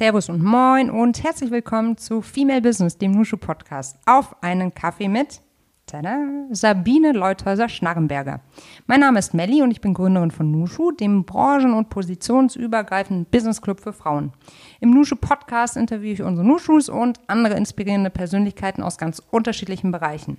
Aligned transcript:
Servus 0.00 0.30
und 0.30 0.42
Moin 0.42 0.88
und 0.88 1.22
herzlich 1.22 1.50
willkommen 1.50 1.98
zu 1.98 2.22
Female 2.22 2.62
Business, 2.62 2.96
dem 2.96 3.10
Nushu 3.12 3.36
Podcast. 3.36 3.98
Auf 4.06 4.34
einen 4.42 4.72
Kaffee 4.72 5.08
mit 5.08 5.42
tada, 5.84 6.24
Sabine 6.52 7.12
Leuthäuser-Schnarrenberger. 7.12 8.40
Mein 8.86 9.00
Name 9.00 9.18
ist 9.18 9.34
Melli 9.34 9.60
und 9.60 9.72
ich 9.72 9.82
bin 9.82 9.92
Gründerin 9.92 10.30
von 10.30 10.50
Nushu, 10.50 10.92
dem 10.92 11.26
branchen- 11.26 11.74
und 11.74 11.90
positionsübergreifenden 11.90 13.26
Business 13.26 13.60
Club 13.60 13.80
für 13.80 13.92
Frauen. 13.92 14.32
Im 14.80 14.90
Nushu 14.92 15.16
Podcast 15.16 15.76
interviewe 15.76 16.14
ich 16.14 16.22
unsere 16.22 16.48
Nushus 16.48 16.88
und 16.88 17.20
andere 17.26 17.58
inspirierende 17.58 18.08
Persönlichkeiten 18.08 18.82
aus 18.82 18.96
ganz 18.96 19.20
unterschiedlichen 19.30 19.92
Bereichen. 19.92 20.38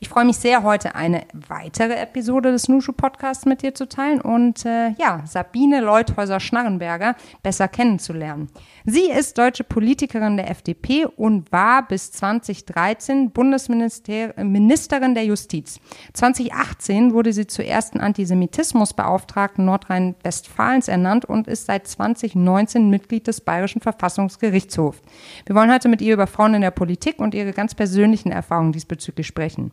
Ich 0.00 0.08
freue 0.08 0.26
mich 0.26 0.36
sehr, 0.36 0.62
heute 0.62 0.94
eine 0.94 1.22
weitere 1.32 1.94
Episode 1.94 2.52
des 2.52 2.68
Nushu 2.68 2.92
Podcasts 2.92 3.46
mit 3.46 3.62
dir 3.62 3.74
zu 3.74 3.88
teilen 3.88 4.20
und 4.20 4.66
äh, 4.66 4.90
ja, 4.98 5.22
Sabine 5.26 5.80
Leuthäuser-Schnarrenberger 5.80 7.16
besser 7.42 7.68
kennenzulernen. 7.68 8.50
Sie 8.84 9.10
ist 9.10 9.38
deutsche 9.38 9.64
Politikerin 9.64 10.36
der 10.36 10.50
FDP 10.50 11.06
und 11.06 11.50
war 11.52 11.88
bis 11.88 12.12
2013 12.12 13.30
Bundesministerin 13.30 15.14
der 15.14 15.24
Justiz. 15.24 15.80
2018 16.12 17.14
wurde 17.14 17.32
sie 17.32 17.46
zur 17.46 17.64
ersten 17.64 18.00
Antisemitismusbeauftragten 18.00 19.64
Nordrhein-Westfalens 19.64 20.88
ernannt 20.88 21.24
und 21.24 21.48
ist 21.48 21.66
seit 21.66 21.86
2019 21.86 22.90
Mitglied 22.90 23.26
des 23.26 23.40
Bayerischen 23.40 23.80
Verfassungsgerichtshofs. 23.80 25.00
Wir 25.46 25.54
wollen 25.54 25.72
heute 25.72 25.88
mit 25.88 26.02
ihr 26.02 26.14
über 26.14 26.26
Frauen 26.26 26.54
in 26.54 26.60
der 26.60 26.70
Politik 26.72 27.20
und 27.20 27.34
ihre 27.34 27.52
ganz 27.52 27.74
persönlichen 27.74 28.32
Erfahrungen 28.32 28.72
diesbezüglich 28.72 29.26
sprechen 29.26 29.53
sprechen. 29.54 29.72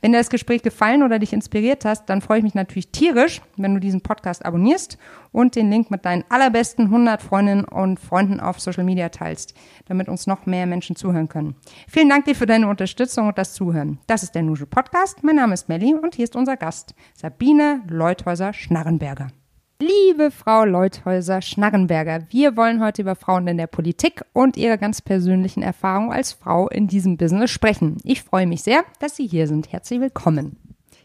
Wenn 0.00 0.12
dir 0.12 0.18
das 0.18 0.30
Gespräch 0.30 0.62
gefallen 0.62 1.02
oder 1.02 1.18
dich 1.18 1.32
inspiriert 1.32 1.84
hast, 1.84 2.06
dann 2.06 2.20
freue 2.20 2.38
ich 2.38 2.44
mich 2.44 2.54
natürlich 2.54 2.90
tierisch, 2.90 3.42
wenn 3.56 3.74
du 3.74 3.80
diesen 3.80 4.00
Podcast 4.00 4.44
abonnierst 4.44 4.98
und 5.32 5.56
den 5.56 5.70
Link 5.70 5.90
mit 5.90 6.04
deinen 6.04 6.24
allerbesten 6.28 6.86
100 6.86 7.22
Freundinnen 7.22 7.64
und 7.64 8.00
Freunden 8.00 8.40
auf 8.40 8.60
Social 8.60 8.84
Media 8.84 9.08
teilst, 9.10 9.54
damit 9.86 10.08
uns 10.08 10.26
noch 10.26 10.46
mehr 10.46 10.66
Menschen 10.66 10.96
zuhören 10.96 11.28
können. 11.28 11.54
Vielen 11.88 12.08
Dank 12.08 12.24
dir 12.24 12.34
für 12.34 12.46
deine 12.46 12.68
Unterstützung 12.68 13.28
und 13.28 13.38
das 13.38 13.54
Zuhören. 13.54 13.98
Das 14.06 14.22
ist 14.22 14.34
der 14.34 14.42
Nusche 14.42 14.66
Podcast. 14.66 15.22
Mein 15.22 15.36
Name 15.36 15.54
ist 15.54 15.68
Melly 15.68 15.94
und 15.94 16.14
hier 16.14 16.24
ist 16.24 16.36
unser 16.36 16.56
Gast, 16.56 16.94
Sabine 17.14 17.82
Leuthäuser-Schnarrenberger. 17.88 19.28
Liebe 19.82 20.30
Frau 20.30 20.66
Leuthäuser-Schnarrenberger, 20.66 22.26
wir 22.28 22.54
wollen 22.54 22.84
heute 22.84 23.00
über 23.00 23.16
Frauen 23.16 23.46
in 23.46 23.56
der 23.56 23.66
Politik 23.66 24.20
und 24.34 24.58
ihre 24.58 24.76
ganz 24.76 25.00
persönlichen 25.00 25.62
Erfahrungen 25.62 26.12
als 26.12 26.34
Frau 26.34 26.68
in 26.68 26.86
diesem 26.86 27.16
Business 27.16 27.50
sprechen. 27.50 27.96
Ich 28.04 28.22
freue 28.22 28.46
mich 28.46 28.62
sehr, 28.62 28.84
dass 28.98 29.16
Sie 29.16 29.26
hier 29.26 29.46
sind. 29.46 29.72
Herzlich 29.72 29.98
willkommen. 29.98 30.58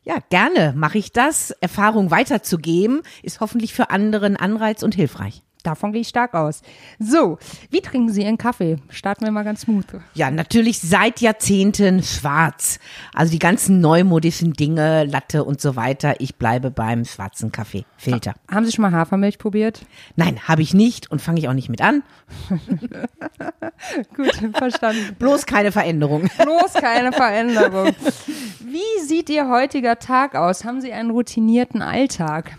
Ja, 0.03 0.15
gerne 0.29 0.73
mache 0.75 0.97
ich 0.97 1.13
das. 1.13 1.51
Erfahrung 1.51 2.11
weiterzugeben 2.11 3.01
ist 3.23 3.39
hoffentlich 3.39 3.73
für 3.73 3.91
andere 3.91 4.25
ein 4.25 4.35
Anreiz 4.35 4.83
und 4.83 4.93
hilfreich. 4.93 5.41
Davon 5.65 5.91
gehe 5.91 6.01
ich 6.01 6.07
stark 6.07 6.35
aus. 6.35 6.61
So, 6.99 7.39
wie 7.71 7.81
trinken 7.81 8.11
Sie 8.11 8.21
Ihren 8.21 8.37
Kaffee? 8.37 8.77
Starten 8.89 9.25
wir 9.25 9.31
mal 9.31 9.43
ganz 9.43 9.61
smooth. 9.61 9.85
Ja, 10.13 10.29
natürlich 10.29 10.79
seit 10.79 11.21
Jahrzehnten 11.21 12.03
schwarz. 12.03 12.79
Also 13.13 13.31
die 13.31 13.39
ganzen 13.39 13.79
neumodischen 13.79 14.53
Dinge, 14.53 15.05
Latte 15.05 15.43
und 15.43 15.59
so 15.59 15.75
weiter. 15.75 16.15
Ich 16.19 16.35
bleibe 16.35 16.69
beim 16.69 17.03
schwarzen 17.03 17.51
Kaffee. 17.51 17.85
Filter. 17.97 18.35
Haben 18.49 18.65
Sie 18.65 18.71
schon 18.71 18.83
mal 18.83 18.91
Hafermilch 18.91 19.39
probiert? 19.39 19.81
Nein, 20.15 20.39
habe 20.47 20.61
ich 20.61 20.75
nicht 20.75 21.09
und 21.09 21.19
fange 21.21 21.39
ich 21.39 21.49
auch 21.49 21.53
nicht 21.53 21.69
mit 21.69 21.81
an. 21.81 22.03
Gut, 24.15 24.35
verstanden. 24.55 25.15
Bloß 25.17 25.47
keine 25.47 25.71
Veränderung. 25.71 26.29
Bloß 26.37 26.73
keine 26.73 27.11
Veränderung. 27.11 27.95
Wie 28.59 29.03
sieht 29.03 29.29
Ihr 29.31 29.49
heutiger 29.49 29.97
Tag 29.97 30.35
aus? 30.35 30.63
Haben 30.63 30.81
Sie 30.81 30.93
einen 30.93 31.09
routinierten 31.09 31.81
Alltag? 31.81 32.57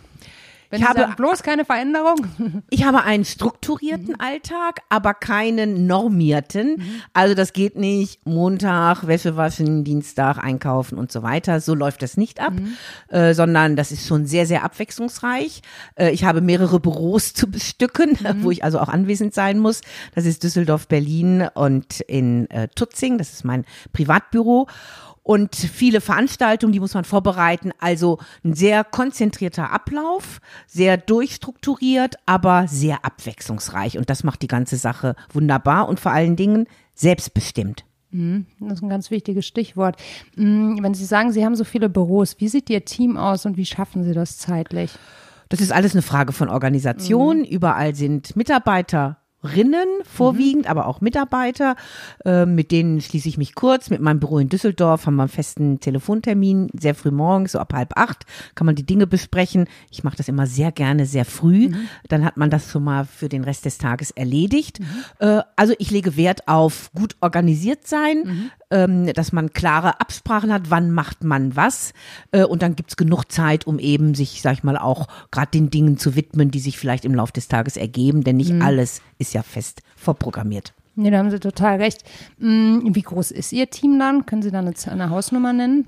Wenn 0.71 0.81
ich 0.81 0.89
habe 0.89 1.01
sagen, 1.01 1.15
bloß 1.17 1.43
keine 1.43 1.65
Veränderung. 1.65 2.27
Ich 2.71 2.85
habe 2.85 3.05
einen 3.05 3.25
strukturierten 3.25 4.15
mhm. 4.15 4.21
Alltag, 4.21 4.81
aber 4.89 5.15
keinen 5.15 5.87
normierten. 5.87 6.77
Mhm. 6.77 7.03
Also 7.13 7.35
das 7.35 7.53
geht 7.53 7.77
nicht 7.77 8.27
Montag, 8.27 9.07
Wäsche 9.07 9.37
waschen, 9.37 9.85
Dienstag 9.85 10.39
einkaufen 10.39 10.99
und 10.99 11.13
so 11.13 11.23
weiter. 11.23 11.61
So 11.61 11.75
läuft 11.75 12.03
das 12.03 12.17
nicht 12.17 12.41
ab, 12.41 12.55
mhm. 12.55 12.77
äh, 13.09 13.35
sondern 13.35 13.77
das 13.77 13.93
ist 13.93 14.07
schon 14.07 14.27
sehr, 14.27 14.47
sehr 14.47 14.65
abwechslungsreich. 14.65 15.63
Äh, 15.95 16.11
ich 16.11 16.25
habe 16.25 16.41
mehrere 16.41 16.81
Büros 16.81 17.35
zu 17.35 17.51
bestücken, 17.51 18.19
mhm. 18.21 18.43
wo 18.43 18.51
ich 18.51 18.65
also 18.65 18.79
auch 18.81 18.89
anwesend 18.89 19.35
sein 19.35 19.59
muss. 19.59 19.81
Das 20.15 20.27
ist 20.27 20.43
Düsseldorf, 20.43 20.89
Berlin 20.89 21.49
und 21.55 22.01
in 22.01 22.51
äh, 22.51 22.69
Tutzing. 22.69 23.19
Das 23.19 23.33
ist 23.33 23.45
mein 23.45 23.65
Privatbüro 23.93 24.67
und 25.27 25.57
viele 25.57 26.01
Veranstaltungen, 26.01 26.73
die 26.73 26.79
muss 26.79 26.95
man 26.95 27.03
vorbereiten. 27.03 27.73
Also 27.81 28.19
ein 28.45 28.55
sehr 28.55 28.85
konzentrierter 28.85 29.73
Ablauf, 29.73 30.41
sehr 30.69 30.97
durchstrukturiert, 30.97 32.15
aber 32.27 32.69
sehr 32.69 33.05
abwechslungsreich. 33.05 33.99
Und 33.99 34.09
das 34.09 34.23
macht 34.23 34.43
die 34.43 34.47
ganze 34.47 34.77
Sache 34.77 35.17
wunderbar 35.33 35.89
und 35.89 35.99
vor 35.99 36.13
allen 36.13 36.37
Dingen 36.37 36.69
selbstbestimmt. 36.95 37.85
Mhm, 38.13 38.47
das 38.61 38.75
ist 38.75 38.83
ein 38.85 38.89
ganz 38.89 39.11
wichtiges 39.11 39.45
Stichwort. 39.49 40.01
Mhm, 40.37 40.81
wenn 40.81 40.95
Sie 40.95 41.05
sagen, 41.05 41.33
Sie 41.33 41.45
haben 41.45 41.57
so 41.57 41.65
viele 41.65 41.89
Büros, 41.89 42.37
wie 42.39 42.47
sieht 42.47 42.71
Ihr 42.71 42.85
Team 42.85 43.17
aus 43.17 43.47
und 43.47 43.57
wie 43.57 43.67
schaffen 43.67 44.05
Sie 44.05 44.13
das 44.13 44.39
zeitlich? 44.39 44.93
Das 45.49 45.61
ist 45.61 45.73
alles 45.73 45.93
eine 45.93 46.03
Frage 46.03 46.33
von 46.33 46.49
Organisation. 46.49 47.39
Mhm. 47.39 47.45
Überall 47.47 47.97
sind 47.97 48.37
Mitarbeiter 48.37 49.19
Rinnen 49.55 49.89
vorwiegend, 50.05 50.65
mhm. 50.65 50.71
aber 50.71 50.87
auch 50.87 51.01
Mitarbeiter. 51.01 51.77
Äh, 52.25 52.47
mit 52.47 52.71
denen 52.71 53.01
schließe 53.01 53.29
ich 53.29 53.39
mich 53.39 53.55
kurz. 53.55 53.91
Mit 53.91 54.01
meinem 54.01 54.21
Büro 54.21 54.39
in 54.39 54.49
Düsseldorf 54.49 55.07
haben 55.07 55.17
wir 55.17 55.23
einen 55.23 55.29
festen 55.29 55.81
Telefontermin, 55.81 56.69
sehr 56.79 56.95
früh 56.95 57.11
morgens, 57.11 57.53
so 57.53 57.59
ab 57.59 57.73
halb 57.73 57.97
acht, 57.97 58.25
kann 58.55 58.67
man 58.67 58.75
die 58.75 58.87
Dinge 58.87 59.07
besprechen. 59.07 59.67
Ich 59.91 60.05
mache 60.05 60.17
das 60.17 60.29
immer 60.29 60.47
sehr 60.47 60.73
gerne, 60.73 61.07
sehr 61.07 61.25
früh. 61.25 61.69
Mhm. 61.69 61.89
Dann 62.09 62.25
hat 62.25 62.37
man 62.37 62.51
das 62.51 62.71
schon 62.71 62.85
mal 62.85 63.05
für 63.05 63.29
den 63.29 63.45
Rest 63.45 63.65
des 63.65 63.79
Tages 63.79 64.11
erledigt. 64.11 64.81
Mhm. 64.81 64.87
Äh, 65.19 65.43
also 65.57 65.75
ich 65.79 65.91
lege 65.91 66.17
Wert 66.17 66.49
auf 66.49 66.91
gut 66.95 67.17
organisiert 67.21 67.87
sein, 67.87 68.23
mhm. 68.25 68.51
Ähm, 68.71 69.13
dass 69.13 69.33
man 69.33 69.53
klare 69.53 70.01
Absprachen 70.01 70.53
hat, 70.53 70.71
wann 70.71 70.91
macht 70.91 71.25
man 71.25 71.57
was. 71.57 71.93
Äh, 72.33 72.45
und 72.45 72.63
dann 72.63 72.77
gibt's 72.77 72.97
genug 72.97 73.31
Zeit, 73.31 73.67
um 73.67 73.79
eben 73.79 74.15
sich, 74.15 74.43
sag 74.43 74.55
ich 74.55 74.65
mal, 74.65 74.77
auch 74.77 75.07
gerade 75.31 75.51
den 75.53 75.71
Dingen 75.71 75.99
zu 75.99 76.17
widmen, 76.17 76.51
die 76.51 76.59
sich 76.59 76.79
vielleicht 76.79 77.05
im 77.05 77.15
Laufe 77.15 77.33
des 77.33 77.49
Tages 77.49 77.77
ergeben, 77.77 78.25
denn 78.25 78.37
nicht 78.37 78.53
mhm. 78.53 78.63
alles 78.63 79.01
ist 79.19 79.35
ja 79.35 79.43
fest 79.43 79.83
vorprogrammiert. 79.97 80.75
Nee, 80.97 81.11
da 81.11 81.19
haben 81.19 81.31
Sie 81.31 81.41
total 81.41 81.77
recht. 81.77 82.03
Mm, 82.39 82.95
wie 82.95 83.03
groß 83.03 83.31
ist 83.31 83.53
Ihr 83.53 83.69
Team 83.69 83.99
dann? 83.99 84.25
Können 84.25 84.43
Sie 84.43 84.51
da 84.51 84.61
eine, 84.61 84.73
eine 84.91 85.11
Hausnummer 85.11 85.53
nennen? 85.53 85.87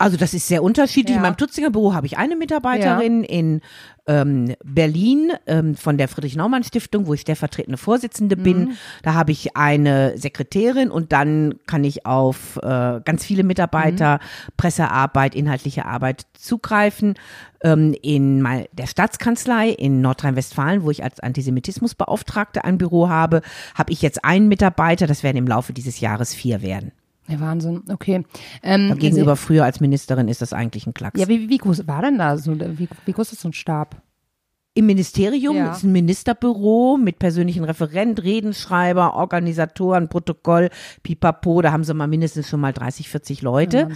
Also 0.00 0.16
das 0.16 0.32
ist 0.32 0.48
sehr 0.48 0.62
unterschiedlich. 0.62 1.10
Ja. 1.10 1.16
In 1.16 1.22
meinem 1.22 1.36
Tutzinger 1.36 1.68
Büro 1.68 1.92
habe 1.92 2.06
ich 2.06 2.16
eine 2.16 2.34
Mitarbeiterin, 2.34 3.22
ja. 3.22 3.28
in 3.28 3.60
ähm, 4.06 4.54
Berlin 4.64 5.32
ähm, 5.46 5.74
von 5.74 5.98
der 5.98 6.08
Friedrich-Naumann-Stiftung, 6.08 7.06
wo 7.06 7.12
ich 7.12 7.20
stellvertretende 7.20 7.76
Vorsitzende 7.76 8.36
mhm. 8.36 8.42
bin. 8.42 8.72
Da 9.02 9.12
habe 9.12 9.32
ich 9.32 9.58
eine 9.58 10.16
Sekretärin 10.16 10.90
und 10.90 11.12
dann 11.12 11.56
kann 11.66 11.84
ich 11.84 12.06
auf 12.06 12.56
äh, 12.62 13.00
ganz 13.04 13.26
viele 13.26 13.42
Mitarbeiter, 13.42 14.14
mhm. 14.14 14.52
Pressearbeit, 14.56 15.34
inhaltliche 15.34 15.84
Arbeit 15.84 16.24
zugreifen. 16.32 17.16
Ähm, 17.62 17.94
in 18.00 18.42
der 18.72 18.86
Staatskanzlei 18.86 19.68
in 19.68 20.00
Nordrhein-Westfalen, 20.00 20.82
wo 20.82 20.90
ich 20.90 21.04
als 21.04 21.20
Antisemitismusbeauftragte 21.20 22.64
ein 22.64 22.78
Büro 22.78 23.10
habe, 23.10 23.42
habe 23.74 23.92
ich 23.92 24.00
jetzt 24.00 24.24
einen 24.24 24.48
Mitarbeiter. 24.48 25.06
Das 25.06 25.22
werden 25.22 25.36
im 25.36 25.46
Laufe 25.46 25.74
dieses 25.74 26.00
Jahres 26.00 26.34
vier 26.34 26.62
werden. 26.62 26.92
Ja, 27.30 27.40
Wahnsinn, 27.40 27.84
okay. 27.88 28.24
Ähm, 28.62 28.96
gegenüber 28.98 29.36
früher 29.36 29.64
als 29.64 29.80
Ministerin 29.80 30.28
ist 30.28 30.42
das 30.42 30.52
eigentlich 30.52 30.86
ein 30.86 30.94
Klacks. 30.94 31.20
Ja, 31.20 31.28
wie, 31.28 31.48
wie 31.48 31.58
groß 31.58 31.86
war 31.86 32.02
denn 32.02 32.18
da 32.18 32.36
so, 32.36 32.58
wie, 32.58 32.88
wie 33.04 33.12
groß 33.12 33.32
ist 33.32 33.40
so 33.40 33.48
ein 33.48 33.52
Stab? 33.52 34.02
Im 34.72 34.86
Ministerium 34.86 35.56
ja. 35.56 35.72
ist 35.72 35.82
ein 35.82 35.90
Ministerbüro 35.90 36.96
mit 36.96 37.18
persönlichen 37.18 37.64
Referent, 37.64 38.22
Redenschreiber, 38.22 39.14
Organisatoren, 39.14 40.08
Protokoll, 40.08 40.70
Pipapo. 41.02 41.60
Da 41.60 41.72
haben 41.72 41.82
sie 41.82 41.92
mal 41.92 42.06
mindestens 42.06 42.48
schon 42.48 42.60
mal 42.60 42.72
30, 42.72 43.08
40 43.08 43.42
Leute. 43.42 43.88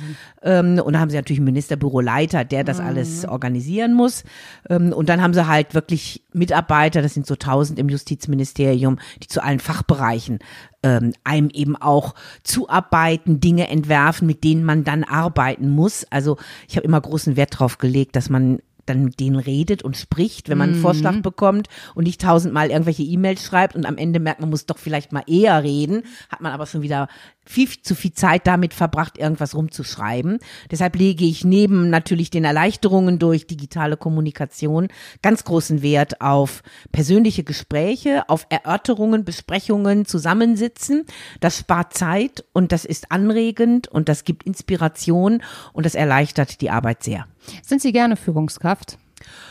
Ja, 0.42 0.58
ähm, 0.58 0.80
und 0.80 0.94
da 0.94 0.98
haben 0.98 1.10
sie 1.10 1.16
natürlich 1.16 1.38
einen 1.38 1.46
Ministerbüroleiter, 1.46 2.44
der 2.44 2.64
das 2.64 2.80
mhm. 2.80 2.86
alles 2.86 3.24
organisieren 3.24 3.94
muss. 3.94 4.24
Ähm, 4.68 4.92
und 4.92 5.08
dann 5.08 5.22
haben 5.22 5.32
sie 5.32 5.46
halt 5.46 5.74
wirklich 5.74 6.24
Mitarbeiter, 6.32 7.02
das 7.02 7.14
sind 7.14 7.24
so 7.24 7.34
1000 7.34 7.78
im 7.78 7.88
Justizministerium, 7.88 8.98
die 9.22 9.28
zu 9.28 9.44
allen 9.44 9.60
Fachbereichen 9.60 10.40
ähm, 10.82 11.12
einem 11.22 11.50
eben 11.50 11.76
auch 11.76 12.16
zuarbeiten, 12.42 13.38
Dinge 13.38 13.68
entwerfen, 13.68 14.26
mit 14.26 14.42
denen 14.42 14.64
man 14.64 14.82
dann 14.82 15.04
arbeiten 15.04 15.68
muss. 15.68 16.04
Also 16.10 16.36
ich 16.68 16.76
habe 16.76 16.84
immer 16.84 17.00
großen 17.00 17.36
Wert 17.36 17.60
drauf 17.60 17.78
gelegt, 17.78 18.16
dass 18.16 18.28
man 18.28 18.58
dann 18.86 19.04
mit 19.04 19.20
denen 19.20 19.36
redet 19.36 19.82
und 19.82 19.96
spricht, 19.96 20.48
wenn 20.48 20.58
man 20.58 20.70
einen 20.70 20.78
mhm. 20.78 20.82
Vorschlag 20.82 21.20
bekommt 21.22 21.68
und 21.94 22.04
nicht 22.04 22.20
tausendmal 22.20 22.70
irgendwelche 22.70 23.02
E-Mails 23.02 23.44
schreibt 23.44 23.76
und 23.76 23.86
am 23.86 23.96
Ende 23.96 24.20
merkt, 24.20 24.40
man 24.40 24.50
muss 24.50 24.66
doch 24.66 24.78
vielleicht 24.78 25.12
mal 25.12 25.24
eher 25.26 25.62
reden, 25.62 26.02
hat 26.28 26.40
man 26.40 26.52
aber 26.52 26.66
schon 26.66 26.82
wieder 26.82 27.08
viel 27.46 27.68
zu 27.82 27.94
viel 27.94 28.12
Zeit 28.12 28.46
damit 28.46 28.74
verbracht, 28.74 29.18
irgendwas 29.18 29.54
rumzuschreiben. 29.54 30.38
Deshalb 30.70 30.96
lege 30.96 31.24
ich 31.24 31.44
neben 31.44 31.90
natürlich 31.90 32.30
den 32.30 32.44
Erleichterungen 32.44 33.18
durch 33.18 33.46
digitale 33.46 33.96
Kommunikation 33.96 34.88
ganz 35.22 35.44
großen 35.44 35.82
Wert 35.82 36.20
auf 36.20 36.62
persönliche 36.92 37.44
Gespräche, 37.44 38.28
auf 38.28 38.46
Erörterungen, 38.48 39.24
Besprechungen, 39.24 40.06
Zusammensitzen. 40.06 41.04
Das 41.40 41.58
spart 41.58 41.94
Zeit 41.94 42.44
und 42.52 42.72
das 42.72 42.84
ist 42.84 43.12
anregend 43.12 43.88
und 43.88 44.08
das 44.08 44.24
gibt 44.24 44.44
Inspiration 44.44 45.42
und 45.72 45.86
das 45.86 45.94
erleichtert 45.94 46.60
die 46.60 46.70
Arbeit 46.70 47.02
sehr. 47.02 47.26
Sind 47.62 47.82
Sie 47.82 47.92
gerne 47.92 48.16
Führungskraft? 48.16 48.98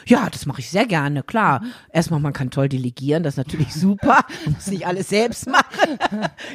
Ja, 0.06 0.30
das 0.30 0.46
mache 0.46 0.60
ich 0.60 0.70
sehr 0.70 0.86
gerne, 0.86 1.24
klar. 1.24 1.64
Erstmal, 1.92 2.20
man 2.20 2.34
kann 2.34 2.52
toll 2.52 2.70
delegieren, 2.70 3.24
das 3.24 3.34
ist 3.34 3.38
natürlich 3.38 3.74
super. 3.74 4.20
Muss 4.46 4.68
nicht 4.68 4.86
alles 4.86 5.10
selbst 5.10 5.48
machen. 5.48 5.98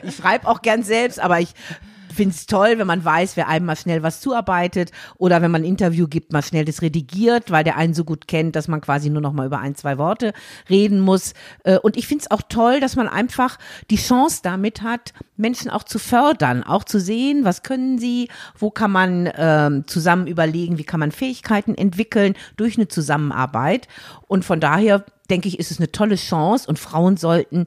Ich 0.02 0.16
schreibe 0.16 0.46
auch 0.46 0.62
gern 0.62 0.82
selbst, 0.82 1.18
aber 1.18 1.40
ich 1.40 1.54
finde 2.18 2.34
es 2.34 2.46
toll, 2.46 2.78
wenn 2.78 2.86
man 2.88 3.04
weiß, 3.04 3.36
wer 3.36 3.46
einem 3.46 3.66
mal 3.66 3.76
schnell 3.76 4.02
was 4.02 4.20
zuarbeitet 4.20 4.90
oder 5.18 5.40
wenn 5.40 5.52
man 5.52 5.62
ein 5.62 5.68
Interview 5.68 6.08
gibt, 6.08 6.32
mal 6.32 6.42
schnell 6.42 6.64
das 6.64 6.82
redigiert, 6.82 7.52
weil 7.52 7.62
der 7.62 7.76
einen 7.76 7.94
so 7.94 8.04
gut 8.04 8.26
kennt, 8.26 8.56
dass 8.56 8.66
man 8.66 8.80
quasi 8.80 9.08
nur 9.08 9.22
noch 9.22 9.32
mal 9.32 9.46
über 9.46 9.60
ein, 9.60 9.76
zwei 9.76 9.98
Worte 9.98 10.32
reden 10.68 10.98
muss. 10.98 11.32
Äh, 11.62 11.78
und 11.78 11.96
ich 11.96 12.08
finde 12.08 12.22
es 12.24 12.30
auch 12.32 12.42
toll, 12.48 12.80
dass 12.80 12.96
man 12.96 13.08
einfach 13.08 13.56
die 13.88 13.96
Chance 13.96 14.40
damit 14.42 14.82
hat, 14.82 15.12
Menschen 15.36 15.70
auch 15.70 15.84
zu 15.84 16.00
fördern, 16.00 16.64
auch 16.64 16.82
zu 16.82 16.98
sehen, 16.98 17.44
was 17.44 17.62
können 17.62 17.98
sie, 17.98 18.28
wo 18.58 18.70
kann 18.70 18.90
man 18.90 19.30
ähm, 19.36 19.84
zusammen 19.86 20.26
überlegen, 20.26 20.76
wie 20.76 20.84
kann 20.84 20.98
man 20.98 21.12
Fähigkeiten 21.12 21.76
entwickeln 21.76 22.34
durch 22.56 22.76
eine 22.76 22.88
Zusammenarbeit. 22.88 23.86
Und 24.26 24.44
von 24.44 24.58
daher 24.58 25.04
denke 25.30 25.46
ich, 25.46 25.60
ist 25.60 25.70
es 25.70 25.78
eine 25.78 25.92
tolle 25.92 26.16
Chance 26.16 26.68
und 26.68 26.80
Frauen 26.80 27.16
sollten 27.16 27.66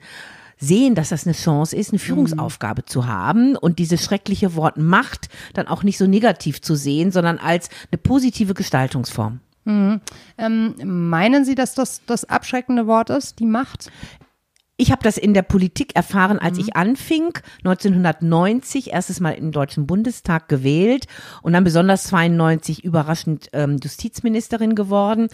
sehen, 0.61 0.95
dass 0.95 1.09
das 1.09 1.25
eine 1.25 1.35
Chance 1.35 1.75
ist, 1.75 1.91
eine 1.91 1.97
mhm. 1.97 2.05
Führungsaufgabe 2.05 2.83
mhm. 2.83 2.87
zu 2.87 3.07
haben 3.07 3.57
und 3.57 3.79
dieses 3.79 4.01
schreckliche 4.03 4.55
Wort 4.55 4.77
Macht 4.77 5.27
dann 5.53 5.67
auch 5.67 5.83
nicht 5.83 5.97
so 5.97 6.07
negativ 6.07 6.61
zu 6.61 6.75
sehen, 6.75 7.11
sondern 7.11 7.39
als 7.39 7.69
eine 7.91 7.97
positive 7.97 8.53
Gestaltungsform. 8.53 9.41
Mhm. 9.65 10.01
Ähm, 10.37 10.75
meinen 11.09 11.43
Sie, 11.43 11.55
dass 11.55 11.73
das 11.73 12.01
das 12.05 12.25
abschreckende 12.25 12.87
Wort 12.87 13.09
ist, 13.09 13.39
die 13.39 13.45
Macht? 13.45 13.91
Ich 14.77 14.91
habe 14.91 15.03
das 15.03 15.17
in 15.17 15.35
der 15.35 15.43
Politik 15.43 15.95
erfahren, 15.95 16.39
als 16.39 16.57
mhm. 16.57 16.63
ich 16.63 16.75
anfing, 16.75 17.33
1990, 17.59 18.93
erstes 18.93 19.19
Mal 19.19 19.33
im 19.33 19.51
Deutschen 19.51 19.85
Bundestag 19.85 20.47
gewählt 20.47 21.05
und 21.43 21.53
dann 21.53 21.63
besonders 21.63 22.05
92 22.05 22.83
überraschend 22.83 23.49
ähm, 23.53 23.77
Justizministerin 23.81 24.73
geworden, 24.73 25.27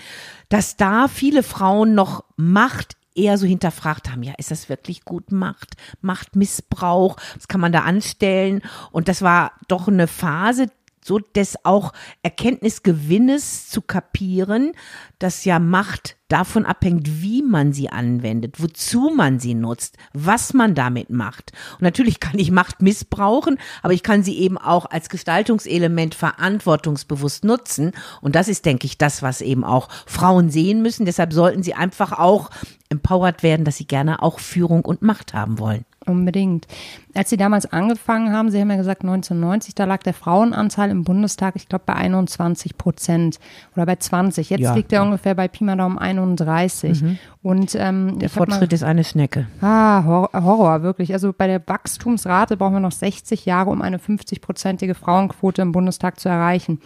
dass 0.50 0.76
da 0.76 1.08
viele 1.08 1.44
Frauen 1.44 1.96
noch 1.96 2.26
Macht 2.36 2.98
eher 3.18 3.38
so 3.38 3.46
hinterfragt 3.46 4.10
haben, 4.10 4.24
ja, 4.24 4.34
ist 4.38 4.52
das 4.52 4.70
wirklich 4.70 5.04
gut 5.04 5.32
Macht, 5.32 5.76
Machtmissbrauch, 6.02 7.18
was 7.36 7.48
kann 7.48 7.62
man 7.62 7.72
da 7.72 7.82
anstellen? 7.82 8.62
Und 8.92 9.08
das 9.08 9.22
war 9.22 9.54
doch 9.68 9.88
eine 9.88 10.08
Phase, 10.08 10.68
so 11.08 11.20
des 11.20 11.56
auch 11.64 11.94
Erkenntnisgewinnes 12.22 13.70
zu 13.70 13.82
kapieren, 13.82 14.74
dass 15.20 15.46
ja 15.46 15.60
Macht 15.60 16.18
davon 16.28 16.66
abhängt, 16.66 17.22
wie 17.22 17.42
man 17.42 17.72
sie 17.72 17.90
anwendet, 17.90 18.62
wozu 18.62 19.12
man 19.16 19.40
sie 19.40 19.54
nutzt, 19.54 19.98
was 20.14 20.54
man 20.54 20.76
damit 20.76 21.10
macht. 21.10 21.54
Und 21.74 21.84
natürlich 21.84 22.20
kann 22.20 22.38
ich 22.38 22.52
Macht 22.52 22.82
missbrauchen, 22.82 23.58
aber 23.82 23.94
ich 23.94 24.04
kann 24.04 24.24
sie 24.24 24.38
eben 24.38 24.58
auch 24.58 24.86
als 24.86 25.10
Gestaltungselement 25.10 26.16
verantwortungsbewusst 26.16 27.46
nutzen. 27.46 27.94
Und 28.22 28.36
das 28.36 28.50
ist, 28.50 28.66
denke 28.66 28.86
ich, 28.86 28.98
das, 28.98 29.22
was 29.22 29.42
eben 29.42 29.64
auch 29.64 29.88
Frauen 30.06 30.50
sehen 30.50 30.82
müssen. 30.82 31.06
Deshalb 31.06 31.32
sollten 31.32 31.64
sie 31.64 31.74
einfach 31.74 32.12
auch 32.12 32.50
empowered 32.90 33.42
werden, 33.42 33.66
dass 33.66 33.78
sie 33.78 33.88
gerne 33.88 34.22
auch 34.22 34.40
Führung 34.40 34.84
und 34.84 35.02
Macht 35.02 35.34
haben 35.34 35.60
wollen. 35.60 35.86
Unbedingt. 36.08 36.68
Als 37.14 37.30
Sie 37.30 37.38
damals 37.38 37.66
angefangen 37.66 38.32
haben, 38.32 38.50
Sie 38.50 38.60
haben 38.60 38.70
ja 38.70 38.78
gesagt 38.78 39.02
1990, 39.02 39.76
da 39.76 39.86
lag 39.86 40.04
der 40.04 40.14
Frauenanteil 40.14 40.90
im 40.90 41.04
Bundestag, 41.04 41.56
ich 41.56 41.68
glaube, 41.68 41.84
bei 41.86 41.94
21 41.94 42.78
Prozent 42.78 43.40
oder 43.76 43.86
bei 43.86 43.96
20. 43.96 44.50
Jetzt 44.50 44.62
ja, 44.62 44.74
liegt 44.74 44.94
er 44.94 45.00
ja. 45.00 45.06
ungefähr 45.06 45.36
bei 45.36 45.48
Pi 45.48 45.64
mal 45.64 45.76
Daumen 45.76 45.98
31. 45.98 47.02
Mhm. 47.02 47.18
Und 47.44 47.76
ähm, 47.76 48.20
der 48.20 48.30
Fortschritt 48.30 48.72
mal, 48.72 48.76
ist 48.76 48.84
eine 48.84 49.04
Schnecke. 49.04 49.48
Ah, 49.62 50.04
Hor 50.06 50.30
Horror, 50.34 50.82
wirklich. 50.84 51.14
Also 51.14 51.34
bei 51.34 51.48
der 51.48 51.62
Wachstumsrate 51.66 52.58
brauchen 52.58 52.74
wir 52.74 52.80
noch 52.80 52.92
60 52.92 53.46
Jahre, 53.46 53.70
um 53.70 53.82
eine 53.82 53.98
50-prozentige 53.98 54.94
Frauenquote 54.94 55.62
im 55.62 55.72
Bundestag 55.72 56.20
zu 56.20 56.30
erreichen. 56.30 56.80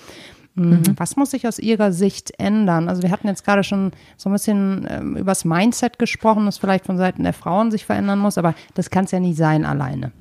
Mhm. 0.55 0.83
Was 0.97 1.15
muss 1.15 1.31
sich 1.31 1.47
aus 1.47 1.59
Ihrer 1.59 1.91
Sicht 1.91 2.33
ändern? 2.37 2.89
Also 2.89 3.03
wir 3.03 3.11
hatten 3.11 3.27
jetzt 3.27 3.45
gerade 3.45 3.63
schon 3.63 3.91
so 4.17 4.29
ein 4.29 4.33
bisschen 4.33 4.85
ähm, 4.89 5.15
über 5.15 5.31
das 5.31 5.45
Mindset 5.45 5.97
gesprochen, 5.97 6.45
das 6.45 6.57
vielleicht 6.57 6.85
von 6.85 6.97
Seiten 6.97 7.23
der 7.23 7.33
Frauen 7.33 7.71
sich 7.71 7.85
verändern 7.85 8.19
muss, 8.19 8.37
aber 8.37 8.53
das 8.73 8.89
kann 8.89 9.05
es 9.05 9.11
ja 9.11 9.19
nicht 9.19 9.37
sein 9.37 9.65
alleine. 9.65 10.11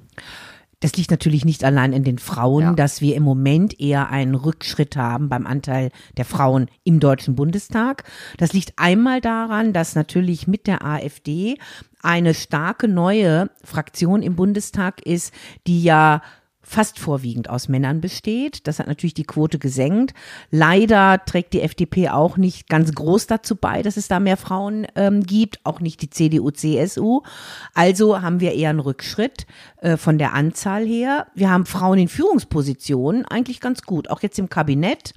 Das 0.80 0.96
liegt 0.96 1.10
natürlich 1.10 1.44
nicht 1.44 1.62
allein 1.62 1.92
in 1.92 2.04
den 2.04 2.18
Frauen, 2.18 2.62
ja. 2.62 2.72
dass 2.72 3.02
wir 3.02 3.14
im 3.14 3.22
Moment 3.22 3.78
eher 3.78 4.08
einen 4.08 4.34
Rückschritt 4.34 4.96
haben 4.96 5.28
beim 5.28 5.46
Anteil 5.46 5.90
der 6.16 6.24
Frauen 6.24 6.68
im 6.84 7.00
Deutschen 7.00 7.34
Bundestag. 7.34 8.04
Das 8.38 8.54
liegt 8.54 8.72
einmal 8.76 9.20
daran, 9.20 9.74
dass 9.74 9.94
natürlich 9.94 10.46
mit 10.46 10.66
der 10.66 10.82
AfD 10.82 11.58
eine 12.02 12.32
starke 12.32 12.88
neue 12.88 13.50
Fraktion 13.62 14.22
im 14.22 14.36
Bundestag 14.36 15.02
ist, 15.02 15.34
die 15.66 15.82
ja 15.82 16.22
fast 16.70 17.00
vorwiegend 17.00 17.50
aus 17.50 17.69
Männern 17.69 18.00
besteht. 18.00 18.69
Das 18.69 18.78
hat 18.78 18.87
natürlich 18.87 19.14
die 19.14 19.25
Quote 19.25 19.58
gesenkt. 19.58 20.14
Leider 20.52 21.20
trägt 21.26 21.52
die 21.52 21.62
FDP 21.62 22.11
auch 22.11 22.37
nicht 22.37 22.69
ganz 22.69 22.93
groß 22.93 23.26
dazu 23.26 23.56
bei, 23.56 23.82
dass 23.82 23.96
es 23.96 24.06
da 24.06 24.20
mehr 24.20 24.37
Frauen 24.37 24.87
ähm, 24.94 25.25
gibt, 25.25 25.58
auch 25.64 25.81
nicht 25.81 26.00
die 26.00 26.11
CDU, 26.11 26.52
CSU. 26.52 27.22
Also 27.75 28.22
haben 28.22 28.38
wir 28.38 28.52
eher 28.52 28.70
einen 28.70 28.78
Rückschritt 28.78 29.46
äh, 29.78 29.96
von 29.96 30.17
der 30.17 30.32
Anzahl 30.32 30.87
her. 30.87 31.26
Wir 31.34 31.50
haben 31.50 31.67
Frauen 31.67 31.99
in 31.99 32.08
Führungspositionen 32.08 33.25
eigentlich 33.25 33.58
ganz 33.58 33.82
gut, 33.82 34.08
auch 34.08 34.23
jetzt 34.23 34.38
im 34.38 34.49
Kabinett. 34.49 35.14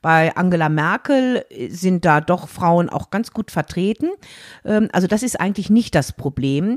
Bei 0.00 0.34
Angela 0.36 0.68
Merkel 0.68 1.44
sind 1.68 2.04
da 2.04 2.20
doch 2.20 2.48
Frauen 2.48 2.88
auch 2.88 3.10
ganz 3.10 3.32
gut 3.32 3.50
vertreten. 3.50 4.10
Ähm, 4.64 4.88
also 4.92 5.06
das 5.06 5.22
ist 5.22 5.40
eigentlich 5.40 5.70
nicht 5.70 5.94
das 5.94 6.12
Problem. 6.12 6.76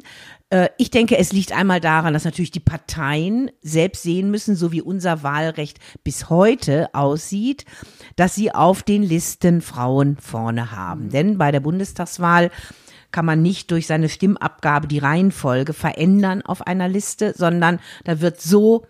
Äh, 0.49 0.69
ich 0.77 0.91
denke, 0.91 1.17
es 1.17 1.31
liegt 1.31 1.51
einmal 1.51 1.79
daran, 1.79 2.13
dass 2.13 2.25
natürlich 2.25 2.51
die 2.51 2.59
Parteien 2.59 3.51
selbst 3.61 4.03
sehen 4.03 4.31
müssen, 4.31 4.55
so 4.55 4.71
wie 4.71 4.81
unser 4.81 5.23
Wahlrecht 5.23 5.79
bis 6.03 6.29
heute 6.29 6.93
aussieht, 6.93 7.65
dass 8.15 8.35
sie 8.35 8.53
auf 8.53 8.83
den 8.83 9.03
Listen 9.03 9.61
Frauen 9.61 10.17
vorne 10.17 10.71
haben. 10.71 11.09
Denn 11.09 11.37
bei 11.37 11.51
der 11.51 11.59
Bundestagswahl 11.59 12.51
kann 13.11 13.25
man 13.25 13.41
nicht 13.41 13.71
durch 13.71 13.87
seine 13.87 14.09
Stimmabgabe 14.09 14.87
die 14.87 14.99
Reihenfolge 14.99 15.71
verändern 15.71 16.41
auf 16.41 16.67
einer 16.67 16.89
Liste, 16.89 17.33
sondern 17.33 17.79
da 18.03 18.19
wird 18.19 18.41
so 18.41 18.85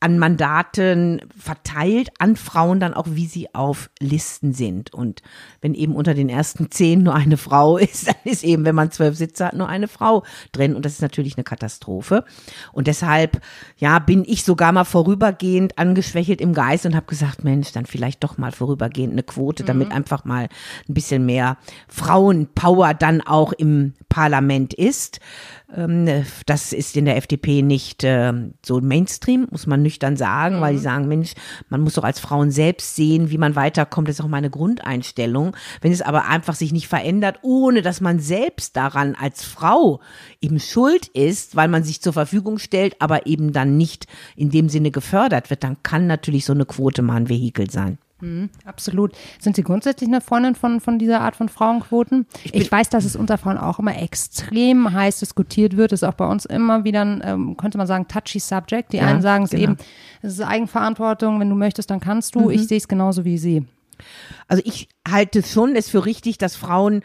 an 0.00 0.18
Mandaten 0.18 1.20
verteilt, 1.38 2.08
an 2.18 2.36
Frauen 2.36 2.80
dann 2.80 2.94
auch, 2.94 3.06
wie 3.10 3.26
sie 3.26 3.54
auf 3.54 3.90
Listen 4.00 4.54
sind. 4.54 4.94
Und 4.94 5.22
wenn 5.60 5.74
eben 5.74 5.94
unter 5.94 6.14
den 6.14 6.30
ersten 6.30 6.70
zehn 6.70 7.02
nur 7.02 7.14
eine 7.14 7.36
Frau 7.36 7.76
ist, 7.76 8.08
dann 8.08 8.16
ist 8.24 8.42
eben, 8.42 8.64
wenn 8.64 8.74
man 8.74 8.90
zwölf 8.90 9.16
Sitze 9.16 9.46
hat, 9.46 9.54
nur 9.54 9.68
eine 9.68 9.88
Frau 9.88 10.24
drin. 10.52 10.74
Und 10.74 10.86
das 10.86 10.94
ist 10.94 11.02
natürlich 11.02 11.36
eine 11.36 11.44
Katastrophe. 11.44 12.24
Und 12.72 12.86
deshalb, 12.86 13.42
ja, 13.76 13.98
bin 13.98 14.24
ich 14.26 14.42
sogar 14.44 14.72
mal 14.72 14.84
vorübergehend 14.84 15.78
angeschwächelt 15.78 16.40
im 16.40 16.54
Geist 16.54 16.86
und 16.86 16.96
habe 16.96 17.06
gesagt, 17.06 17.44
Mensch, 17.44 17.72
dann 17.72 17.84
vielleicht 17.84 18.24
doch 18.24 18.38
mal 18.38 18.52
vorübergehend 18.52 19.12
eine 19.12 19.22
Quote, 19.22 19.64
damit 19.64 19.88
mhm. 19.88 19.94
einfach 19.94 20.24
mal 20.24 20.48
ein 20.88 20.94
bisschen 20.94 21.26
mehr 21.26 21.58
Frauenpower 21.88 22.94
dann 22.94 23.20
auch 23.20 23.52
im 23.52 23.92
Parlament 24.08 24.72
ist. 24.72 25.20
Ähm, 25.74 26.24
das 26.46 26.72
ist 26.72 26.96
in 26.96 27.04
der 27.04 27.16
FDP 27.16 27.62
nicht 27.62 28.02
ähm, 28.04 28.54
so 28.64 28.80
Mainstream, 28.80 29.46
muss 29.50 29.66
man 29.66 29.82
nüchtern 29.82 30.16
sagen, 30.16 30.56
mhm. 30.56 30.60
weil 30.60 30.72
die 30.72 30.78
mhm. 30.78 30.84
sagen, 30.84 31.08
Mensch, 31.08 31.34
man 31.68 31.80
muss 31.80 31.94
doch 31.94 32.04
als 32.04 32.20
Frauen 32.20 32.50
selbst 32.50 32.96
sehen, 32.96 33.30
wie 33.30 33.38
man 33.38 33.56
weiterkommt. 33.56 34.08
Das 34.08 34.18
ist 34.18 34.24
auch 34.24 34.28
meine 34.28 34.50
Grundeinstellung. 34.50 35.56
Wenn 35.80 35.92
es 35.92 36.02
aber 36.02 36.26
einfach 36.26 36.54
sich 36.54 36.72
nicht 36.72 36.88
verändert, 36.88 37.38
ohne 37.42 37.82
dass 37.82 38.00
man 38.00 38.18
selbst 38.18 38.76
daran 38.76 39.14
als 39.14 39.44
Frau 39.44 40.00
eben 40.40 40.60
schuld 40.60 41.08
ist, 41.08 41.56
weil 41.56 41.68
man 41.68 41.84
sich 41.84 42.00
zur 42.00 42.12
Verfügung 42.12 42.58
stellt, 42.58 42.96
aber 43.00 43.26
eben 43.26 43.52
dann 43.52 43.76
nicht 43.76 44.06
in 44.36 44.50
dem 44.50 44.68
Sinne 44.68 44.90
gefördert 44.90 45.50
wird, 45.50 45.64
dann 45.64 45.82
kann 45.82 46.06
natürlich 46.06 46.44
so 46.44 46.52
eine 46.52 46.66
Quote 46.66 47.02
mal 47.02 47.16
ein 47.16 47.28
Vehikel 47.28 47.70
sein. 47.70 47.98
Mhm, 48.20 48.50
absolut. 48.64 49.12
Sind 49.38 49.56
Sie 49.56 49.62
grundsätzlich 49.62 50.08
eine 50.08 50.20
Freundin 50.20 50.54
von, 50.54 50.80
von 50.80 50.98
dieser 50.98 51.20
Art 51.20 51.36
von 51.36 51.48
Frauenquoten? 51.48 52.26
Ich, 52.44 52.54
ich, 52.54 52.72
weiß, 52.72 52.88
dass 52.90 53.04
es 53.04 53.16
unter 53.16 53.38
Frauen 53.38 53.58
auch 53.58 53.78
immer 53.78 54.00
extrem 54.00 54.92
heiß 54.92 55.20
diskutiert 55.20 55.76
wird. 55.76 55.92
Das 55.92 56.02
ist 56.02 56.08
auch 56.08 56.14
bei 56.14 56.26
uns 56.26 56.44
immer 56.44 56.84
wieder 56.84 57.02
ein, 57.02 57.22
ähm, 57.24 57.56
könnte 57.56 57.78
man 57.78 57.86
sagen, 57.86 58.08
touchy 58.08 58.38
subject. 58.38 58.92
Die 58.92 58.98
ja, 58.98 59.06
einen 59.06 59.22
sagen 59.22 59.44
es 59.44 59.50
genau. 59.50 59.62
eben, 59.62 59.76
es 60.22 60.34
ist 60.34 60.40
Eigenverantwortung, 60.40 61.40
wenn 61.40 61.48
du 61.48 61.56
möchtest, 61.56 61.90
dann 61.90 62.00
kannst 62.00 62.34
du. 62.34 62.40
Mhm. 62.40 62.50
Ich 62.50 62.66
sehe 62.68 62.78
es 62.78 62.88
genauso 62.88 63.24
wie 63.24 63.38
Sie. 63.38 63.66
Also 64.48 64.62
ich 64.64 64.88
halte 65.08 65.42
schon 65.42 65.76
es 65.76 65.88
für 65.90 66.04
richtig, 66.04 66.38
dass 66.38 66.56
Frauen 66.56 67.02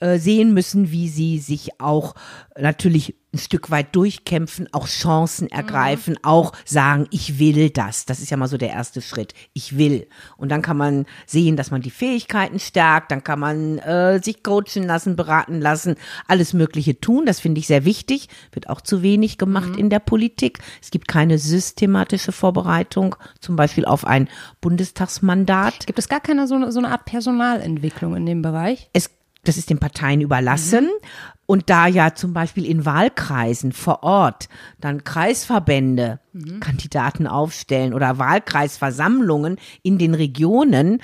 äh, 0.00 0.18
sehen 0.18 0.52
müssen, 0.52 0.90
wie 0.90 1.08
sie 1.08 1.38
sich 1.38 1.80
auch 1.80 2.14
natürlich 2.58 3.14
ein 3.36 3.38
Stück 3.38 3.70
weit 3.70 3.94
durchkämpfen, 3.94 4.68
auch 4.72 4.88
Chancen 4.88 5.50
ergreifen, 5.50 6.14
mhm. 6.14 6.24
auch 6.24 6.52
sagen, 6.64 7.06
ich 7.10 7.38
will 7.38 7.70
das. 7.70 8.06
Das 8.06 8.20
ist 8.20 8.30
ja 8.30 8.36
mal 8.36 8.48
so 8.48 8.56
der 8.56 8.70
erste 8.70 9.02
Schritt. 9.02 9.34
Ich 9.52 9.78
will. 9.78 10.08
Und 10.36 10.50
dann 10.50 10.62
kann 10.62 10.76
man 10.76 11.06
sehen, 11.26 11.56
dass 11.56 11.70
man 11.70 11.82
die 11.82 11.90
Fähigkeiten 11.90 12.58
stärkt, 12.58 13.10
dann 13.10 13.22
kann 13.22 13.38
man 13.38 13.78
äh, 13.78 14.20
sich 14.22 14.42
coachen 14.42 14.84
lassen, 14.84 15.16
beraten 15.16 15.60
lassen, 15.60 15.96
alles 16.26 16.52
Mögliche 16.52 16.98
tun. 16.98 17.26
Das 17.26 17.40
finde 17.40 17.60
ich 17.60 17.66
sehr 17.66 17.84
wichtig. 17.84 18.28
Wird 18.52 18.68
auch 18.68 18.80
zu 18.80 19.02
wenig 19.02 19.38
gemacht 19.38 19.70
mhm. 19.70 19.78
in 19.78 19.90
der 19.90 20.00
Politik. 20.00 20.60
Es 20.82 20.90
gibt 20.90 21.08
keine 21.08 21.38
systematische 21.38 22.32
Vorbereitung, 22.32 23.16
zum 23.40 23.56
Beispiel 23.56 23.84
auf 23.84 24.06
ein 24.06 24.28
Bundestagsmandat. 24.60 25.86
Gibt 25.86 25.98
es 25.98 26.08
gar 26.08 26.20
keine 26.20 26.46
so, 26.46 26.70
so 26.70 26.78
eine 26.78 26.90
Art 26.90 27.04
Personalentwicklung 27.04 28.16
in 28.16 28.26
dem 28.26 28.42
Bereich? 28.42 28.88
Es 28.92 29.10
das 29.48 29.56
ist 29.56 29.70
den 29.70 29.78
Parteien 29.78 30.20
überlassen. 30.20 30.84
Mhm. 30.84 31.08
Und 31.46 31.70
da 31.70 31.86
ja 31.86 32.14
zum 32.14 32.32
Beispiel 32.32 32.66
in 32.66 32.84
Wahlkreisen 32.84 33.70
vor 33.72 34.02
Ort 34.02 34.48
dann 34.80 35.04
Kreisverbände 35.04 36.18
mhm. 36.32 36.58
Kandidaten 36.58 37.26
aufstellen 37.28 37.94
oder 37.94 38.18
Wahlkreisversammlungen 38.18 39.56
in 39.82 39.98
den 39.98 40.14
Regionen, 40.14 41.00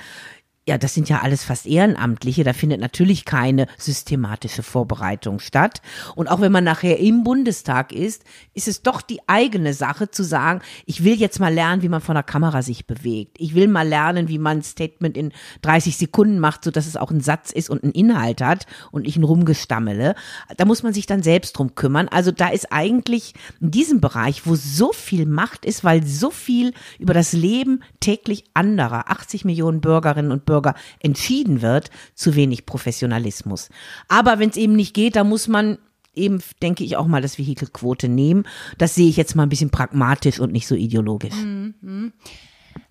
ja, 0.65 0.77
das 0.77 0.93
sind 0.93 1.09
ja 1.09 1.19
alles 1.19 1.43
fast 1.43 1.65
Ehrenamtliche, 1.65 2.45
da 2.45 2.53
findet 2.53 2.79
natürlich 2.79 3.25
keine 3.25 3.67
systematische 3.77 4.63
Vorbereitung 4.63 5.39
statt. 5.39 5.81
Und 6.15 6.29
auch 6.29 6.39
wenn 6.39 6.53
man 6.53 6.63
nachher 6.63 6.99
im 6.99 7.25
Bundestag 7.25 7.91
ist, 7.91 8.23
ist 8.53 8.69
es 8.69 8.81
doch 8.81 9.01
die 9.01 9.19
eigene 9.27 9.73
Sache 9.73 10.09
zu 10.09 10.23
sagen, 10.23 10.61
ich 10.85 11.03
will 11.03 11.15
jetzt 11.15 11.41
mal 11.41 11.53
lernen, 11.53 11.81
wie 11.81 11.89
man 11.89 11.99
vor 11.99 12.15
der 12.15 12.23
Kamera 12.23 12.61
sich 12.61 12.87
bewegt. 12.87 13.35
Ich 13.39 13.55
will 13.55 13.67
mal 13.67 13.85
lernen, 13.85 14.29
wie 14.29 14.37
man 14.37 14.59
ein 14.59 14.63
Statement 14.63 15.17
in 15.17 15.33
30 15.63 15.97
Sekunden 15.97 16.39
macht, 16.39 16.63
so 16.63 16.71
dass 16.71 16.87
es 16.87 16.95
auch 16.95 17.11
ein 17.11 17.19
Satz 17.19 17.51
ist 17.51 17.69
und 17.69 17.83
einen 17.83 17.91
Inhalt 17.91 18.41
hat 18.41 18.65
und 18.91 19.01
nicht 19.01 19.17
ein 19.17 19.25
Rumgestammele. 19.25 20.15
Da 20.55 20.63
muss 20.63 20.81
man 20.81 20.93
sich 20.93 21.07
dann 21.07 21.23
selbst 21.23 21.57
drum 21.57 21.75
kümmern. 21.75 22.07
Also 22.07 22.31
da 22.31 22.47
ist 22.47 22.71
eigentlich 22.71 23.33
in 23.59 23.71
diesem 23.71 23.99
Bereich, 23.99 24.47
wo 24.47 24.55
so 24.55 24.93
viel 24.93 25.25
Macht 25.25 25.65
ist, 25.65 25.83
weil 25.83 26.05
so 26.05 26.31
viel 26.31 26.73
über 26.99 27.13
das 27.13 27.33
Leben 27.33 27.83
täglich 27.99 28.45
anderer, 28.53 29.11
80 29.11 29.43
Millionen 29.43 29.81
Bürgerinnen 29.81 30.31
und 30.31 30.45
Bürger 30.45 30.52
Bürger 30.53 30.75
entschieden 30.99 31.63
wird, 31.63 31.89
zu 32.13 32.35
wenig 32.35 32.67
Professionalismus. 32.67 33.69
Aber 34.07 34.37
wenn 34.37 34.49
es 34.49 34.57
eben 34.57 34.75
nicht 34.75 34.93
geht, 34.93 35.15
da 35.15 35.23
muss 35.23 35.47
man 35.47 35.79
eben, 36.13 36.43
denke 36.61 36.83
ich, 36.83 36.95
auch 36.95 37.07
mal 37.07 37.23
das 37.23 37.39
Vehikelquote 37.39 38.07
nehmen. 38.07 38.43
Das 38.77 38.93
sehe 38.93 39.09
ich 39.09 39.17
jetzt 39.17 39.35
mal 39.35 39.43
ein 39.43 39.49
bisschen 39.49 39.71
pragmatisch 39.71 40.39
und 40.39 40.51
nicht 40.51 40.67
so 40.67 40.75
ideologisch. 40.75 41.33
Mhm. 41.33 42.13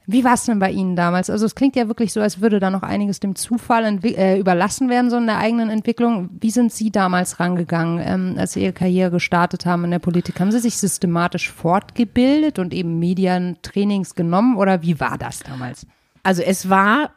Wie 0.06 0.24
war 0.24 0.34
es 0.34 0.44
denn 0.44 0.58
bei 0.58 0.70
Ihnen 0.70 0.96
damals? 0.96 1.30
Also 1.30 1.46
es 1.46 1.54
klingt 1.54 1.76
ja 1.76 1.86
wirklich 1.86 2.12
so, 2.12 2.20
als 2.20 2.40
würde 2.40 2.58
da 2.58 2.70
noch 2.70 2.82
einiges 2.82 3.20
dem 3.20 3.36
Zufall 3.36 4.00
äh, 4.02 4.38
überlassen 4.38 4.88
werden, 4.88 5.10
so 5.10 5.16
in 5.16 5.26
der 5.26 5.38
eigenen 5.38 5.70
Entwicklung. 5.70 6.28
Wie 6.40 6.50
sind 6.50 6.72
Sie 6.72 6.90
damals 6.90 7.38
rangegangen, 7.38 8.00
ähm, 8.04 8.34
als 8.36 8.54
Sie 8.54 8.64
Ihre 8.64 8.72
Karriere 8.72 9.12
gestartet 9.12 9.64
haben 9.64 9.84
in 9.84 9.92
der 9.92 10.00
Politik? 10.00 10.40
Haben 10.40 10.50
Sie 10.50 10.58
sich 10.58 10.76
systematisch 10.76 11.52
fortgebildet 11.52 12.58
und 12.58 12.74
eben 12.74 12.98
Medientrainings 12.98 14.16
genommen 14.16 14.56
oder 14.56 14.82
wie 14.82 14.98
war 14.98 15.18
das 15.18 15.40
damals? 15.40 15.86
Also 16.24 16.42
es 16.42 16.68
war 16.68 17.10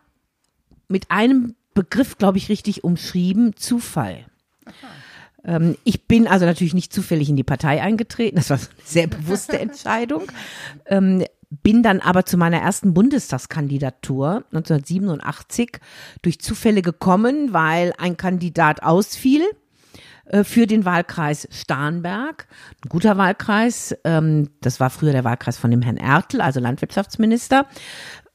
mit 0.88 1.12
einem 1.12 1.56
Begriff, 1.74 2.18
glaube 2.18 2.38
ich, 2.38 2.50
richtig 2.50 2.84
umschrieben, 2.84 3.56
Zufall. 3.56 4.26
Ähm, 5.44 5.78
ich 5.84 6.08
bin 6.08 6.28
also 6.28 6.46
natürlich 6.46 6.74
nicht 6.74 6.94
zufällig 6.94 7.30
in 7.30 7.36
die 7.36 7.44
Partei 7.44 7.82
eingetreten, 7.82 8.38
das 8.38 8.50
war 8.50 8.58
so 8.58 8.70
eine 8.70 8.86
sehr 8.86 9.08
bewusste 9.08 9.60
Entscheidung. 9.60 10.24
Ähm, 10.88 11.24
bin 11.64 11.82
dann 11.82 12.00
aber 12.00 12.26
zu 12.26 12.38
meiner 12.38 12.60
ersten 12.60 12.94
Bundestagskandidatur 12.94 14.44
1987 14.52 15.80
durch 16.22 16.40
Zufälle 16.40 16.82
gekommen, 16.82 17.54
weil 17.54 17.94
ein 17.98 18.18
Kandidat 18.18 18.84
ausfiel 18.84 19.44
für 20.44 20.68
den 20.68 20.86
Wahlkreis 20.86 21.48
Starnberg. 21.52 22.48
Ein 22.84 22.90
guter 22.90 23.18
Wahlkreis. 23.18 23.96
Ähm, 24.04 24.50
das 24.62 24.80
war 24.80 24.90
früher 24.90 25.12
der 25.12 25.24
Wahlkreis 25.24 25.58
von 25.58 25.72
dem 25.72 25.82
Herrn 25.82 25.98
Ertel, 25.98 26.42
also 26.42 26.60
Landwirtschaftsminister. 26.60 27.68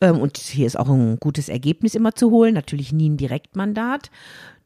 Ähm, 0.01 0.19
und 0.21 0.39
hier 0.39 0.67
ist 0.67 0.79
auch 0.79 0.89
ein 0.89 1.19
gutes 1.19 1.49
Ergebnis 1.49 1.95
immer 1.95 2.15
zu 2.15 2.31
holen, 2.31 2.55
natürlich 2.55 2.93
nie 2.93 3.11
ein 3.11 3.17
Direktmandat. 3.17 4.11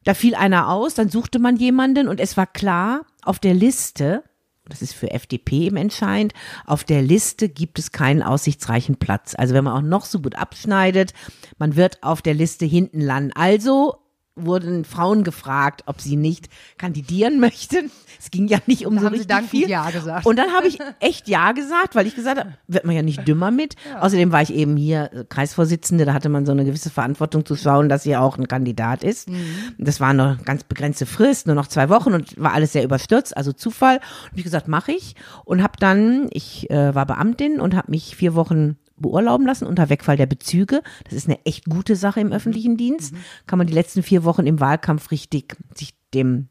Da 0.03 0.13
fiel 0.13 0.35
einer 0.35 0.69
aus, 0.69 0.93
dann 0.93 1.09
suchte 1.09 1.39
man 1.39 1.57
jemanden 1.57 2.07
und 2.07 2.19
es 2.19 2.37
war 2.37 2.45
klar, 2.45 3.05
auf 3.23 3.39
der 3.39 3.55
Liste, 3.55 4.23
das 4.69 4.83
ist 4.83 4.93
für 4.93 5.11
FDP 5.11 5.67
im 5.67 5.77
entscheidend, 5.77 6.33
auf 6.65 6.83
der 6.83 7.01
Liste 7.01 7.49
gibt 7.49 7.79
es 7.79 7.91
keinen 7.91 8.21
aussichtsreichen 8.21 8.97
Platz. 8.97 9.33
Also 9.35 9.55
wenn 9.55 9.63
man 9.63 9.73
auch 9.73 9.87
noch 9.87 10.05
so 10.05 10.19
gut 10.19 10.35
abschneidet, 10.35 11.13
man 11.57 11.75
wird 11.75 12.03
auf 12.03 12.21
der 12.21 12.35
Liste 12.35 12.65
hinten 12.65 13.01
landen. 13.01 13.31
Also 13.33 14.04
wurden 14.35 14.85
Frauen 14.85 15.23
gefragt, 15.23 15.83
ob 15.85 16.01
sie 16.01 16.15
nicht 16.15 16.49
kandidieren 16.77 17.39
möchten. 17.39 17.91
Es 18.19 18.31
ging 18.31 18.47
ja 18.47 18.59
nicht 18.65 18.85
um 18.85 18.95
da 18.95 19.01
so 19.01 19.07
richtig 19.07 19.35
sie 19.41 19.47
viel. 19.47 19.69
Ja 19.69 19.89
gesagt. 19.89 20.25
Und 20.25 20.37
dann 20.37 20.51
habe 20.51 20.67
ich 20.67 20.79
echt 20.99 21.27
Ja 21.27 21.51
gesagt, 21.51 21.95
weil 21.95 22.07
ich 22.07 22.15
gesagt 22.15 22.39
habe, 22.39 22.53
wird 22.67 22.85
man 22.85 22.95
ja 22.95 23.01
nicht 23.01 23.27
dümmer 23.27 23.51
mit. 23.51 23.75
Ja. 23.85 24.01
Außerdem 24.01 24.31
war 24.31 24.41
ich 24.41 24.51
eben 24.51 24.77
hier 24.77 25.11
äh, 25.13 25.25
Kreisvorsitzende, 25.29 26.05
da 26.05 26.13
hatte 26.13 26.29
man 26.29 26.45
so 26.45 26.51
eine 26.51 26.65
gewisse 26.65 26.89
Verantwortung 26.89 27.45
zu 27.45 27.55
schauen, 27.55 27.87
dass 27.87 28.01
hier 28.01 28.19
auch 28.19 28.37
ein 28.37 28.47
Kandidat 28.47 29.03
ist. 29.03 29.29
Mhm. 29.29 29.75
Das 29.77 29.99
war 29.99 30.09
eine 30.09 30.39
ganz 30.43 30.63
begrenzte 30.63 31.05
Frist, 31.05 31.45
nur 31.45 31.55
noch 31.55 31.67
zwei 31.67 31.89
Wochen 31.89 32.13
und 32.13 32.41
war 32.41 32.53
alles 32.53 32.73
sehr 32.73 32.83
überstürzt, 32.83 33.37
also 33.37 33.53
Zufall. 33.53 33.99
Und 34.31 34.37
ich 34.37 34.43
gesagt, 34.43 34.67
mache 34.67 34.91
ich 34.93 35.15
und 35.43 35.61
habe 35.61 35.73
dann, 35.79 36.29
ich 36.31 36.67
äh, 36.71 36.95
war 36.95 37.05
Beamtin 37.05 37.59
und 37.59 37.75
habe 37.75 37.91
mich 37.91 38.15
vier 38.15 38.33
Wochen 38.33 38.77
beurlauben 38.97 39.45
lassen 39.45 39.67
unter 39.67 39.89
Wegfall 39.89 40.17
der 40.17 40.25
Bezüge. 40.25 40.81
Das 41.03 41.13
ist 41.13 41.27
eine 41.27 41.43
echt 41.45 41.65
gute 41.65 41.95
Sache 41.95 42.19
im 42.19 42.31
öffentlichen 42.31 42.77
Dienst. 42.77 43.13
Mhm. 43.13 43.17
Kann 43.47 43.57
man 43.57 43.67
die 43.67 43.73
letzten 43.73 44.03
vier 44.03 44.23
Wochen 44.23 44.47
im 44.47 44.59
Wahlkampf 44.59 45.11
richtig 45.11 45.57
sich 45.73 45.93
dem 46.13 46.49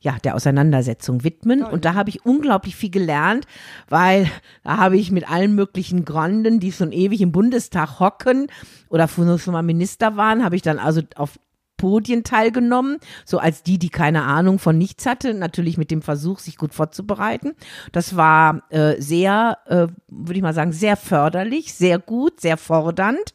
ja, 0.00 0.16
der 0.24 0.34
Auseinandersetzung 0.34 1.24
widmen. 1.24 1.62
Und 1.62 1.84
da 1.84 1.94
habe 1.94 2.08
ich 2.08 2.24
unglaublich 2.24 2.74
viel 2.74 2.90
gelernt, 2.90 3.46
weil 3.88 4.30
da 4.62 4.78
habe 4.78 4.96
ich 4.96 5.10
mit 5.10 5.30
allen 5.30 5.54
möglichen 5.54 6.06
Granden, 6.06 6.58
die 6.58 6.72
schon 6.72 6.92
ewig 6.92 7.20
im 7.20 7.32
Bundestag 7.32 8.00
hocken 8.00 8.46
oder 8.88 9.08
schon 9.08 9.52
mal 9.52 9.62
Minister 9.62 10.16
waren, 10.16 10.42
habe 10.42 10.56
ich 10.56 10.62
dann 10.62 10.78
also 10.78 11.02
auf 11.16 11.38
Podien 11.80 12.24
teilgenommen, 12.24 12.98
so 13.24 13.38
als 13.38 13.62
die, 13.62 13.78
die 13.78 13.88
keine 13.88 14.24
Ahnung 14.24 14.58
von 14.58 14.76
nichts 14.76 15.06
hatte, 15.06 15.32
natürlich 15.32 15.78
mit 15.78 15.90
dem 15.90 16.02
Versuch, 16.02 16.38
sich 16.38 16.58
gut 16.58 16.74
vorzubereiten. 16.74 17.54
Das 17.90 18.16
war 18.16 18.64
äh, 18.68 19.00
sehr, 19.00 19.56
äh, 19.64 19.86
würde 20.08 20.34
ich 20.34 20.42
mal 20.42 20.52
sagen, 20.52 20.72
sehr 20.72 20.98
förderlich, 20.98 21.72
sehr 21.72 21.98
gut, 21.98 22.38
sehr 22.38 22.58
fordernd 22.58 23.32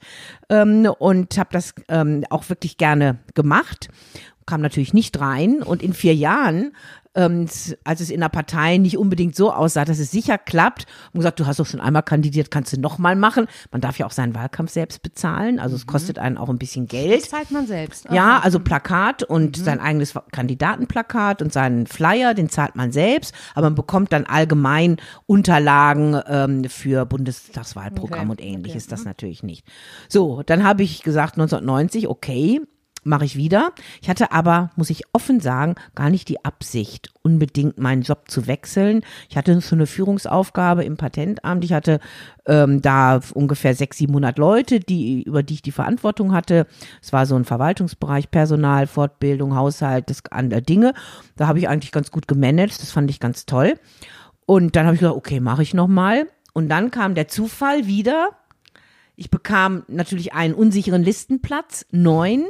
ähm, 0.50 0.88
und 1.00 1.40
habe 1.40 1.50
das 1.54 1.74
ähm, 1.90 2.24
auch 2.30 2.48
wirklich 2.50 2.78
gerne 2.78 3.18
gemacht. 3.34 3.90
Kam 4.46 4.62
natürlich 4.62 4.94
nicht 4.94 5.20
rein. 5.20 5.64
Und 5.64 5.82
in 5.82 5.94
vier 5.94 6.14
Jahren 6.14 6.74
ähm, 7.16 7.48
als 7.84 8.02
es 8.02 8.10
in 8.10 8.20
der 8.20 8.30
Partei 8.30 8.78
nicht 8.78 8.98
unbedingt 8.98 9.36
so 9.36 9.52
aussah, 9.52 9.86
dass 9.86 10.00
es 10.00 10.12
sicher 10.12 10.38
klappt, 10.38 10.86
und 11.14 11.20
gesagt, 11.20 11.40
du 11.40 11.46
hast 11.46 11.60
doch 11.60 11.66
schon 11.66 11.82
einmal 11.82 12.04
kandidiert, 12.04 12.52
kannst 12.52 12.74
du 12.74 12.80
noch 12.80 12.98
mal 12.98 13.16
machen. 13.16 13.48
Man 13.72 13.82
darf 13.82 13.98
ja 13.98 14.06
auch 14.06 14.12
seinen 14.12 14.36
Wahlkampf 14.36 14.72
selbst 14.72 15.02
bezahlen, 15.02 15.60
also 15.60 15.76
es 15.76 15.86
mhm. 15.86 15.92
kostet 15.92 16.20
einen 16.20 16.38
auch 16.38 16.50
ein 16.50 16.58
bisschen 16.58 16.88
Geld. 16.88 17.22
Das 17.24 17.30
zahlt 17.30 17.52
man 17.52 17.68
selbst. 17.68 18.08
Aha. 18.08 18.16
Ja, 18.16 18.40
also 18.40 18.60
Plakat 18.60 19.24
und 19.24 19.58
mhm. 19.58 19.64
sein 19.64 19.80
eigenes 19.80 20.14
Kandidatenplakat 20.32 21.42
und 21.42 21.54
seinen 21.54 21.88
Flyer, 21.88 22.34
den 22.34 22.50
zahlt 22.50 22.76
man 22.76 22.92
selbst, 22.92 23.34
aber 23.54 23.68
man 23.68 23.76
bekommt 23.76 24.12
dann 24.14 24.26
allgemein 24.26 24.98
Unterlagen 25.26 26.20
ähm, 26.28 26.66
für 26.66 27.06
Bundestagswahlprogramm 27.06 28.30
okay. 28.30 28.32
und 28.32 28.42
ähnliches, 28.42 28.84
okay. 28.84 28.92
das 28.92 29.00
mhm. 29.02 29.08
natürlich 29.08 29.44
nicht. 29.44 29.66
So, 30.10 30.44
dann 30.46 30.64
habe 30.64 30.84
ich 30.84 31.04
gesagt 31.04 31.34
1990, 31.36 32.08
okay, 32.08 32.62
mache 33.06 33.24
ich 33.24 33.36
wieder. 33.36 33.72
Ich 34.02 34.10
hatte 34.10 34.32
aber, 34.32 34.72
muss 34.76 34.90
ich 34.90 35.04
offen 35.14 35.40
sagen, 35.40 35.76
gar 35.94 36.10
nicht 36.10 36.28
die 36.28 36.44
Absicht, 36.44 37.14
unbedingt 37.22 37.78
meinen 37.78 38.02
Job 38.02 38.30
zu 38.30 38.48
wechseln. 38.48 39.02
Ich 39.30 39.38
hatte 39.38 39.62
schon 39.62 39.78
eine 39.78 39.88
Führungsaufgabe 39.88 40.84
im 40.84 40.98
Patentamt. 40.98 41.64
Ich 41.64 41.72
hatte 41.72 42.00
ähm, 42.48 42.82
da 42.82 43.22
ungefähr 43.34 43.76
sechs, 43.76 43.98
siebenhundert 43.98 44.38
Leute, 44.38 44.80
die, 44.80 45.24
über 45.24 45.44
die 45.44 45.56
ich 45.56 45.62
die 45.62 45.72
Verantwortung 45.72 46.34
hatte. 46.34 46.68
Es 47.02 47.14
war 47.14 47.26
so 47.26 47.36
ein 47.36 47.46
Verwaltungsbereich, 47.46 48.32
Personal, 48.32 48.88
Fortbildung, 48.88 49.56
Haushalt, 49.56 50.10
das 50.10 50.24
andere 50.32 50.62
Dinge. 50.62 50.94
Da 51.36 51.48
habe 51.48 51.60
ich 51.60 51.70
eigentlich 51.70 51.92
ganz 51.92 52.12
gut 52.12 52.28
gemanagt. 52.28 52.82
Das 52.82 52.92
fand 52.92 53.10
ich 53.12 53.20
ganz 53.20 53.46
toll. 53.46 53.76
Und 54.48 54.76
dann 54.76 54.86
habe 54.86 54.96
ich 54.96 55.02
gesagt, 55.02 55.18
okay, 55.18 55.40
mache 55.40 55.64
ich 55.64 55.74
nochmal. 55.74 56.28
Und 56.54 56.70
dann 56.70 56.90
kam 56.90 57.16
der 57.16 57.28
Zufall 57.28 57.86
wieder. 57.86 58.30
Ich 59.16 59.30
bekam 59.30 59.84
natürlich 59.88 60.34
einen 60.34 60.54
unsicheren 60.54 61.04
Listenplatz, 61.04 61.86
neun. 61.92 62.46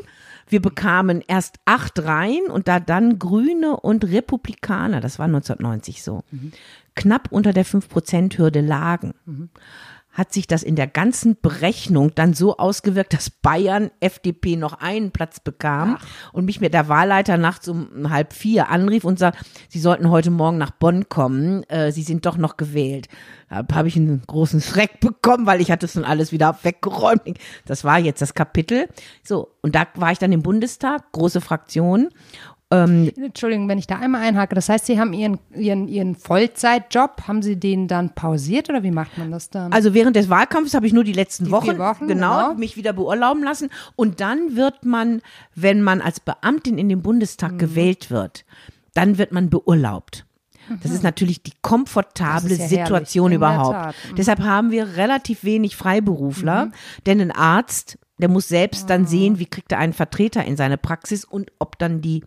Wir 0.48 0.62
bekamen 0.62 1.24
erst 1.28 1.60
acht 1.66 2.00
Reihen 2.00 2.48
und 2.50 2.68
da 2.68 2.80
dann 2.80 3.20
Grüne 3.20 3.78
und 3.78 4.06
Republikaner, 4.06 5.02
das 5.02 5.18
war 5.20 5.26
1990 5.26 6.04
so, 6.04 6.24
mhm. 6.32 6.52
knapp 6.96 7.32
unter 7.32 7.52
der 7.54 7.66
5-Prozent-Hürde 7.66 8.62
lagen. 8.62 9.14
Mhm 9.26 9.50
hat 10.16 10.34
sich 10.34 10.48
das 10.48 10.64
in 10.64 10.76
der 10.76 10.88
ganzen 10.88 11.38
Berechnung 11.40 12.16
dann 12.16 12.34
so 12.34 12.58
ausgewirkt, 12.58 13.14
dass 13.14 13.30
Bayern 13.30 13.92
FDP 14.00 14.56
noch 14.56 14.74
einen 14.80 15.12
Platz 15.12 15.40
bekam 15.40 15.98
Ach. 16.00 16.34
und 16.34 16.46
mich 16.46 16.62
mit 16.62 16.74
der 16.74 16.88
Wahlleiter 16.88 17.38
nachts 17.38 17.68
um 17.68 18.10
halb 18.10 18.34
vier 18.34 18.70
anrief 18.70 19.04
und 19.04 19.20
sagt, 19.20 19.46
Sie 19.70 19.80
sollten 19.80 20.10
heute 20.10 20.32
Morgen 20.32 20.58
nach 20.58 20.72
Bonn 20.72 21.10
kommen, 21.10 21.64
äh, 21.64 21.92
Sie 21.92 22.04
sind 22.04 22.26
doch 22.26 22.38
noch 22.38 22.58
gewählt. 22.58 23.10
Da 23.50 23.64
habe 23.74 23.88
ich 23.88 23.96
einen 23.96 24.24
großen 24.26 24.60
Schreck 24.60 25.00
bekommen, 25.02 25.46
weil 25.46 25.62
ich 25.62 25.70
hatte 25.70 25.88
schon 25.88 26.04
alles 26.04 26.32
wieder 26.32 26.58
weggeräumt. 26.64 27.38
Das 27.66 27.84
war 27.84 28.00
jetzt 28.00 28.22
das 28.22 28.34
Kapitel. 28.34 28.88
So, 29.24 29.50
und 29.62 29.76
da 29.76 29.86
war 29.96 30.12
ich 30.12 30.18
dann 30.18 30.32
im 30.32 30.42
Bundestag, 30.42 31.12
große 31.12 31.42
Fraktion 31.42 32.10
ähm, 32.72 33.12
Entschuldigung, 33.16 33.70
wenn 33.70 33.78
ich 33.78 33.86
da 33.86 34.00
einmal 34.00 34.22
einhake. 34.22 34.56
Das 34.56 34.70
heißt, 34.70 34.88
Sie 34.88 35.00
haben 35.00 35.14
Ihren, 35.14 35.38
Ihren, 35.56 35.88
Ihren 35.88 36.16
Vollzeitjob, 36.16 37.28
haben 37.28 37.44
Sie 37.44 37.58
den 37.58 37.88
dann 37.88 38.16
pausiert 38.16 38.70
oder 38.70 38.82
wie 38.82 38.92
macht 38.92 39.18
man 39.18 39.32
das 39.32 39.50
dann? 39.52 39.72
Also 39.72 39.94
während 39.94 40.16
des 40.16 40.30
Wahlkampfs 40.30 40.74
habe 40.74 40.88
ich 40.88 40.94
nur 40.94 41.04
die 41.04 41.14
letzten 41.14 41.46
die 41.46 41.52
Wochen, 41.52 41.78
Wochen 41.78 42.08
genau, 42.08 42.48
genau, 42.50 42.54
mich 42.56 42.76
wieder 42.76 42.94
beurlauben 42.94 43.44
lassen. 43.44 43.70
Und 43.96 44.20
dann 44.20 44.56
wird 44.56 44.84
man, 44.84 45.22
wenn 45.54 45.84
man 45.84 46.02
als 46.02 46.20
Beamtin 46.20 46.80
in 46.80 46.90
den 46.90 47.04
Bundestag 47.04 47.54
mhm. 47.54 47.58
gewählt 47.60 48.10
wird, 48.10 48.46
dann 48.96 49.20
wird 49.20 49.32
man 49.32 49.50
beurlaubt. 49.50 50.26
Das 50.82 50.92
ist 50.92 51.04
natürlich 51.04 51.44
die 51.44 51.54
komfortable 51.62 52.56
ja 52.56 52.68
Situation 52.68 53.32
überhaupt. 53.32 53.96
Mhm. 54.12 54.16
Deshalb 54.16 54.40
haben 54.42 54.72
wir 54.72 54.98
relativ 54.98 55.44
wenig 55.44 55.76
Freiberufler, 55.76 56.68
mhm. 56.68 56.72
denn 57.06 57.22
ein 57.22 57.32
Arzt, 57.32 57.98
der 58.18 58.30
muss 58.30 58.48
selbst 58.48 58.90
dann 58.90 59.04
ah. 59.04 59.08
sehen, 59.08 59.40
wie 59.40 59.46
kriegt 59.46 59.72
er 59.72 59.80
einen 59.80 59.94
Vertreter 59.94 60.44
in 60.46 60.58
seine 60.58 60.78
Praxis 60.78 61.26
und 61.26 61.52
ob 61.60 61.78
dann 61.78 62.02
die 62.02 62.24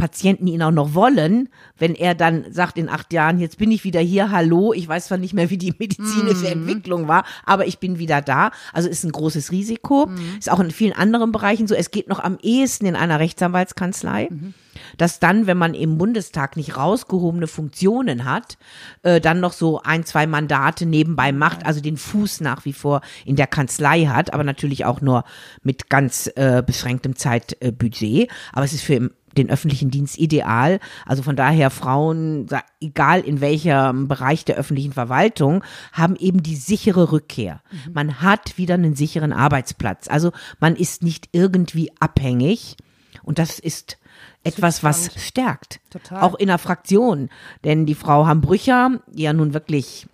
Patienten 0.00 0.46
ihn 0.46 0.62
auch 0.62 0.70
noch 0.70 0.94
wollen, 0.94 1.50
wenn 1.76 1.94
er 1.94 2.14
dann 2.14 2.50
sagt 2.50 2.78
in 2.78 2.88
acht 2.88 3.12
Jahren, 3.12 3.38
jetzt 3.38 3.58
bin 3.58 3.70
ich 3.70 3.84
wieder 3.84 4.00
hier, 4.00 4.30
hallo, 4.30 4.72
ich 4.72 4.88
weiß 4.88 5.08
zwar 5.08 5.18
nicht 5.18 5.34
mehr, 5.34 5.50
wie 5.50 5.58
die 5.58 5.74
medizinische 5.78 6.46
mhm. 6.46 6.62
Entwicklung 6.62 7.06
war, 7.06 7.24
aber 7.44 7.66
ich 7.66 7.80
bin 7.80 7.98
wieder 7.98 8.22
da. 8.22 8.50
Also 8.72 8.88
ist 8.88 9.04
ein 9.04 9.12
großes 9.12 9.52
Risiko. 9.52 10.06
Mhm. 10.06 10.38
Ist 10.38 10.50
auch 10.50 10.60
in 10.60 10.70
vielen 10.70 10.94
anderen 10.94 11.32
Bereichen 11.32 11.66
so. 11.66 11.74
Es 11.74 11.90
geht 11.90 12.08
noch 12.08 12.18
am 12.18 12.38
ehesten 12.40 12.86
in 12.86 12.96
einer 12.96 13.20
Rechtsanwaltskanzlei. 13.20 14.28
Mhm 14.30 14.54
dass 14.96 15.20
dann, 15.20 15.46
wenn 15.46 15.56
man 15.56 15.74
im 15.74 15.98
Bundestag 15.98 16.56
nicht 16.56 16.76
rausgehobene 16.76 17.46
Funktionen 17.46 18.24
hat, 18.24 18.58
äh, 19.02 19.20
dann 19.20 19.40
noch 19.40 19.52
so 19.52 19.80
ein, 19.82 20.04
zwei 20.04 20.26
Mandate 20.26 20.86
nebenbei 20.86 21.32
macht, 21.32 21.66
also 21.66 21.80
den 21.80 21.96
Fuß 21.96 22.40
nach 22.40 22.64
wie 22.64 22.72
vor 22.72 23.00
in 23.24 23.36
der 23.36 23.46
Kanzlei 23.46 24.06
hat, 24.06 24.32
aber 24.32 24.44
natürlich 24.44 24.84
auch 24.84 25.00
nur 25.00 25.24
mit 25.62 25.88
ganz 25.90 26.30
äh, 26.36 26.62
beschränktem 26.64 27.16
Zeitbudget. 27.16 28.30
aber 28.52 28.64
es 28.64 28.72
ist 28.72 28.84
für 28.84 29.10
den 29.36 29.50
öffentlichen 29.50 29.90
Dienst 29.90 30.18
ideal. 30.18 30.80
Also 31.06 31.22
von 31.22 31.36
daher 31.36 31.70
Frauen, 31.70 32.46
egal 32.80 33.20
in 33.20 33.40
welchem 33.40 34.08
Bereich 34.08 34.44
der 34.44 34.56
öffentlichen 34.56 34.92
Verwaltung, 34.92 35.62
haben 35.92 36.16
eben 36.16 36.42
die 36.42 36.56
sichere 36.56 37.12
Rückkehr. 37.12 37.62
Mhm. 37.70 37.92
Man 37.92 38.20
hat 38.20 38.58
wieder 38.58 38.74
einen 38.74 38.96
sicheren 38.96 39.32
Arbeitsplatz. 39.32 40.08
Also 40.08 40.32
man 40.58 40.76
ist 40.76 41.02
nicht 41.02 41.28
irgendwie 41.32 41.92
abhängig. 42.00 42.76
Und 43.22 43.38
das 43.38 43.58
ist 43.58 43.98
etwas, 44.44 44.82
was 44.82 45.10
stärkt. 45.20 45.80
Total. 45.90 46.22
Auch 46.22 46.34
in 46.34 46.48
der 46.48 46.58
Fraktion. 46.58 47.28
Denn 47.64 47.86
die 47.86 47.94
Frau 47.94 48.26
Hambrücher, 48.26 49.00
die 49.08 49.22
ja 49.22 49.32
nun 49.32 49.54
wirklich 49.54 50.06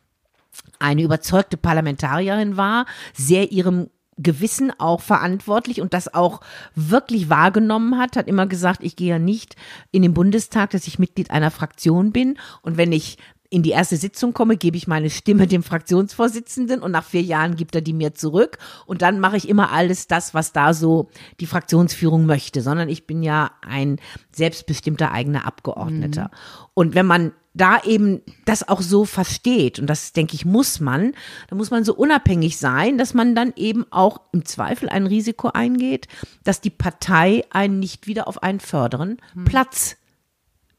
eine 0.78 1.02
überzeugte 1.02 1.56
Parlamentarierin 1.56 2.56
war, 2.56 2.87
sehr 3.14 3.52
ihrem 3.52 3.88
Gewissen 4.18 4.73
auch 4.78 5.02
verantwortlich 5.02 5.83
und 5.83 5.92
das 5.92 6.12
auch 6.12 6.40
wirklich 6.75 7.28
wahrgenommen 7.28 7.99
hat, 7.99 8.16
hat 8.16 8.28
immer 8.28 8.47
gesagt, 8.47 8.83
ich 8.83 8.97
gehe 8.97 9.11
ja 9.11 9.18
nicht 9.18 9.56
in 9.92 10.02
den 10.02 10.14
Bundestag, 10.14 10.71
dass 10.71 10.87
ich 10.87 10.99
Mitglied 10.99 11.30
einer 11.30 11.50
Fraktion 11.50 12.12
bin 12.12 12.38
und 12.62 12.78
wenn 12.78 12.92
ich 12.92 13.18
in 13.56 13.62
die 13.62 13.70
erste 13.70 13.96
Sitzung 13.96 14.34
komme, 14.34 14.58
gebe 14.58 14.76
ich 14.76 14.86
meine 14.86 15.08
Stimme 15.08 15.46
dem 15.46 15.62
Fraktionsvorsitzenden 15.62 16.82
und 16.82 16.90
nach 16.90 17.04
vier 17.04 17.22
Jahren 17.22 17.56
gibt 17.56 17.75
er 17.75 17.80
die 17.80 17.94
mir 17.94 18.12
zurück 18.12 18.58
und 18.84 19.00
dann 19.00 19.18
mache 19.18 19.38
ich 19.38 19.48
immer 19.48 19.72
alles 19.72 20.08
das, 20.08 20.34
was 20.34 20.52
da 20.52 20.75
so 20.75 21.08
die 21.40 21.46
Fraktionsführung 21.46 22.26
möchte, 22.26 22.60
sondern 22.60 22.90
ich 22.90 23.06
bin 23.06 23.22
ja 23.22 23.52
ein 23.66 23.98
selbstbestimmter 24.30 25.10
eigener 25.10 25.46
Abgeordneter. 25.46 26.25
Mhm. 26.25 26.66
Und 26.75 26.94
wenn 26.94 27.06
man 27.06 27.32
da 27.54 27.82
eben 27.82 28.20
das 28.44 28.68
auch 28.68 28.82
so 28.82 29.06
versteht, 29.06 29.78
und 29.78 29.86
das 29.86 30.12
denke 30.12 30.34
ich, 30.34 30.44
muss 30.44 30.78
man, 30.78 31.14
da 31.48 31.56
muss 31.56 31.70
man 31.70 31.82
so 31.82 31.94
unabhängig 31.94 32.58
sein, 32.58 32.98
dass 32.98 33.14
man 33.14 33.34
dann 33.34 33.54
eben 33.56 33.86
auch 33.90 34.20
im 34.32 34.44
Zweifel 34.44 34.90
ein 34.90 35.06
Risiko 35.06 35.48
eingeht, 35.48 36.08
dass 36.44 36.60
die 36.60 36.68
Partei 36.68 37.42
einen 37.48 37.78
nicht 37.78 38.06
wieder 38.06 38.28
auf 38.28 38.42
einen 38.42 38.60
förderen 38.60 39.16
mhm. 39.34 39.46
Platz 39.46 39.96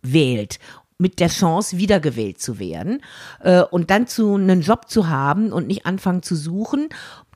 wählt 0.04 0.60
mit 0.98 1.20
der 1.20 1.30
Chance, 1.30 1.78
wiedergewählt 1.78 2.42
zu 2.42 2.60
werden 2.60 3.02
äh, 3.42 3.62
und 3.62 3.92
dann 3.92 4.08
zu 4.08 4.36
einen 4.36 4.62
Job 4.62 4.90
zu 4.90 5.10
haben 5.10 5.52
und 5.52 5.68
nicht 5.68 5.86
anfangen 5.86 6.24
zu 6.24 6.36
suchen, 6.36 6.90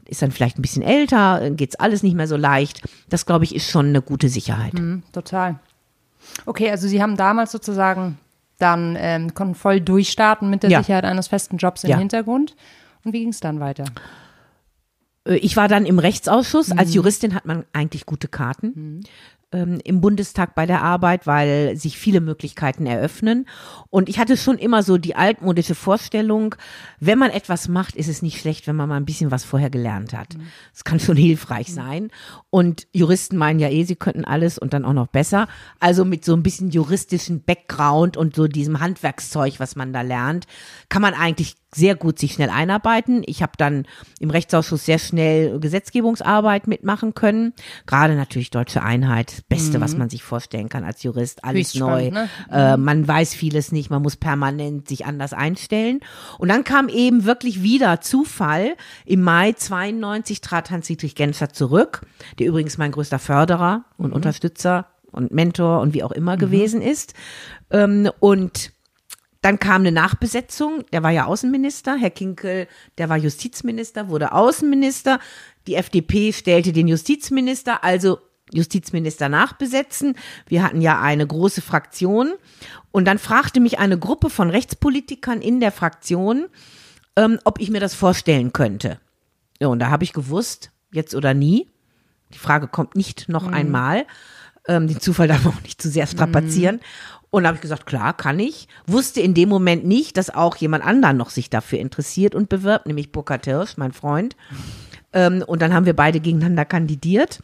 ist 0.06 0.22
dann 0.22 0.32
vielleicht 0.32 0.58
ein 0.58 0.62
bisschen 0.62 0.84
älter, 0.84 1.51
geht's 1.51 1.75
alles 1.75 2.03
nicht 2.03 2.15
mehr 2.15 2.27
so 2.27 2.36
leicht. 2.36 2.82
Das, 3.08 3.25
glaube 3.25 3.46
ich, 3.46 3.56
ist 3.56 3.70
schon 3.70 3.88
eine 3.88 4.01
gute 4.01 4.30
Sicherheit. 4.30 4.74
Mhm, 4.74 5.03
total. 5.13 5.60
Okay, 6.46 6.70
also 6.70 6.88
Sie 6.88 7.01
haben 7.01 7.18
damals 7.18 7.51
sozusagen 7.51 8.18
dann 8.58 8.96
ähm, 9.00 9.34
konnten 9.34 9.56
voll 9.56 9.82
durchstarten 9.82 10.50
mit 10.50 10.63
der 10.63 10.70
ja. 10.70 10.80
Sicherheit 10.80 11.06
eines 11.06 11.27
festen 11.27 11.58
Jobs 11.58 11.84
im 11.84 11.91
ja. 11.91 11.98
Hintergrund. 11.98 12.56
Und 13.03 13.13
wie 13.13 13.20
ging 13.20 13.30
es 13.30 13.39
dann 13.39 13.60
weiter? 13.60 13.86
Äh, 15.25 15.38
ich 15.38 15.56
war 15.56 15.68
dann 15.68 15.86
im 15.86 15.98
Rechtsausschuss. 15.98 16.70
Mhm. 16.70 16.80
Als 16.80 16.94
Juristin 16.94 17.34
hat 17.34 17.46
man 17.46 17.63
eigentlich 17.74 18.06
gute 18.06 18.27
Karten. 18.27 18.72
Mhm 18.75 19.01
im 19.51 20.00
Bundestag 20.00 20.55
bei 20.55 20.65
der 20.65 20.81
Arbeit, 20.81 21.27
weil 21.27 21.75
sich 21.75 21.98
viele 21.98 22.22
Möglichkeiten 22.22 22.86
eröffnen. 22.86 23.47
Und 23.89 24.08
ich 24.08 24.17
hatte 24.17 24.38
schon 24.38 24.58
immer 24.58 24.82
so 24.82 24.97
die 24.97 25.15
altmodische 25.15 25.76
Vorstellung, 25.76 26.56
wenn 27.02 27.19
man 27.19 27.32
etwas 27.32 27.67
macht, 27.67 27.97
ist 27.97 28.08
es 28.08 28.21
nicht 28.21 28.39
schlecht, 28.39 28.67
wenn 28.67 28.78
man 28.78 28.88
mal 28.88 28.95
ein 28.95 29.06
bisschen 29.06 29.30
was 29.30 29.43
vorher 29.43 29.69
gelernt 29.69 30.13
hat. 30.13 30.36
Es 30.73 30.80
mhm. 30.80 30.84
kann 30.86 30.99
schon 31.02 31.17
hilfreich 31.17 31.67
mhm. 31.69 31.73
sein. 31.73 32.12
Und 32.49 32.88
Juristen 32.93 33.36
meinen 33.36 33.60
ja 33.60 33.69
eh, 33.69 33.84
sie 33.84 33.97
könnten 33.97 34.23
alles 34.23 34.58
und 34.58 34.73
dann 34.73 34.86
auch 34.86 34.93
noch 34.93 35.08
besser. 35.08 35.49
Also 35.82 36.06
mit 36.06 36.23
so 36.23 36.34
ein 36.34 36.43
bisschen 36.43 36.69
juristischen 36.69 37.43
Background 37.43 38.15
und 38.15 38.36
so 38.36 38.47
diesem 38.47 38.80
Handwerkszeug, 38.80 39.60
was 39.60 39.76
man 39.76 39.91
da 39.91 40.02
lernt, 40.02 40.45
kann 40.88 41.02
man 41.02 41.13
eigentlich 41.13 41.56
sehr 41.73 41.95
gut 41.95 42.19
sich 42.19 42.34
schnell 42.34 42.49
einarbeiten. 42.49 43.23
Ich 43.25 43.41
habe 43.41 43.53
dann 43.57 43.86
im 44.19 44.29
Rechtsausschuss 44.29 44.86
sehr 44.86 44.99
schnell 44.99 45.60
Gesetzgebungsarbeit 45.60 46.67
mitmachen 46.67 47.13
können. 47.13 47.53
Gerade 47.86 48.15
natürlich 48.15 48.49
deutsche 48.49 48.84
Einheit, 48.84 49.43
Beste, 49.47 49.77
mhm. 49.77 49.81
was 49.81 49.95
man 49.95 50.10
sich 50.10 50.23
vorstellen 50.23 50.69
kann 50.69 50.84
als 50.84 51.03
Jurist, 51.03 51.43
alles 51.45 51.75
neu. 51.75 52.07
Spannend, 52.07 52.13
ne? 52.13 52.29
äh, 52.51 52.77
mhm. 52.77 52.84
man 52.84 53.07
weiß 53.07 53.34
vieles 53.34 53.71
nicht, 53.71 53.89
man 53.89 54.01
muss 54.01 54.17
permanent 54.17 54.89
sich 54.89 55.05
anders 55.05 55.34
einstellen. 55.34 56.01
Und 56.38 56.49
dann 56.49 56.63
kam 56.63 56.89
eben 56.89 57.25
wirklich 57.25 57.63
wieder 57.63 58.01
Zufall. 58.01 58.75
Im 59.05 59.21
Mai 59.21 59.53
92 59.53 60.41
trat 60.41 60.71
Hans-Dietrich 60.71 61.15
Genscher 61.15 61.49
zurück, 61.49 62.01
der 62.39 62.47
übrigens 62.47 62.77
mein 62.77 62.91
größter 62.91 63.19
Förderer 63.19 63.86
und 63.97 64.10
mhm. 64.10 64.15
Unterstützer 64.15 64.88
und 65.12 65.31
Mentor 65.31 65.79
und 65.81 65.93
wie 65.93 66.03
auch 66.03 66.12
immer 66.12 66.36
mhm. 66.36 66.39
gewesen 66.39 66.81
ist. 66.81 67.13
Ähm, 67.69 68.10
und 68.19 68.71
dann 69.41 69.58
kam 69.58 69.82
eine 69.82 69.91
Nachbesetzung, 69.91 70.84
der 70.93 71.01
war 71.01 71.10
ja 71.10 71.25
Außenminister, 71.25 71.95
Herr 71.95 72.12
Kinkel, 72.12 72.67
der 72.97 73.10
war 73.10 73.17
Justizminister, 73.17 74.08
wurde 74.08 74.34
Außenminister. 74.34 75.19
Die 75.67 75.75
FDP 75.75 76.32
stellte 76.32 76.73
den 76.73 76.88
Justizminister, 76.88 77.84
also 77.84 78.19
Justizminister 78.54 79.30
nachbesetzen. 79.30 80.15
Wir 80.47 80.63
hatten 80.63 80.82
ja 80.82 81.01
eine 81.01 81.25
große 81.25 81.62
Fraktion. 81.62 82.34
Und 82.91 83.06
dann 83.06 83.17
fragte 83.17 83.60
mich 83.60 83.80
eine 83.80 83.97
Gruppe 83.97 84.30
von 84.30 84.49
Rechtspolitikern 84.49 85.41
in 85.41 85.60
der 85.60 85.71
Fraktion, 85.71 86.47
ähm, 87.15 87.39
ob 87.43 87.60
ich 87.60 87.71
mir 87.71 87.80
das 87.80 87.95
vorstellen 87.95 88.54
könnte. 88.54 88.99
Ja, 89.60 89.67
und 89.67 89.80
da 89.80 89.89
habe 89.89 90.04
ich 90.04 90.13
gewusst, 90.13 90.71
jetzt 90.91 91.15
oder 91.15 91.34
nie. 91.34 91.69
Die 92.34 92.38
Frage 92.38 92.67
kommt 92.67 92.95
nicht 92.95 93.30
noch 93.30 93.47
mhm. 93.47 93.54
einmal. 93.54 94.06
Ähm, 94.67 94.88
den 94.88 94.99
Zufall 94.99 95.27
darf 95.27 95.43
man 95.45 95.56
auch 95.56 95.62
nicht 95.62 95.82
zu 95.82 95.89
sehr 95.89 96.08
strapazieren. 96.08 96.75
Mhm. 96.75 96.82
Und 97.32 97.48
habe 97.48 97.56
ich 97.56 97.62
gesagt, 97.62 97.86
klar, 97.86 98.13
kann 98.13 98.39
ich. 98.39 98.67
Wusste 98.86 99.22
in 99.22 99.34
dem 99.34 99.48
Moment 99.48 99.86
nicht, 99.86 100.17
dass 100.17 100.30
auch 100.30 100.58
jemand 100.58 100.86
anderen 100.86 101.15
noch 101.17 101.30
sich 101.30 101.50
dafür 101.50 101.80
interessiert 101.80 102.36
und 102.36 102.50
bewirbt, 102.50 102.86
nämlich 102.86 103.13
Burkhard 103.13 103.46
Hirsch, 103.46 103.78
mein 103.78 103.94
Freund. 103.94 104.36
Ähm, 105.13 105.44
und 105.48 105.62
dann 105.62 105.74
haben 105.74 105.86
wir 105.86 105.96
beide 105.96 106.20
gegeneinander 106.20 106.65
kandidiert. 106.65 107.39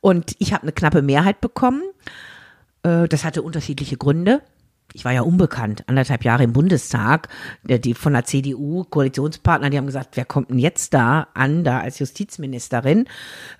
Und 0.00 0.34
ich 0.38 0.54
habe 0.54 0.62
eine 0.62 0.72
knappe 0.72 1.02
Mehrheit 1.02 1.42
bekommen. 1.42 1.82
Äh, 2.82 3.08
das 3.08 3.24
hatte 3.24 3.42
unterschiedliche 3.42 3.98
Gründe 3.98 4.40
ich 4.96 5.04
war 5.04 5.12
ja 5.12 5.22
unbekannt, 5.22 5.84
anderthalb 5.88 6.24
Jahre 6.24 6.44
im 6.44 6.52
Bundestag, 6.52 7.28
die 7.64 7.94
von 7.94 8.14
der 8.14 8.24
CDU, 8.24 8.84
Koalitionspartner, 8.84 9.68
die 9.68 9.76
haben 9.76 9.86
gesagt, 9.86 10.16
wer 10.16 10.24
kommt 10.24 10.50
denn 10.50 10.58
jetzt 10.58 10.94
da 10.94 11.28
an, 11.34 11.64
da 11.64 11.80
als 11.80 11.98
Justizministerin? 11.98 13.06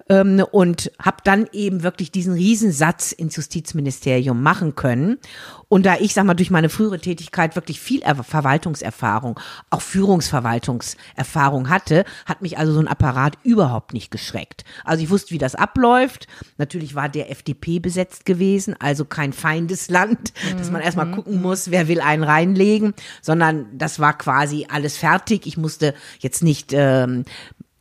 Ähm, 0.09 0.43
und 0.51 0.91
habe 0.99 1.19
dann 1.25 1.47
eben 1.53 1.83
wirklich 1.83 2.11
diesen 2.11 2.35
Riesensatz 2.35 3.13
ins 3.13 3.37
Justizministerium 3.37 4.43
machen 4.43 4.77
können. 4.77 5.19
Und 5.69 5.85
da 5.85 5.97
ich, 5.97 6.15
sag 6.15 6.25
mal, 6.25 6.35
durch 6.35 6.51
meine 6.51 6.69
frühere 6.69 7.01
Tätigkeit 7.01 7.57
wirklich 7.57 7.81
viel 7.81 8.03
Verwaltungserfahrung, 8.03 9.41
auch 9.71 9.83
Führungsverwaltungserfahrung 9.83 11.69
hatte, 11.69 12.05
hat 12.25 12.41
mich 12.41 12.57
also 12.57 12.73
so 12.73 12.79
ein 12.79 12.87
Apparat 12.87 13.37
überhaupt 13.43 13.93
nicht 13.93 14.13
geschreckt. 14.13 14.65
Also 14.85 15.03
ich 15.03 15.11
wusste, 15.11 15.33
wie 15.33 15.39
das 15.39 15.57
abläuft. 15.57 16.29
Natürlich 16.57 16.95
war 16.95 17.09
der 17.09 17.33
FDP 17.33 17.81
besetzt 17.81 18.25
gewesen, 18.25 18.77
also 18.79 19.05
kein 19.05 19.33
Feindesland, 19.33 20.33
mhm. 20.45 20.57
dass 20.59 20.71
man 20.71 20.83
erstmal 20.83 21.11
gucken 21.11 21.37
mhm. 21.37 21.43
muss, 21.43 21.71
wer 21.71 21.89
will 21.89 22.01
einen 22.01 22.23
reinlegen, 22.23 22.95
sondern 23.21 23.67
das 23.77 23.99
war 23.99 24.17
quasi 24.17 24.67
alles 24.71 24.97
fertig. 24.97 25.47
Ich 25.47 25.57
musste 25.57 25.95
jetzt 26.21 26.45
nicht 26.45 26.73
ähm, 26.75 27.25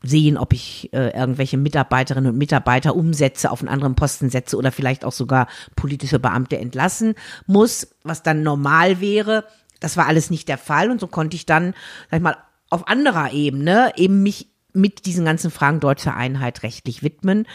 sehen, 0.05 0.37
ob 0.37 0.53
ich 0.53 0.91
äh, 0.93 1.09
irgendwelche 1.17 1.57
Mitarbeiterinnen 1.57 2.31
und 2.31 2.37
Mitarbeiter 2.37 2.95
umsetze, 2.95 3.51
auf 3.51 3.61
einen 3.61 3.69
anderen 3.69 3.95
Posten 3.95 4.29
setze 4.29 4.57
oder 4.57 4.71
vielleicht 4.71 5.05
auch 5.05 5.11
sogar 5.11 5.47
politische 5.75 6.19
Beamte 6.19 6.57
entlassen 6.57 7.15
muss, 7.47 7.87
was 8.03 8.23
dann 8.23 8.43
normal 8.43 8.99
wäre. 9.01 9.45
Das 9.79 9.97
war 9.97 10.07
alles 10.07 10.29
nicht 10.29 10.47
der 10.47 10.57
Fall 10.57 10.89
und 10.89 10.99
so 10.99 11.07
konnte 11.07 11.35
ich 11.35 11.45
dann, 11.45 11.73
sag 12.09 12.17
ich 12.17 12.23
mal, 12.23 12.37
auf 12.69 12.87
anderer 12.87 13.31
Ebene 13.33 13.91
eben 13.95 14.23
mich 14.23 14.49
mit 14.73 15.05
diesen 15.05 15.25
ganzen 15.25 15.51
Fragen 15.51 15.79
deutscher 15.79 16.15
Einheit 16.15 16.63
rechtlich 16.63 17.03
widmen. 17.03 17.47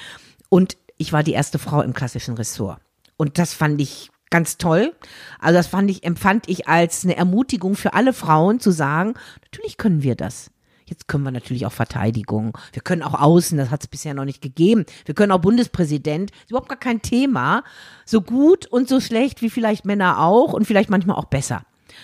Und 0.49 0.77
ich 0.97 1.13
war 1.13 1.23
die 1.23 1.33
erste 1.33 1.59
Frau 1.59 1.83
im 1.83 1.93
klassischen 1.93 2.35
Ressort. 2.35 2.81
Und 3.17 3.39
das 3.39 3.53
fand 3.53 3.81
ich 3.81 4.11
ganz 4.31 4.57
toll. 4.57 4.95
Also 5.39 5.59
das 5.59 5.67
fand 5.67 5.91
ich, 5.91 6.05
empfand 6.05 6.49
ich 6.49 6.69
als 6.69 7.05
eine 7.05 7.17
Ermutigung 7.17 7.75
für 7.75 7.93
alle 7.95 8.13
Frauen 8.13 8.61
zu 8.61 8.71
sagen, 8.71 9.15
natürlich 9.43 9.77
können 9.77 10.03
wir 10.03 10.15
das. 10.15 10.51
Jetzt 10.91 11.07
können 11.07 11.23
wir 11.23 11.31
natürlich 11.31 11.67
auch 11.67 11.73
Verteidigung. 11.73 12.59
Wir 12.73 12.83
können 12.83 13.05
auch 13.05 13.15
Außen, 13.15 13.57
das 13.57 13.71
hat 13.71 13.83
es 13.83 13.87
bisher 13.87 14.13
noch 14.13 14.25
nicht 14.25 14.43
gegeben. 14.43 14.85
Wir 15.05 15.15
können 15.15 15.31
auch 15.31 15.39
Bundespräsident. 15.39 16.33
Ist 16.33 16.51
überhaupt 16.51 16.69
gar 16.69 16.79
kein 16.79 17.01
Thema. 17.01 17.63
So 18.05 18.21
gut 18.21 18.67
und 18.67 18.89
so 18.89 18.99
schlecht 18.99 19.41
wie 19.41 19.51
vielleicht 19.51 19.85
Männer 19.85 20.19
auch 20.21 20.53
und 20.53 20.67
vielleicht 20.67 20.91
manchmal 20.91 21.17
auch 21.17 21.27
besser. 21.27 21.63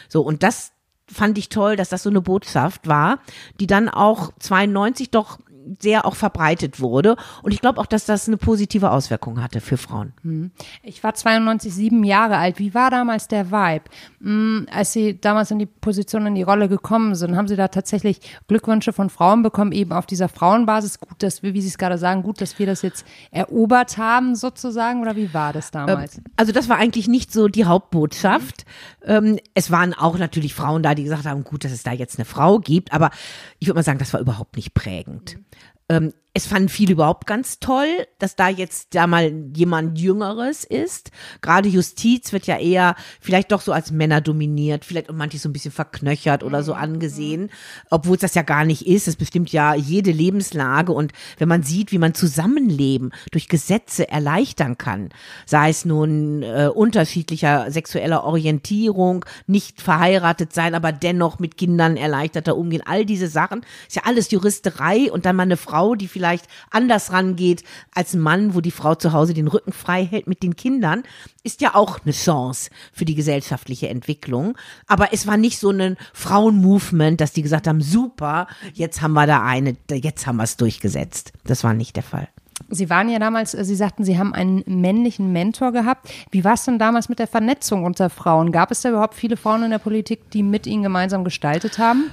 So, 0.08 0.22
und 0.22 0.44
das 0.44 0.70
fand 1.12 1.36
ich 1.36 1.48
toll, 1.48 1.74
dass 1.74 1.88
das 1.88 2.04
so 2.04 2.10
eine 2.10 2.20
Botschaft 2.20 2.86
war, 2.86 3.18
die 3.58 3.66
dann 3.66 3.88
auch 3.88 4.30
92 4.38 5.10
doch 5.10 5.38
sehr 5.80 6.06
auch 6.06 6.14
verbreitet 6.14 6.80
wurde. 6.80 7.16
Und 7.42 7.52
ich 7.52 7.60
glaube 7.60 7.80
auch, 7.80 7.86
dass 7.86 8.04
das 8.04 8.28
eine 8.28 8.36
positive 8.36 8.90
Auswirkung 8.90 9.42
hatte 9.42 9.60
für 9.60 9.76
Frauen. 9.76 10.12
Hm. 10.22 10.50
Ich 10.82 11.02
war 11.02 11.14
92, 11.14 11.74
sieben 11.74 12.04
Jahre 12.04 12.36
alt. 12.36 12.58
Wie 12.58 12.74
war 12.74 12.90
damals 12.90 13.28
der 13.28 13.50
Vibe? 13.50 13.84
Hm, 14.22 14.66
als 14.70 14.92
Sie 14.92 15.20
damals 15.20 15.50
in 15.50 15.58
die 15.58 15.66
Position, 15.66 16.26
in 16.26 16.34
die 16.34 16.42
Rolle 16.42 16.68
gekommen 16.68 17.14
sind, 17.14 17.36
haben 17.36 17.48
Sie 17.48 17.56
da 17.56 17.68
tatsächlich 17.68 18.20
Glückwünsche 18.48 18.92
von 18.92 19.10
Frauen 19.10 19.42
bekommen, 19.42 19.72
eben 19.72 19.92
auf 19.92 20.06
dieser 20.06 20.28
Frauenbasis? 20.28 21.00
Gut, 21.00 21.22
dass 21.22 21.42
wir, 21.42 21.54
wie 21.54 21.62
Sie 21.62 21.68
es 21.68 21.78
gerade 21.78 21.98
sagen, 21.98 22.22
gut, 22.22 22.40
dass 22.40 22.58
wir 22.58 22.66
das 22.66 22.82
jetzt 22.82 23.06
erobert 23.30 23.98
haben, 23.98 24.34
sozusagen, 24.34 25.02
oder 25.02 25.16
wie 25.16 25.32
war 25.34 25.52
das 25.52 25.70
damals? 25.70 26.18
Ähm, 26.18 26.24
also 26.36 26.52
das 26.52 26.68
war 26.68 26.76
eigentlich 26.76 27.08
nicht 27.08 27.32
so 27.32 27.48
die 27.48 27.64
Hauptbotschaft. 27.64 28.64
Mhm. 29.06 29.38
es 29.54 29.70
waren 29.70 29.94
auch 29.94 30.18
natürlich 30.18 30.54
Frauen 30.54 30.82
da, 30.82 30.94
die 30.94 31.04
gesagt 31.04 31.26
haben, 31.26 31.44
gut, 31.44 31.64
dass 31.64 31.72
es 31.72 31.82
da 31.82 31.92
jetzt 31.92 32.18
eine 32.18 32.24
Frau 32.24 32.58
gibt, 32.58 32.92
aber 32.92 33.10
ich 33.58 33.68
würde 33.68 33.78
mal 33.78 33.82
sagen, 33.82 33.98
das 33.98 34.12
war 34.12 34.20
überhaupt 34.20 34.56
nicht 34.56 34.74
prägend. 34.74 35.36
Mhm. 35.36 35.44
Ähm, 35.88 36.12
es 36.36 36.46
fanden 36.46 36.68
viele 36.68 36.92
überhaupt 36.92 37.26
ganz 37.26 37.60
toll, 37.60 37.88
dass 38.18 38.36
da 38.36 38.50
jetzt 38.50 38.94
da 38.94 39.06
mal 39.06 39.32
jemand 39.54 39.98
Jüngeres 39.98 40.64
ist. 40.64 41.10
Gerade 41.40 41.66
Justiz 41.70 42.30
wird 42.30 42.46
ja 42.46 42.58
eher 42.58 42.94
vielleicht 43.22 43.52
doch 43.52 43.62
so 43.62 43.72
als 43.72 43.90
Männer 43.90 44.20
dominiert, 44.20 44.84
vielleicht 44.84 45.08
und 45.08 45.16
manche 45.16 45.38
so 45.38 45.48
ein 45.48 45.54
bisschen 45.54 45.72
verknöchert 45.72 46.44
oder 46.44 46.62
so 46.62 46.74
mhm. 46.74 46.80
angesehen, 46.80 47.50
obwohl 47.88 48.16
es 48.16 48.20
das 48.20 48.34
ja 48.34 48.42
gar 48.42 48.66
nicht 48.66 48.86
ist. 48.86 49.08
Es 49.08 49.16
bestimmt 49.16 49.50
ja 49.50 49.74
jede 49.74 50.10
Lebenslage 50.10 50.92
und 50.92 51.12
wenn 51.38 51.48
man 51.48 51.62
sieht, 51.62 51.90
wie 51.90 51.96
man 51.96 52.12
Zusammenleben 52.12 53.12
durch 53.30 53.48
Gesetze 53.48 54.06
erleichtern 54.10 54.76
kann, 54.76 55.08
sei 55.46 55.70
es 55.70 55.86
nun 55.86 56.42
äh, 56.42 56.68
unterschiedlicher 56.68 57.70
sexueller 57.70 58.24
Orientierung, 58.24 59.24
nicht 59.46 59.80
verheiratet 59.80 60.52
sein, 60.52 60.74
aber 60.74 60.92
dennoch 60.92 61.38
mit 61.38 61.56
Kindern 61.56 61.96
erleichterter 61.96 62.58
umgehen, 62.58 62.82
all 62.84 63.06
diese 63.06 63.28
Sachen, 63.28 63.64
ist 63.86 63.96
ja 63.96 64.02
alles 64.04 64.30
Juristerei 64.30 65.10
und 65.10 65.24
dann 65.24 65.36
mal 65.36 65.44
eine 65.44 65.56
Frau, 65.56 65.94
die 65.94 66.08
vielleicht 66.08 66.25
vielleicht 66.26 66.48
anders 66.70 67.12
rangeht 67.12 67.62
als 67.94 68.14
ein 68.14 68.20
Mann, 68.20 68.54
wo 68.54 68.60
die 68.60 68.72
Frau 68.72 68.96
zu 68.96 69.12
Hause 69.12 69.32
den 69.32 69.46
Rücken 69.46 69.72
frei 69.72 70.04
hält 70.04 70.26
mit 70.26 70.42
den 70.42 70.56
Kindern, 70.56 71.04
ist 71.44 71.60
ja 71.60 71.74
auch 71.74 72.00
eine 72.04 72.12
Chance 72.12 72.70
für 72.92 73.04
die 73.04 73.14
gesellschaftliche 73.14 73.88
Entwicklung. 73.88 74.58
Aber 74.88 75.12
es 75.12 75.28
war 75.28 75.36
nicht 75.36 75.60
so 75.60 75.70
ein 75.70 75.96
Frauenmovement, 76.12 77.20
dass 77.20 77.32
die 77.32 77.42
gesagt 77.42 77.68
haben, 77.68 77.80
super, 77.80 78.48
jetzt 78.74 79.02
haben 79.02 79.12
wir 79.12 79.26
da 79.26 79.44
eine, 79.44 79.76
jetzt 79.92 80.26
haben 80.26 80.36
wir 80.36 80.42
es 80.42 80.56
durchgesetzt. 80.56 81.32
Das 81.44 81.62
war 81.62 81.74
nicht 81.74 81.94
der 81.94 82.02
Fall. 82.02 82.28
Sie 82.68 82.90
waren 82.90 83.08
ja 83.08 83.20
damals, 83.20 83.52
Sie 83.52 83.76
sagten, 83.76 84.02
Sie 84.02 84.18
haben 84.18 84.34
einen 84.34 84.64
männlichen 84.66 85.32
Mentor 85.32 85.70
gehabt. 85.70 86.10
Wie 86.32 86.42
war 86.42 86.54
es 86.54 86.64
denn 86.64 86.80
damals 86.80 87.08
mit 87.08 87.20
der 87.20 87.28
Vernetzung 87.28 87.84
unter 87.84 88.10
Frauen? 88.10 88.50
Gab 88.50 88.72
es 88.72 88.80
da 88.80 88.88
überhaupt 88.88 89.14
viele 89.14 89.36
Frauen 89.36 89.62
in 89.62 89.70
der 89.70 89.78
Politik, 89.78 90.30
die 90.30 90.42
mit 90.42 90.66
Ihnen 90.66 90.82
gemeinsam 90.82 91.22
gestaltet 91.22 91.78
haben? 91.78 92.10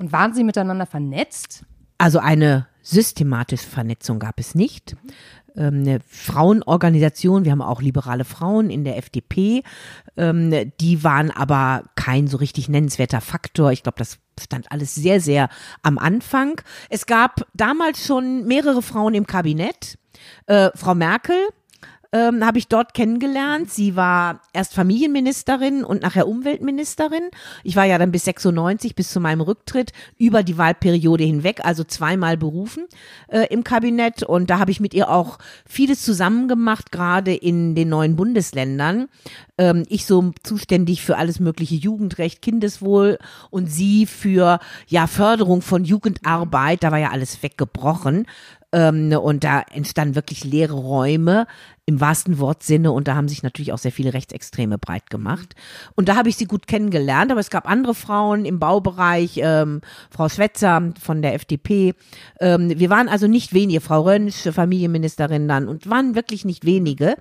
Und 0.00 0.10
waren 0.10 0.34
Sie 0.34 0.42
miteinander 0.42 0.86
vernetzt? 0.86 1.64
Also 1.98 2.18
eine 2.18 2.66
systematische 2.82 3.66
Vernetzung 3.66 4.18
gab 4.18 4.38
es 4.38 4.54
nicht. 4.54 4.96
Ähm, 5.56 5.80
eine 5.80 6.00
Frauenorganisation, 6.08 7.44
wir 7.44 7.52
haben 7.52 7.62
auch 7.62 7.82
liberale 7.82 8.24
Frauen 8.24 8.70
in 8.70 8.84
der 8.84 8.96
FDP, 8.96 9.62
ähm, 10.16 10.72
die 10.80 11.04
waren 11.04 11.30
aber 11.30 11.84
kein 11.94 12.26
so 12.26 12.38
richtig 12.38 12.68
nennenswerter 12.68 13.20
Faktor. 13.20 13.72
Ich 13.72 13.82
glaube, 13.82 13.98
das 13.98 14.18
stand 14.40 14.72
alles 14.72 14.94
sehr, 14.94 15.20
sehr 15.20 15.48
am 15.82 15.98
Anfang. 15.98 16.60
Es 16.88 17.06
gab 17.06 17.46
damals 17.54 18.06
schon 18.06 18.46
mehrere 18.46 18.82
Frauen 18.82 19.14
im 19.14 19.26
Kabinett. 19.26 19.98
Äh, 20.46 20.70
Frau 20.74 20.94
Merkel, 20.94 21.36
ähm, 22.12 22.44
habe 22.44 22.58
ich 22.58 22.68
dort 22.68 22.94
kennengelernt. 22.94 23.70
Sie 23.70 23.96
war 23.96 24.40
erst 24.52 24.74
Familienministerin 24.74 25.82
und 25.84 26.02
nachher 26.02 26.28
Umweltministerin. 26.28 27.30
Ich 27.64 27.74
war 27.74 27.84
ja 27.84 27.98
dann 27.98 28.12
bis 28.12 28.26
96, 28.26 28.94
bis 28.94 29.10
zu 29.10 29.20
meinem 29.20 29.40
Rücktritt, 29.40 29.92
über 30.18 30.42
die 30.42 30.58
Wahlperiode 30.58 31.24
hinweg, 31.24 31.60
also 31.64 31.84
zweimal 31.84 32.36
berufen 32.36 32.86
äh, 33.28 33.46
im 33.50 33.64
Kabinett. 33.64 34.22
Und 34.22 34.50
da 34.50 34.58
habe 34.58 34.70
ich 34.70 34.80
mit 34.80 34.92
ihr 34.94 35.10
auch 35.10 35.38
vieles 35.66 36.04
zusammen 36.04 36.48
gemacht, 36.48 36.92
gerade 36.92 37.34
in 37.34 37.74
den 37.74 37.88
neuen 37.88 38.16
Bundesländern. 38.16 39.08
Ähm, 39.56 39.84
ich 39.88 40.04
so 40.04 40.32
zuständig 40.42 41.02
für 41.02 41.16
alles 41.16 41.40
mögliche 41.40 41.76
Jugendrecht, 41.76 42.42
Kindeswohl 42.42 43.18
und 43.50 43.66
sie 43.66 44.06
für 44.06 44.58
ja 44.86 45.06
Förderung 45.06 45.62
von 45.62 45.84
Jugendarbeit. 45.84 46.82
Da 46.82 46.90
war 46.90 46.98
ja 46.98 47.10
alles 47.10 47.42
weggebrochen. 47.42 48.26
Ähm, 48.72 49.12
und 49.12 49.44
da 49.44 49.60
entstanden 49.60 50.14
wirklich 50.14 50.44
leere 50.44 50.74
Räume 50.74 51.46
im 51.84 52.00
wahrsten 52.00 52.38
Wortsinne 52.38 52.92
und 52.92 53.08
da 53.08 53.16
haben 53.16 53.28
sich 53.28 53.42
natürlich 53.42 53.72
auch 53.72 53.78
sehr 53.78 53.90
viele 53.90 54.14
Rechtsextreme 54.14 54.78
breit 54.78 55.10
gemacht. 55.10 55.56
Und 55.96 56.08
da 56.08 56.16
habe 56.16 56.28
ich 56.28 56.36
sie 56.36 56.44
gut 56.44 56.66
kennengelernt, 56.68 57.32
aber 57.32 57.40
es 57.40 57.50
gab 57.50 57.68
andere 57.68 57.94
Frauen 57.94 58.44
im 58.44 58.60
Baubereich, 58.60 59.40
ähm, 59.42 59.80
Frau 60.10 60.28
Schwetzer 60.28 60.92
von 61.00 61.22
der 61.22 61.34
FDP. 61.34 61.94
Ähm, 62.40 62.78
wir 62.78 62.88
waren 62.88 63.08
also 63.08 63.26
nicht 63.26 63.52
wenige, 63.52 63.80
Frau 63.80 64.02
Rönsch, 64.02 64.42
Familienministerin 64.42 65.48
dann 65.48 65.66
und 65.66 65.90
waren 65.90 66.14
wirklich 66.14 66.44
nicht 66.44 66.64
wenige, 66.64 67.16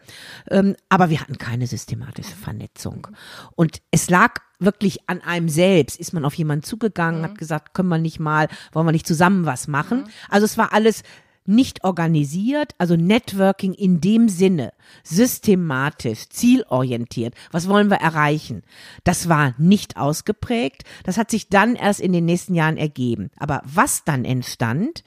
ähm, 0.50 0.76
aber 0.90 1.10
wir 1.10 1.22
hatten 1.22 1.40
keine 1.40 1.66
systematische 1.66 2.36
Vernetzung. 2.36 3.08
Und 3.56 3.82
es 3.90 4.12
lag 4.12 4.36
wirklich 4.62 5.10
an 5.10 5.22
einem 5.22 5.50
selbst. 5.50 6.00
Ist 6.00 6.14
man 6.14 6.26
auf 6.26 6.36
jemanden 6.36 6.64
zugegangen, 6.64 7.22
mhm. 7.22 7.26
hat 7.26 7.38
gesagt, 7.38 7.74
können 7.74 7.90
wir 7.90 7.98
nicht 7.98 8.20
mal, 8.20 8.48
wollen 8.72 8.88
wir 8.88 8.92
nicht 8.92 9.08
zusammen 9.08 9.46
was 9.46 9.68
machen? 9.68 10.02
Mhm. 10.02 10.10
Also 10.30 10.46
es 10.46 10.58
war 10.58 10.74
alles 10.74 11.04
nicht 11.46 11.84
organisiert, 11.84 12.74
also 12.78 12.96
Networking 12.96 13.74
in 13.74 14.00
dem 14.00 14.30
Sinne, 14.30 14.74
systematisch, 15.04 16.30
zielorientiert. 16.30 17.34
Was 17.52 17.68
wollen 17.68 17.90
wir 17.90 17.98
erreichen? 17.98 18.62
Das 19.04 19.28
war 19.28 19.56
nicht 19.58 19.98
ausgeprägt. 19.98 20.84
Das 21.04 21.18
hat 21.18 21.32
sich 21.32 21.50
dann 21.50 21.76
erst 21.76 22.00
in 22.00 22.14
den 22.14 22.26
nächsten 22.26 22.54
Jahren 22.54 22.78
ergeben. 22.78 23.32
Aber 23.38 23.62
was 23.66 24.04
dann 24.04 24.24
entstand, 24.24 25.04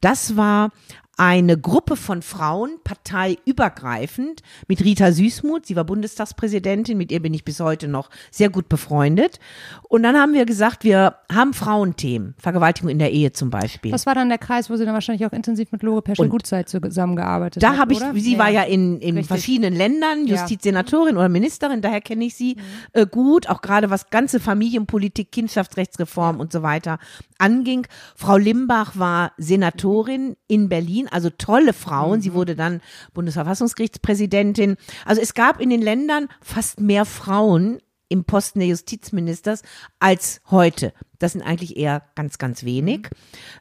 das 0.00 0.36
war 0.36 0.70
eine 1.18 1.58
Gruppe 1.58 1.96
von 1.96 2.22
Frauen, 2.22 2.78
parteiübergreifend, 2.84 4.42
mit 4.68 4.84
Rita 4.84 5.10
Süßmuth. 5.10 5.66
Sie 5.66 5.74
war 5.74 5.82
Bundestagspräsidentin, 5.82 6.96
mit 6.96 7.10
ihr 7.10 7.20
bin 7.20 7.34
ich 7.34 7.44
bis 7.44 7.58
heute 7.58 7.88
noch 7.88 8.08
sehr 8.30 8.50
gut 8.50 8.68
befreundet. 8.68 9.40
Und 9.88 10.04
dann 10.04 10.16
haben 10.16 10.32
wir 10.32 10.46
gesagt, 10.46 10.84
wir 10.84 11.16
haben 11.32 11.54
Frauenthemen, 11.54 12.36
Vergewaltigung 12.38 12.88
in 12.88 13.00
der 13.00 13.10
Ehe 13.10 13.32
zum 13.32 13.50
Beispiel. 13.50 13.90
Das 13.90 14.06
war 14.06 14.14
dann 14.14 14.28
der 14.28 14.38
Kreis, 14.38 14.70
wo 14.70 14.76
Sie 14.76 14.84
dann 14.84 14.94
wahrscheinlich 14.94 15.26
auch 15.26 15.32
intensiv 15.32 15.72
mit 15.72 15.82
Lore 15.82 16.02
Peschel 16.02 16.28
Gutzeit 16.28 16.68
zusammengearbeitet 16.68 17.64
haben. 17.64 17.74
Da 17.74 17.80
habe 17.80 17.94
ich, 17.94 18.22
sie 18.22 18.34
ja. 18.34 18.38
war 18.38 18.50
ja 18.50 18.62
in, 18.62 19.00
in 19.00 19.24
verschiedenen 19.24 19.74
Ländern, 19.74 20.28
Justizsenatorin 20.28 21.14
ja. 21.14 21.20
oder 21.20 21.28
Ministerin, 21.28 21.82
daher 21.82 22.00
kenne 22.00 22.26
ich 22.26 22.36
sie 22.36 22.54
mhm. 22.54 22.60
äh, 22.92 23.06
gut, 23.06 23.48
auch 23.48 23.60
gerade 23.60 23.90
was 23.90 24.10
ganze 24.10 24.38
Familienpolitik, 24.38 25.32
Kindschaftsrechtsreform 25.32 26.38
und 26.38 26.52
so 26.52 26.62
weiter 26.62 27.00
anging. 27.38 27.86
Frau 28.14 28.36
Limbach 28.36 28.96
war 28.96 29.32
Senatorin 29.36 30.36
in 30.46 30.68
Berlin 30.68 31.07
also 31.10 31.30
tolle 31.30 31.72
Frauen. 31.72 32.18
Mhm. 32.18 32.22
Sie 32.22 32.34
wurde 32.34 32.56
dann 32.56 32.80
Bundesverfassungsgerichtspräsidentin. 33.14 34.76
Also 35.04 35.20
es 35.20 35.34
gab 35.34 35.60
in 35.60 35.70
den 35.70 35.82
Ländern 35.82 36.28
fast 36.42 36.80
mehr 36.80 37.04
Frauen 37.04 37.80
im 38.08 38.24
Posten 38.24 38.60
der 38.60 38.68
Justizministers 38.68 39.62
als 39.98 40.40
heute. 40.50 40.92
Das 41.18 41.32
sind 41.32 41.42
eigentlich 41.42 41.76
eher 41.76 42.02
ganz, 42.14 42.38
ganz 42.38 42.64
wenig. 42.64 43.08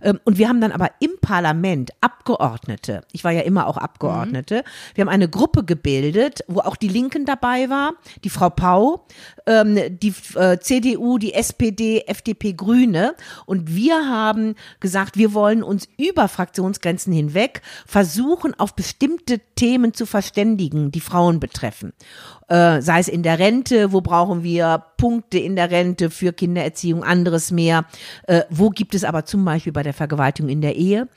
Mhm. 0.04 0.20
Und 0.26 0.38
wir 0.38 0.48
haben 0.48 0.62
dann 0.62 0.72
aber 0.72 0.92
im 1.00 1.12
Parlament 1.22 1.92
Abgeordnete, 2.02 3.02
ich 3.12 3.24
war 3.24 3.32
ja 3.32 3.42
immer 3.42 3.68
auch 3.68 3.78
Abgeordnete, 3.78 4.58
mhm. 4.58 4.96
wir 4.96 5.02
haben 5.02 5.10
eine 5.10 5.30
Gruppe 5.30 5.64
gebildet, 5.64 6.42
wo 6.48 6.60
auch 6.60 6.76
die 6.76 6.88
Linken 6.88 7.26
dabei 7.26 7.70
war, 7.70 7.94
die 8.24 8.30
Frau 8.30 8.50
Pau, 8.50 9.06
ähm, 9.48 9.78
die 9.90 10.14
äh, 10.36 10.60
CDU, 10.60 11.18
die 11.18 11.34
SPD, 11.34 12.04
FDP, 12.06 12.54
Grüne. 12.54 13.16
Und 13.46 13.74
wir 13.76 14.08
haben 14.08 14.56
gesagt, 14.80 15.18
wir 15.18 15.34
wollen 15.34 15.64
uns 15.64 15.88
über 15.98 16.28
Fraktionsgrenzen 16.28 17.12
hinweg 17.12 17.62
versuchen, 17.88 18.54
auf 18.60 18.76
bestimmte 18.76 19.40
Themen 19.56 19.94
zu 19.94 20.06
verständigen, 20.06 20.92
die 20.92 21.02
Frauen 21.02 21.40
betreffen. 21.40 21.94
Äh, 22.50 22.82
sei 22.82 23.00
es 23.00 23.08
in 23.08 23.24
der 23.24 23.40
Rente, 23.40 23.92
wo 23.92 24.02
brauchen 24.02 24.37
wir 24.43 24.84
Punkte 24.97 25.38
in 25.38 25.56
der 25.56 25.71
Rente 25.71 26.10
für 26.10 26.34
Kindererziehung, 26.34 27.04
anderes 27.04 27.52
mehr. 27.52 27.86
Äh, 28.28 28.43
wo 28.50 28.69
gibt 28.69 28.95
es 28.95 29.04
aber 29.04 29.26
zum 29.26 29.45
Beispiel 29.45 29.73
bei 29.73 29.84
der 29.84 29.93
Vergewaltigung 29.93 30.50
in 30.50 30.62
der 30.62 30.76
Ehe 30.76 31.08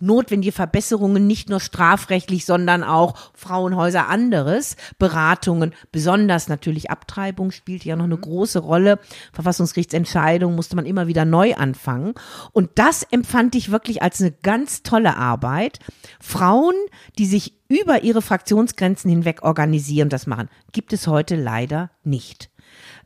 notwendige 0.00 0.52
Verbesserungen, 0.52 1.26
nicht 1.26 1.48
nur 1.48 1.60
strafrechtlich, 1.60 2.44
sondern 2.44 2.84
auch 2.84 3.16
Frauenhäuser 3.34 4.08
anderes, 4.08 4.76
Beratungen, 4.98 5.74
besonders 5.92 6.48
natürlich 6.48 6.90
Abtreibung 6.90 7.50
spielt 7.50 7.84
ja 7.84 7.96
noch 7.96 8.04
eine 8.04 8.16
große 8.16 8.58
Rolle. 8.58 8.98
Verfassungsgerichtsentscheidung 9.32 10.54
musste 10.54 10.76
man 10.76 10.86
immer 10.86 11.06
wieder 11.06 11.24
neu 11.24 11.54
anfangen. 11.54 12.14
Und 12.52 12.70
das 12.76 13.02
empfand 13.02 13.54
ich 13.54 13.70
wirklich 13.70 14.02
als 14.02 14.20
eine 14.20 14.32
ganz 14.32 14.82
tolle 14.82 15.16
Arbeit. 15.16 15.78
Frauen, 16.20 16.74
die 17.18 17.26
sich 17.26 17.54
über 17.68 18.02
ihre 18.02 18.22
Fraktionsgrenzen 18.22 19.10
hinweg 19.10 19.42
organisieren, 19.42 20.08
das 20.08 20.26
machen, 20.26 20.48
gibt 20.72 20.92
es 20.92 21.06
heute 21.06 21.36
leider 21.36 21.90
nicht. 22.02 22.50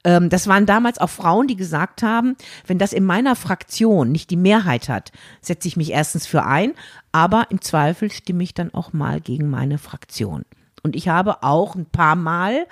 Ähm, 0.04 0.28
das 0.28 0.46
waren 0.46 0.66
damals 0.66 0.98
auch 0.98 1.10
Frauen, 1.10 1.46
die 1.46 1.56
gesagt 1.56 2.02
haben, 2.02 2.36
wenn 2.66 2.78
das 2.78 2.92
in 2.92 3.04
meiner 3.04 3.36
Fraktion 3.36 4.12
nicht 4.12 4.30
die 4.30 4.36
Mehrheit 4.36 4.88
hat, 4.88 5.12
setze 5.40 5.68
ich 5.68 5.76
mich 5.76 5.90
erstens 5.90 6.26
für 6.26 6.44
ein, 6.44 6.72
aber 7.12 7.46
im 7.50 7.60
Zweifel 7.60 8.10
stimme 8.10 8.42
ich 8.42 8.54
dann 8.54 8.74
auch 8.74 8.92
mal 8.92 9.20
gegen 9.20 9.48
meine 9.50 9.78
Fraktion. 9.78 10.44
Und 10.82 10.96
ich 10.96 11.08
habe 11.08 11.42
auch 11.42 11.76
ein 11.76 11.86
paar 11.86 12.16
Mal 12.16 12.66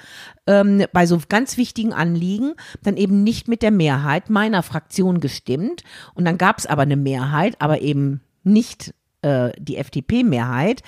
ähm, 0.46 0.84
bei 0.92 1.06
so 1.06 1.20
ganz 1.28 1.56
wichtigen 1.56 1.92
Anliegen 1.92 2.54
dann 2.82 2.96
eben 2.96 3.22
nicht 3.22 3.46
mit 3.46 3.62
der 3.62 3.70
Mehrheit 3.70 4.30
meiner 4.30 4.62
Fraktion 4.62 5.20
gestimmt. 5.20 5.84
Und 6.14 6.24
dann 6.24 6.36
gab 6.36 6.58
es 6.58 6.66
aber 6.66 6.82
eine 6.82 6.96
Mehrheit, 6.96 7.56
aber 7.60 7.82
eben 7.82 8.20
nicht 8.42 8.94
äh, 9.22 9.50
die 9.58 9.76
FDP-Mehrheit. 9.76 10.82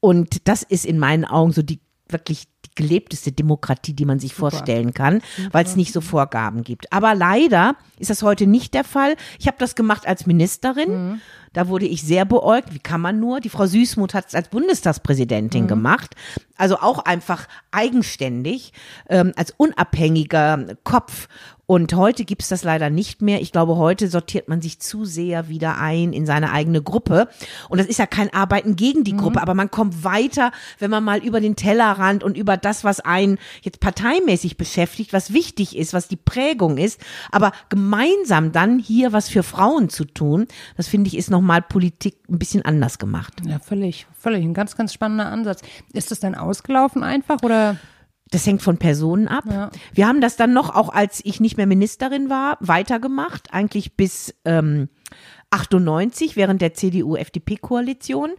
Und 0.00 0.48
das 0.48 0.62
ist 0.62 0.84
in 0.84 0.98
meinen 0.98 1.24
Augen 1.24 1.52
so 1.52 1.62
die 1.62 1.80
wirklich 2.08 2.44
gelebteste 2.76 3.32
Demokratie, 3.32 3.94
die 3.94 4.04
man 4.04 4.20
sich 4.20 4.32
Super. 4.34 4.50
vorstellen 4.50 4.94
kann, 4.94 5.22
weil 5.50 5.64
es 5.64 5.74
nicht 5.74 5.92
so 5.92 6.00
Vorgaben 6.00 6.62
gibt. 6.62 6.92
Aber 6.92 7.14
leider 7.14 7.74
ist 7.98 8.10
das 8.10 8.22
heute 8.22 8.46
nicht 8.46 8.74
der 8.74 8.84
Fall. 8.84 9.16
Ich 9.38 9.48
habe 9.48 9.56
das 9.58 9.74
gemacht 9.74 10.06
als 10.06 10.26
Ministerin. 10.26 11.08
Mhm. 11.08 11.20
Da 11.56 11.68
wurde 11.68 11.86
ich 11.86 12.02
sehr 12.02 12.26
beäugt. 12.26 12.74
Wie 12.74 12.78
kann 12.78 13.00
man 13.00 13.18
nur? 13.18 13.40
Die 13.40 13.48
Frau 13.48 13.64
Süßmuth 13.64 14.12
hat 14.12 14.26
es 14.28 14.34
als 14.34 14.48
Bundestagspräsidentin 14.50 15.62
mhm. 15.62 15.68
gemacht. 15.68 16.14
Also 16.58 16.76
auch 16.76 16.98
einfach 17.06 17.48
eigenständig, 17.70 18.74
ähm, 19.08 19.32
als 19.36 19.54
unabhängiger 19.56 20.76
Kopf 20.84 21.28
und 21.68 21.92
heute 21.94 22.24
gibt's 22.24 22.48
das 22.48 22.62
leider 22.62 22.90
nicht 22.90 23.22
mehr. 23.22 23.40
Ich 23.40 23.50
glaube, 23.50 23.76
heute 23.76 24.06
sortiert 24.06 24.46
man 24.46 24.62
sich 24.62 24.78
zu 24.78 25.04
sehr 25.04 25.48
wieder 25.48 25.78
ein 25.78 26.12
in 26.12 26.24
seine 26.24 26.52
eigene 26.52 26.80
Gruppe. 26.80 27.28
Und 27.68 27.78
das 27.78 27.88
ist 27.88 27.98
ja 27.98 28.06
kein 28.06 28.32
Arbeiten 28.32 28.76
gegen 28.76 29.02
die 29.02 29.14
mhm. 29.14 29.18
Gruppe, 29.18 29.42
aber 29.42 29.54
man 29.54 29.72
kommt 29.72 30.04
weiter, 30.04 30.52
wenn 30.78 30.92
man 30.92 31.02
mal 31.02 31.18
über 31.18 31.40
den 31.40 31.56
Tellerrand 31.56 32.22
und 32.22 32.36
über 32.36 32.56
das, 32.56 32.84
was 32.84 33.00
einen 33.00 33.38
jetzt 33.62 33.80
parteimäßig 33.80 34.56
beschäftigt, 34.56 35.12
was 35.12 35.32
wichtig 35.32 35.76
ist, 35.76 35.92
was 35.92 36.06
die 36.06 36.16
Prägung 36.16 36.78
ist, 36.78 37.00
aber 37.32 37.50
gemeinsam 37.68 38.52
dann 38.52 38.78
hier 38.78 39.12
was 39.12 39.28
für 39.28 39.42
Frauen 39.42 39.88
zu 39.88 40.04
tun, 40.04 40.46
das 40.76 40.86
finde 40.86 41.08
ich 41.08 41.16
ist 41.16 41.30
nochmal 41.30 41.45
Politik 41.62 42.16
ein 42.28 42.38
bisschen 42.38 42.64
anders 42.64 42.98
gemacht. 42.98 43.34
Ja, 43.46 43.58
völlig, 43.58 44.06
völlig. 44.18 44.44
Ein 44.44 44.54
ganz, 44.54 44.76
ganz 44.76 44.92
spannender 44.92 45.26
Ansatz. 45.26 45.62
Ist 45.92 46.10
das 46.10 46.20
dann 46.20 46.34
ausgelaufen 46.34 47.02
einfach 47.02 47.42
oder? 47.42 47.76
Das 48.30 48.44
hängt 48.44 48.60
von 48.60 48.76
Personen 48.76 49.28
ab. 49.28 49.44
Ja. 49.48 49.70
Wir 49.92 50.08
haben 50.08 50.20
das 50.20 50.36
dann 50.36 50.52
noch, 50.52 50.74
auch 50.74 50.88
als 50.88 51.20
ich 51.24 51.38
nicht 51.38 51.56
mehr 51.56 51.66
Ministerin 51.66 52.28
war, 52.28 52.58
weitergemacht, 52.60 53.54
eigentlich 53.54 53.96
bis 53.96 54.34
ähm, 54.44 54.88
98 55.50 56.34
während 56.34 56.60
der 56.60 56.74
CDU-FDP-Koalition. 56.74 58.32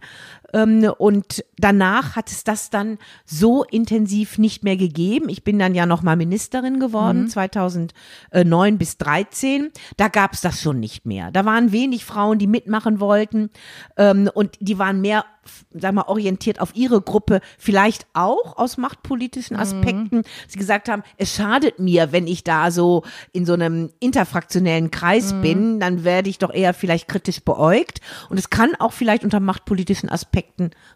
Ähm, 0.52 0.90
und 0.98 1.44
danach 1.58 2.16
hat 2.16 2.30
es 2.30 2.44
das 2.44 2.70
dann 2.70 2.98
so 3.24 3.64
intensiv 3.64 4.38
nicht 4.38 4.64
mehr 4.64 4.76
gegeben. 4.76 5.28
Ich 5.28 5.44
bin 5.44 5.58
dann 5.58 5.74
ja 5.74 5.86
noch 5.86 6.02
mal 6.02 6.16
Ministerin 6.16 6.80
geworden, 6.80 7.22
mhm. 7.22 7.28
2009 7.28 8.78
bis 8.78 8.98
13. 8.98 9.70
Da 9.96 10.08
gab 10.08 10.32
es 10.32 10.40
das 10.40 10.60
schon 10.60 10.80
nicht 10.80 11.06
mehr. 11.06 11.30
Da 11.30 11.44
waren 11.44 11.72
wenig 11.72 12.04
Frauen, 12.04 12.38
die 12.38 12.46
mitmachen 12.46 13.00
wollten 13.00 13.50
ähm, 13.96 14.30
und 14.32 14.56
die 14.60 14.78
waren 14.78 15.00
mehr 15.00 15.24
sag 15.72 15.94
mal, 15.94 16.08
orientiert 16.08 16.60
auf 16.60 16.74
ihre 16.74 17.00
Gruppe, 17.00 17.40
vielleicht 17.56 18.06
auch 18.12 18.58
aus 18.58 18.76
machtpolitischen 18.76 19.56
mhm. 19.56 19.62
Aspekten. 19.62 20.18
Mhm. 20.18 20.22
Sie 20.46 20.58
gesagt 20.58 20.88
haben, 20.90 21.02
es 21.16 21.34
schadet 21.34 21.78
mir, 21.78 22.12
wenn 22.12 22.26
ich 22.26 22.44
da 22.44 22.70
so 22.70 23.02
in 23.32 23.46
so 23.46 23.54
einem 23.54 23.90
interfraktionellen 24.00 24.90
Kreis 24.90 25.32
mhm. 25.32 25.40
bin, 25.40 25.80
dann 25.80 26.04
werde 26.04 26.28
ich 26.28 26.38
doch 26.38 26.52
eher 26.52 26.74
vielleicht 26.74 27.08
kritisch 27.08 27.40
beäugt. 27.40 28.00
Und 28.28 28.38
es 28.38 28.50
kann 28.50 28.74
auch 28.78 28.92
vielleicht 28.92 29.24
unter 29.24 29.40
machtpolitischen 29.40 30.08
Aspekten 30.08 30.37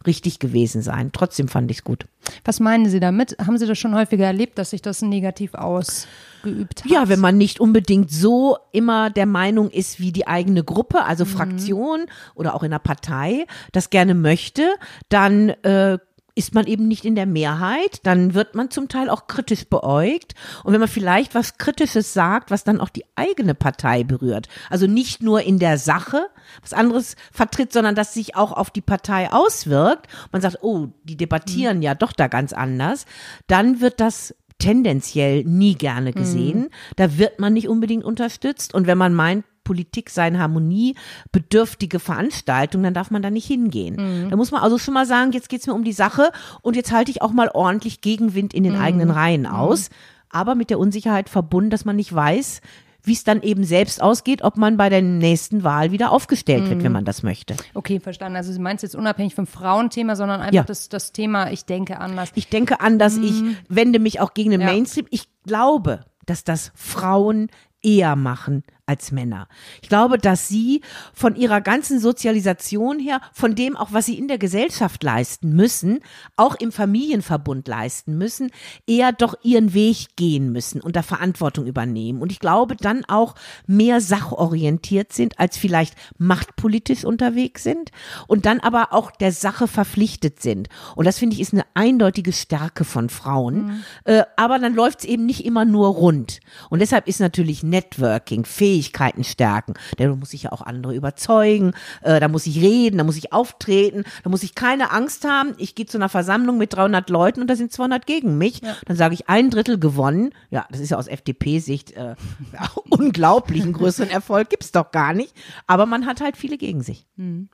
richtig 0.06 0.38
gewesen 0.38 0.82
sein. 0.82 1.10
Trotzdem 1.12 1.48
fand 1.48 1.70
ich 1.70 1.78
es 1.78 1.84
gut. 1.84 2.06
Was 2.44 2.60
meinen 2.60 2.88
Sie 2.88 3.00
damit? 3.00 3.36
Haben 3.44 3.58
Sie 3.58 3.66
das 3.66 3.78
schon 3.78 3.94
häufiger 3.94 4.26
erlebt, 4.26 4.58
dass 4.58 4.70
sich 4.70 4.82
das 4.82 5.02
negativ 5.02 5.54
aus 5.54 6.06
geübt 6.42 6.84
hat. 6.84 6.90
Ja, 6.90 7.08
wenn 7.08 7.20
man 7.20 7.38
nicht 7.38 7.60
unbedingt 7.60 8.10
so 8.10 8.58
immer 8.72 9.10
der 9.10 9.26
Meinung 9.26 9.70
ist 9.70 10.00
wie 10.00 10.12
die 10.12 10.26
eigene 10.26 10.64
Gruppe, 10.64 11.04
also 11.04 11.24
mhm. 11.24 11.28
Fraktion 11.28 12.06
oder 12.34 12.54
auch 12.54 12.62
in 12.62 12.70
der 12.70 12.78
Partei, 12.78 13.46
das 13.72 13.90
gerne 13.90 14.14
möchte, 14.14 14.68
dann 15.08 15.50
äh, 15.50 15.98
ist 16.34 16.54
man 16.54 16.66
eben 16.66 16.88
nicht 16.88 17.04
in 17.04 17.14
der 17.14 17.26
Mehrheit, 17.26 18.00
dann 18.04 18.34
wird 18.34 18.54
man 18.54 18.70
zum 18.70 18.88
Teil 18.88 19.10
auch 19.10 19.26
kritisch 19.26 19.68
beäugt. 19.68 20.34
Und 20.64 20.72
wenn 20.72 20.80
man 20.80 20.88
vielleicht 20.88 21.34
was 21.34 21.58
Kritisches 21.58 22.14
sagt, 22.14 22.50
was 22.50 22.64
dann 22.64 22.80
auch 22.80 22.88
die 22.88 23.04
eigene 23.16 23.54
Partei 23.54 24.02
berührt, 24.02 24.48
also 24.70 24.86
nicht 24.86 25.22
nur 25.22 25.42
in 25.42 25.58
der 25.58 25.78
Sache 25.78 26.26
was 26.62 26.72
anderes 26.72 27.16
vertritt, 27.30 27.72
sondern 27.72 27.94
das 27.94 28.14
sich 28.14 28.34
auch 28.36 28.52
auf 28.52 28.70
die 28.70 28.80
Partei 28.80 29.30
auswirkt, 29.30 30.06
man 30.32 30.42
sagt, 30.42 30.58
oh, 30.62 30.88
die 31.04 31.16
debattieren 31.16 31.78
mhm. 31.78 31.82
ja 31.82 31.94
doch 31.94 32.12
da 32.12 32.28
ganz 32.28 32.52
anders, 32.52 33.04
dann 33.46 33.80
wird 33.80 34.00
das 34.00 34.34
tendenziell 34.58 35.44
nie 35.44 35.74
gerne 35.74 36.10
mhm. 36.10 36.14
gesehen. 36.14 36.58
Mhm. 36.60 36.70
Da 36.96 37.18
wird 37.18 37.40
man 37.40 37.52
nicht 37.52 37.68
unbedingt 37.68 38.04
unterstützt. 38.04 38.74
Und 38.74 38.86
wenn 38.86 38.98
man 38.98 39.12
meint, 39.12 39.44
Politik 39.64 40.10
sei 40.10 40.24
eine 40.24 40.38
harmoniebedürftige 40.38 41.98
Veranstaltung, 41.98 42.82
dann 42.82 42.94
darf 42.94 43.10
man 43.10 43.22
da 43.22 43.30
nicht 43.30 43.46
hingehen. 43.46 43.96
Mhm. 43.96 44.30
Da 44.30 44.36
muss 44.36 44.50
man 44.50 44.62
also 44.62 44.78
schon 44.78 44.94
mal 44.94 45.06
sagen, 45.06 45.32
jetzt 45.32 45.48
geht's 45.48 45.66
mir 45.66 45.74
um 45.74 45.84
die 45.84 45.92
Sache 45.92 46.30
und 46.62 46.76
jetzt 46.76 46.92
halte 46.92 47.10
ich 47.10 47.22
auch 47.22 47.32
mal 47.32 47.50
ordentlich 47.52 48.00
Gegenwind 48.00 48.54
in 48.54 48.64
den 48.64 48.74
mhm. 48.74 48.80
eigenen 48.80 49.10
Reihen 49.10 49.42
mhm. 49.42 49.48
aus. 49.48 49.90
Aber 50.30 50.54
mit 50.54 50.70
der 50.70 50.78
Unsicherheit 50.78 51.28
verbunden, 51.28 51.70
dass 51.70 51.84
man 51.84 51.96
nicht 51.96 52.14
weiß, 52.14 52.62
wie 53.04 53.12
es 53.12 53.24
dann 53.24 53.42
eben 53.42 53.64
selbst 53.64 54.00
ausgeht, 54.00 54.42
ob 54.42 54.56
man 54.56 54.76
bei 54.76 54.88
der 54.88 55.02
nächsten 55.02 55.64
Wahl 55.64 55.90
wieder 55.90 56.12
aufgestellt 56.12 56.68
wird, 56.68 56.82
wenn 56.82 56.92
mhm. 56.92 56.92
man 56.92 57.04
das 57.04 57.22
möchte. 57.22 57.56
Okay, 57.74 58.00
verstanden. 58.00 58.36
Also 58.36 58.52
Sie 58.52 58.60
meinst 58.60 58.82
jetzt 58.82 58.94
unabhängig 58.94 59.34
vom 59.34 59.46
Frauenthema, 59.46 60.14
sondern 60.16 60.40
einfach 60.40 60.54
ja. 60.54 60.62
das, 60.62 60.88
das 60.88 61.12
Thema, 61.12 61.50
ich 61.50 61.64
denke 61.64 61.98
anders. 61.98 62.30
Ich 62.34 62.48
denke 62.48 62.80
anders, 62.80 63.16
mhm. 63.16 63.24
ich 63.24 63.42
wende 63.68 63.98
mich 63.98 64.20
auch 64.20 64.34
gegen 64.34 64.50
den 64.50 64.60
ja. 64.60 64.66
Mainstream. 64.66 65.06
Ich 65.10 65.24
glaube, 65.44 66.00
dass 66.26 66.44
das 66.44 66.70
Frauen 66.74 67.48
eher 67.82 68.14
machen 68.14 68.62
als 68.86 69.12
Männer. 69.12 69.48
Ich 69.80 69.88
glaube, 69.88 70.18
dass 70.18 70.48
sie 70.48 70.82
von 71.14 71.36
ihrer 71.36 71.60
ganzen 71.60 72.00
Sozialisation 72.00 72.98
her, 72.98 73.20
von 73.32 73.54
dem 73.54 73.76
auch, 73.76 73.92
was 73.92 74.06
sie 74.06 74.18
in 74.18 74.26
der 74.26 74.38
Gesellschaft 74.38 75.02
leisten 75.04 75.52
müssen, 75.54 76.00
auch 76.36 76.56
im 76.56 76.72
Familienverbund 76.72 77.68
leisten 77.68 78.18
müssen, 78.18 78.50
eher 78.86 79.12
doch 79.12 79.34
ihren 79.42 79.72
Weg 79.72 80.16
gehen 80.16 80.50
müssen 80.50 80.80
und 80.80 80.96
da 80.96 81.02
Verantwortung 81.02 81.66
übernehmen. 81.66 82.20
Und 82.20 82.32
ich 82.32 82.40
glaube, 82.40 82.74
dann 82.76 83.04
auch 83.06 83.36
mehr 83.66 84.00
sachorientiert 84.00 85.12
sind, 85.12 85.38
als 85.38 85.56
vielleicht 85.56 85.94
machtpolitisch 86.18 87.04
unterwegs 87.04 87.62
sind 87.62 87.90
und 88.26 88.46
dann 88.46 88.58
aber 88.58 88.92
auch 88.92 89.12
der 89.12 89.32
Sache 89.32 89.68
verpflichtet 89.68 90.42
sind. 90.42 90.68
Und 90.96 91.06
das 91.06 91.18
finde 91.18 91.34
ich 91.34 91.40
ist 91.40 91.52
eine 91.52 91.64
eindeutige 91.74 92.32
Stärke 92.32 92.84
von 92.84 93.08
Frauen. 93.08 93.66
Mhm. 93.66 93.84
Äh, 94.04 94.22
aber 94.36 94.58
dann 94.58 94.74
läuft 94.74 95.00
es 95.00 95.04
eben 95.04 95.24
nicht 95.24 95.44
immer 95.44 95.64
nur 95.64 95.88
rund. 95.88 96.40
Und 96.68 96.80
deshalb 96.80 97.06
ist 97.06 97.20
natürlich 97.20 97.62
Networking, 97.62 98.44
Fähigkeit, 98.44 98.71
Fähigkeiten 98.72 99.22
stärken. 99.22 99.74
Denn 99.98 100.08
da 100.08 100.16
muss 100.16 100.32
ich 100.32 100.44
ja 100.44 100.52
auch 100.52 100.62
andere 100.62 100.94
überzeugen, 100.94 101.72
äh, 102.00 102.20
da 102.20 102.28
muss 102.28 102.46
ich 102.46 102.62
reden, 102.62 102.96
da 102.96 103.04
muss 103.04 103.16
ich 103.16 103.32
auftreten, 103.32 104.04
da 104.24 104.30
muss 104.30 104.42
ich 104.42 104.54
keine 104.54 104.92
Angst 104.92 105.28
haben. 105.28 105.54
Ich 105.58 105.74
gehe 105.74 105.84
zu 105.84 105.98
einer 105.98 106.08
Versammlung 106.08 106.56
mit 106.56 106.72
300 106.72 107.10
Leuten 107.10 107.42
und 107.42 107.48
da 107.48 107.56
sind 107.56 107.70
200 107.70 108.06
gegen 108.06 108.38
mich. 108.38 108.62
Ja. 108.62 108.74
Dann 108.86 108.96
sage 108.96 109.12
ich 109.12 109.28
ein 109.28 109.50
Drittel 109.50 109.78
gewonnen. 109.78 110.30
Ja, 110.50 110.66
das 110.70 110.80
ist 110.80 110.90
ja 110.90 110.96
aus 110.96 111.06
FDP-Sicht 111.06 111.92
äh, 111.92 112.14
ja, 112.52 112.70
unglaublich. 112.88 113.62
Einen 113.62 113.74
größeren 113.74 114.10
Erfolg 114.10 114.48
gibt's 114.48 114.72
doch 114.72 114.90
gar 114.90 115.12
nicht. 115.12 115.34
Aber 115.66 115.84
man 115.84 116.06
hat 116.06 116.22
halt 116.22 116.38
viele 116.38 116.56
gegen 116.56 116.82
sich. 116.82 117.06
Mhm. 117.16 117.50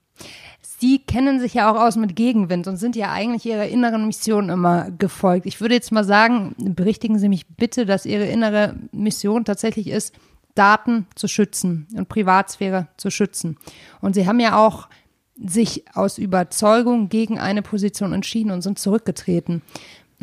Sie 0.61 1.01
kennen 1.01 1.41
sich 1.41 1.55
ja 1.55 1.71
auch 1.71 1.81
aus 1.81 1.97
mit 1.97 2.15
Gegenwind 2.15 2.69
und 2.69 2.77
sind 2.77 2.95
ja 2.95 3.11
eigentlich 3.11 3.47
Ihrer 3.47 3.67
inneren 3.67 4.07
Mission 4.07 4.49
immer 4.49 4.91
gefolgt. 4.93 5.47
Ich 5.47 5.61
würde 5.61 5.75
jetzt 5.75 5.91
mal 5.91 6.05
sagen, 6.05 6.55
berichtigen 6.57 7.19
Sie 7.19 7.29
mich 7.29 7.49
bitte, 7.49 7.87
dass 7.87 8.07
Ihre 8.07 8.27
innere 8.27 8.77
Mission 8.93 9.45
tatsächlich 9.45 9.89
ist, 9.89 10.15
Daten 10.59 11.07
zu 11.15 11.29
schützen 11.29 11.87
und 11.95 12.09
Privatsphäre 12.09 12.89
zu 12.97 13.11
schützen. 13.11 13.57
Und 14.01 14.15
sie 14.15 14.27
haben 14.27 14.41
ja 14.41 14.59
auch 14.59 14.89
sich 15.37 15.85
aus 15.95 16.19
Überzeugung 16.19 17.09
gegen 17.09 17.39
eine 17.39 17.63
Position 17.63 18.13
entschieden 18.13 18.51
und 18.51 18.63
sind 18.63 18.79
zurückgetreten. 18.79 19.63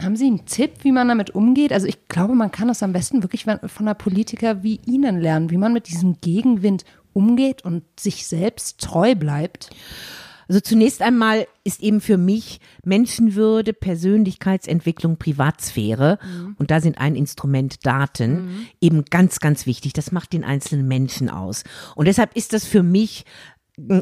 Haben 0.02 0.18
Sie 0.18 0.28
einen 0.28 0.46
Tipp, 0.46 0.72
wie 0.82 0.92
man 0.92 1.08
damit 1.08 1.30
umgeht? 1.30 1.72
Also 1.72 1.88
ich 1.88 2.10
glaube, 2.10 2.36
man 2.36 2.52
kann 2.52 2.68
das 2.68 2.84
am 2.84 2.92
besten 2.92 3.24
wirklich 3.24 3.46
von 3.46 3.60
einer 3.80 3.94
Politiker 3.94 4.62
wie 4.62 4.82
Ihnen 4.86 5.22
lernen, 5.22 5.52
wie 5.52 5.58
man 5.58 5.72
mit 5.72 5.88
diesem 5.88 6.20
Gegenwind 6.20 6.84
umgeht 7.14 7.64
und 7.64 7.84
sich 7.98 8.28
selbst 8.28 8.82
treu 8.82 9.16
bleibt. 9.16 9.70
Also 10.48 10.60
zunächst 10.60 11.02
einmal 11.02 11.48
ist 11.64 11.82
eben 11.82 12.02
für 12.02 12.18
mich 12.18 12.60
Menschenwürde, 12.84 13.74
Persönlichkeitsentwicklung, 13.74 15.18
Privatsphäre 15.18 16.20
mhm. 16.24 16.56
und 16.60 16.72
da 16.72 16.82
sind 16.82 16.98
ein 17.00 17.16
Instrument 17.16 17.86
Daten 17.86 18.32
mhm. 18.32 18.68
eben 18.82 19.06
ganz, 19.06 19.40
ganz 19.40 19.66
wichtig. 19.66 19.94
Das 19.94 20.12
macht 20.12 20.34
den 20.34 20.44
einzelnen 20.44 20.88
Menschen 20.88 21.30
aus. 21.30 21.64
Und 21.96 22.08
deshalb 22.08 22.36
ist 22.36 22.54
das 22.54 22.66
für 22.66 22.84
mich 22.84 23.26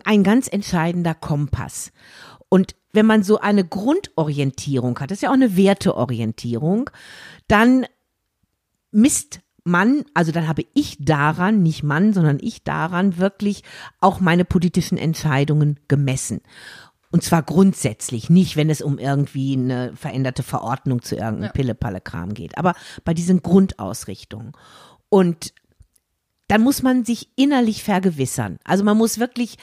ein 0.05 0.23
ganz 0.23 0.47
entscheidender 0.47 1.15
Kompass. 1.15 1.91
Und 2.49 2.75
wenn 2.91 3.07
man 3.07 3.23
so 3.23 3.39
eine 3.39 3.65
Grundorientierung 3.65 4.99
hat, 4.99 5.09
das 5.09 5.17
ist 5.17 5.21
ja 5.23 5.29
auch 5.29 5.33
eine 5.33 5.57
Werteorientierung, 5.57 6.89
dann 7.47 7.87
misst 8.91 9.39
Mann, 9.63 10.03
also 10.13 10.31
dann 10.31 10.47
habe 10.47 10.65
ich 10.73 10.97
daran, 10.99 11.63
nicht 11.63 11.83
Mann, 11.83 12.13
sondern 12.13 12.37
ich 12.41 12.63
daran 12.63 13.17
wirklich 13.17 13.63
auch 14.01 14.19
meine 14.19 14.45
politischen 14.45 14.97
Entscheidungen 14.97 15.79
gemessen. 15.87 16.41
Und 17.11 17.23
zwar 17.23 17.43
grundsätzlich, 17.43 18.29
nicht 18.29 18.57
wenn 18.57 18.69
es 18.69 18.81
um 18.81 18.97
irgendwie 18.97 19.53
eine 19.53 19.95
veränderte 19.95 20.41
Verordnung 20.43 21.01
zu 21.03 21.15
irgendeinem 21.15 21.43
ja. 21.43 21.51
Pille-Palle-Kram 21.51 22.33
geht, 22.33 22.57
aber 22.57 22.73
bei 23.05 23.13
diesen 23.13 23.43
Grundausrichtungen. 23.43 24.53
Und 25.09 25.53
dann 26.47 26.61
muss 26.61 26.81
man 26.81 27.05
sich 27.05 27.29
innerlich 27.35 27.83
vergewissern. 27.83 28.57
Also 28.63 28.83
man 28.83 28.97
muss 28.97 29.19
wirklich 29.19 29.57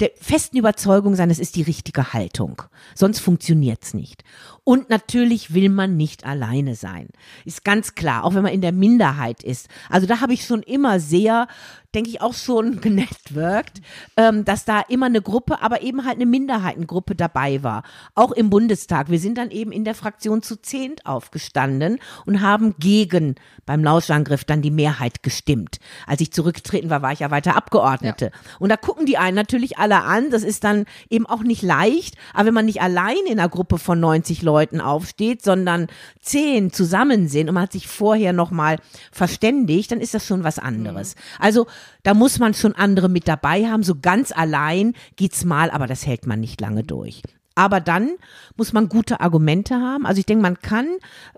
der 0.00 0.10
festen 0.20 0.56
Überzeugung 0.56 1.14
sein, 1.14 1.30
es 1.30 1.38
ist 1.38 1.56
die 1.56 1.62
richtige 1.62 2.12
Haltung. 2.12 2.62
Sonst 2.94 3.20
funktioniert's 3.20 3.94
nicht. 3.94 4.24
Und 4.68 4.90
natürlich 4.90 5.54
will 5.54 5.68
man 5.68 5.96
nicht 5.96 6.26
alleine 6.26 6.74
sein. 6.74 7.10
Ist 7.44 7.64
ganz 7.64 7.94
klar, 7.94 8.24
auch 8.24 8.34
wenn 8.34 8.42
man 8.42 8.52
in 8.52 8.62
der 8.62 8.72
Minderheit 8.72 9.44
ist. 9.44 9.68
Also 9.88 10.08
da 10.08 10.20
habe 10.20 10.34
ich 10.34 10.44
schon 10.44 10.60
immer 10.64 10.98
sehr, 10.98 11.46
denke 11.94 12.10
ich, 12.10 12.20
auch 12.20 12.34
schon 12.34 12.80
genetworked, 12.80 13.80
ähm, 14.16 14.44
dass 14.44 14.64
da 14.64 14.80
immer 14.88 15.06
eine 15.06 15.22
Gruppe, 15.22 15.62
aber 15.62 15.82
eben 15.82 16.04
halt 16.04 16.16
eine 16.16 16.26
Minderheitengruppe 16.26 17.14
dabei 17.14 17.62
war. 17.62 17.84
Auch 18.16 18.32
im 18.32 18.50
Bundestag. 18.50 19.08
Wir 19.08 19.20
sind 19.20 19.38
dann 19.38 19.52
eben 19.52 19.70
in 19.70 19.84
der 19.84 19.94
Fraktion 19.94 20.42
zu 20.42 20.60
zehnt 20.60 21.06
aufgestanden 21.06 22.00
und 22.24 22.40
haben 22.40 22.74
gegen 22.80 23.36
beim 23.66 23.84
Lauschangriff 23.84 24.42
dann 24.42 24.62
die 24.62 24.72
Mehrheit 24.72 25.22
gestimmt. 25.22 25.78
Als 26.08 26.20
ich 26.20 26.32
zurückgetreten 26.32 26.90
war, 26.90 27.02
war 27.02 27.12
ich 27.12 27.20
ja 27.20 27.30
weiter 27.30 27.54
Abgeordnete. 27.54 28.32
Ja. 28.34 28.40
Und 28.58 28.70
da 28.70 28.76
gucken 28.76 29.06
die 29.06 29.16
einen 29.16 29.36
natürlich 29.36 29.78
alle 29.78 30.02
an. 30.02 30.30
Das 30.30 30.42
ist 30.42 30.64
dann 30.64 30.86
eben 31.08 31.26
auch 31.26 31.44
nicht 31.44 31.62
leicht. 31.62 32.16
Aber 32.34 32.46
wenn 32.46 32.54
man 32.54 32.66
nicht 32.66 32.82
allein 32.82 33.16
in 33.26 33.38
einer 33.38 33.48
Gruppe 33.48 33.78
von 33.78 34.00
90 34.00 34.42
Leuten 34.42 34.55
Leuten 34.56 34.80
aufsteht, 34.80 35.42
sondern 35.42 35.86
zehn 36.20 36.72
zusammen 36.72 37.28
sind 37.28 37.48
und 37.48 37.54
man 37.54 37.64
hat 37.64 37.72
sich 37.72 37.88
vorher 37.88 38.32
nochmal 38.32 38.78
verständigt, 39.12 39.92
dann 39.92 40.00
ist 40.00 40.14
das 40.14 40.26
schon 40.26 40.44
was 40.44 40.58
anderes. 40.58 41.14
Mhm. 41.14 41.20
Also 41.44 41.66
da 42.04 42.14
muss 42.14 42.38
man 42.38 42.54
schon 42.54 42.74
andere 42.74 43.10
mit 43.10 43.28
dabei 43.28 43.66
haben. 43.66 43.82
So 43.82 43.96
ganz 44.00 44.32
allein 44.32 44.94
geht's 45.16 45.44
mal, 45.44 45.70
aber 45.70 45.86
das 45.86 46.06
hält 46.06 46.26
man 46.26 46.40
nicht 46.40 46.58
lange 46.60 46.84
durch. 46.84 47.22
Aber 47.54 47.80
dann 47.80 48.12
muss 48.56 48.72
man 48.72 48.88
gute 48.88 49.20
Argumente 49.20 49.74
haben. 49.74 50.06
Also 50.06 50.20
ich 50.20 50.26
denke, 50.26 50.42
man 50.42 50.58
kann, 50.58 50.86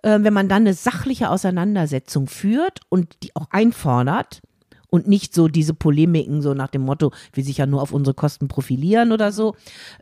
äh, 0.02 0.18
wenn 0.20 0.35
man 0.35 0.48
dann 0.48 0.62
eine 0.62 0.74
sachliche 0.74 1.31
Auseinandersetzung 1.31 2.28
führt 2.28 2.81
und 2.88 3.16
die 3.22 3.35
auch 3.35 3.46
einfordert, 3.50 4.40
und 4.90 5.07
nicht 5.07 5.35
so 5.35 5.48
diese 5.48 5.74
Polemiken 5.74 6.42
so 6.42 6.55
nach 6.55 6.68
dem 6.68 6.83
Motto, 6.83 7.12
wir 7.33 7.44
sich 7.44 7.59
ja 7.59 7.66
nur 7.66 7.83
auf 7.83 7.92
unsere 7.92 8.14
Kosten 8.14 8.48
profilieren 8.48 9.12
oder 9.12 9.33
so, 9.33 9.55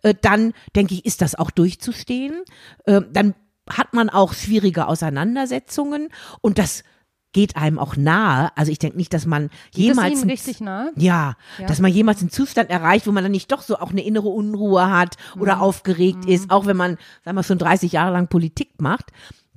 äh, 0.02 0.14
dann 0.20 0.52
denke 0.74 0.94
ich, 0.94 1.04
ist 1.04 1.22
das 1.22 1.34
auch 1.34 1.50
durchzustehen. 1.50 2.42
Äh, 2.84 3.02
dann 3.12 3.34
hat 3.68 3.94
man 3.94 4.10
auch 4.10 4.32
schwierige 4.32 4.86
Auseinandersetzungen 4.86 6.08
und 6.40 6.58
das 6.58 6.84
geht 7.32 7.54
einem 7.54 7.78
auch 7.78 7.96
nahe. 7.96 8.50
Also 8.56 8.72
ich 8.72 8.78
denke 8.78 8.96
nicht, 8.96 9.12
dass 9.12 9.26
man 9.26 9.50
jemals. 9.74 10.14
Ist 10.14 10.22
ihm 10.22 10.30
richtig 10.30 10.60
nahe? 10.60 10.90
Ja, 10.96 11.34
ja, 11.58 11.66
dass 11.66 11.80
man 11.80 11.92
jemals 11.92 12.20
einen 12.20 12.30
Zustand 12.30 12.70
erreicht, 12.70 13.06
wo 13.06 13.12
man 13.12 13.24
dann 13.24 13.32
nicht 13.32 13.52
doch 13.52 13.60
so 13.60 13.76
auch 13.76 13.90
eine 13.90 14.02
innere 14.02 14.28
Unruhe 14.28 14.88
hat 14.90 15.16
oder 15.38 15.56
mhm. 15.56 15.60
aufgeregt 15.60 16.24
mhm. 16.24 16.30
ist, 16.30 16.50
auch 16.50 16.64
wenn 16.64 16.78
man, 16.78 16.96
sagen 17.26 17.36
wir, 17.36 17.42
schon 17.42 17.58
30 17.58 17.92
Jahre 17.92 18.12
lang 18.12 18.28
Politik 18.28 18.80
macht. 18.80 19.12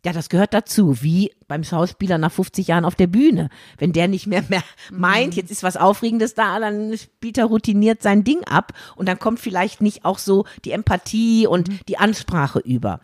Ja, 0.05 0.13
das 0.13 0.29
gehört 0.29 0.53
dazu, 0.53 1.01
wie 1.01 1.31
beim 1.47 1.63
Schauspieler 1.63 2.17
nach 2.17 2.31
50 2.31 2.67
Jahren 2.67 2.85
auf 2.85 2.95
der 2.95 3.07
Bühne. 3.07 3.49
Wenn 3.77 3.91
der 3.91 4.07
nicht 4.07 4.27
mehr, 4.27 4.43
mehr 4.49 4.63
meint, 4.91 5.35
jetzt 5.35 5.51
ist 5.51 5.63
was 5.63 5.77
Aufregendes 5.77 6.33
da, 6.35 6.59
dann 6.59 6.97
spielt 6.97 7.37
er 7.37 7.45
routiniert 7.45 8.01
sein 8.01 8.23
Ding 8.23 8.43
ab 8.45 8.73
und 8.95 9.07
dann 9.07 9.19
kommt 9.19 9.39
vielleicht 9.39 9.81
nicht 9.81 10.05
auch 10.05 10.19
so 10.19 10.45
die 10.63 10.71
Empathie 10.71 11.47
und 11.47 11.69
mhm. 11.69 11.79
die 11.87 11.97
Ansprache 11.97 12.59
über. 12.59 13.01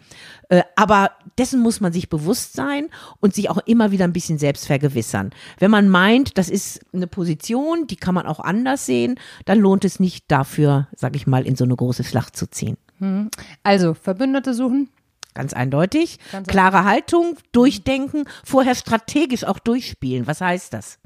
Äh, 0.49 0.63
aber 0.75 1.11
dessen 1.37 1.59
muss 1.59 1.81
man 1.81 1.91
sich 1.91 2.09
bewusst 2.09 2.53
sein 2.53 2.89
und 3.19 3.33
sich 3.33 3.49
auch 3.49 3.57
immer 3.65 3.91
wieder 3.91 4.05
ein 4.05 4.13
bisschen 4.13 4.37
selbst 4.37 4.67
vergewissern. 4.67 5.31
Wenn 5.59 5.71
man 5.71 5.89
meint, 5.89 6.37
das 6.37 6.49
ist 6.49 6.81
eine 6.93 7.07
Position, 7.07 7.87
die 7.87 7.95
kann 7.95 8.15
man 8.15 8.27
auch 8.27 8.39
anders 8.39 8.85
sehen, 8.85 9.19
dann 9.45 9.59
lohnt 9.59 9.85
es 9.85 9.99
nicht 9.99 10.25
dafür, 10.29 10.87
sag 10.95 11.15
ich 11.15 11.27
mal, 11.27 11.45
in 11.45 11.55
so 11.55 11.65
eine 11.65 11.75
große 11.75 12.03
Schlacht 12.03 12.37
zu 12.37 12.49
ziehen. 12.49 12.77
Mhm. 12.99 13.29
Also, 13.63 13.93
Verbündete 13.93 14.53
suchen, 14.53 14.89
Ganz 15.35 15.53
eindeutig. 15.53 16.17
Ganz 16.31 16.47
Klare 16.47 16.85
Haltung, 16.85 17.37
durchdenken, 17.51 18.23
vorher 18.43 18.73
strategisch 18.73 19.43
auch 19.43 19.59
durchspielen. 19.59 20.25
Was 20.25 20.41
heißt 20.41 20.73
das? 20.73 20.97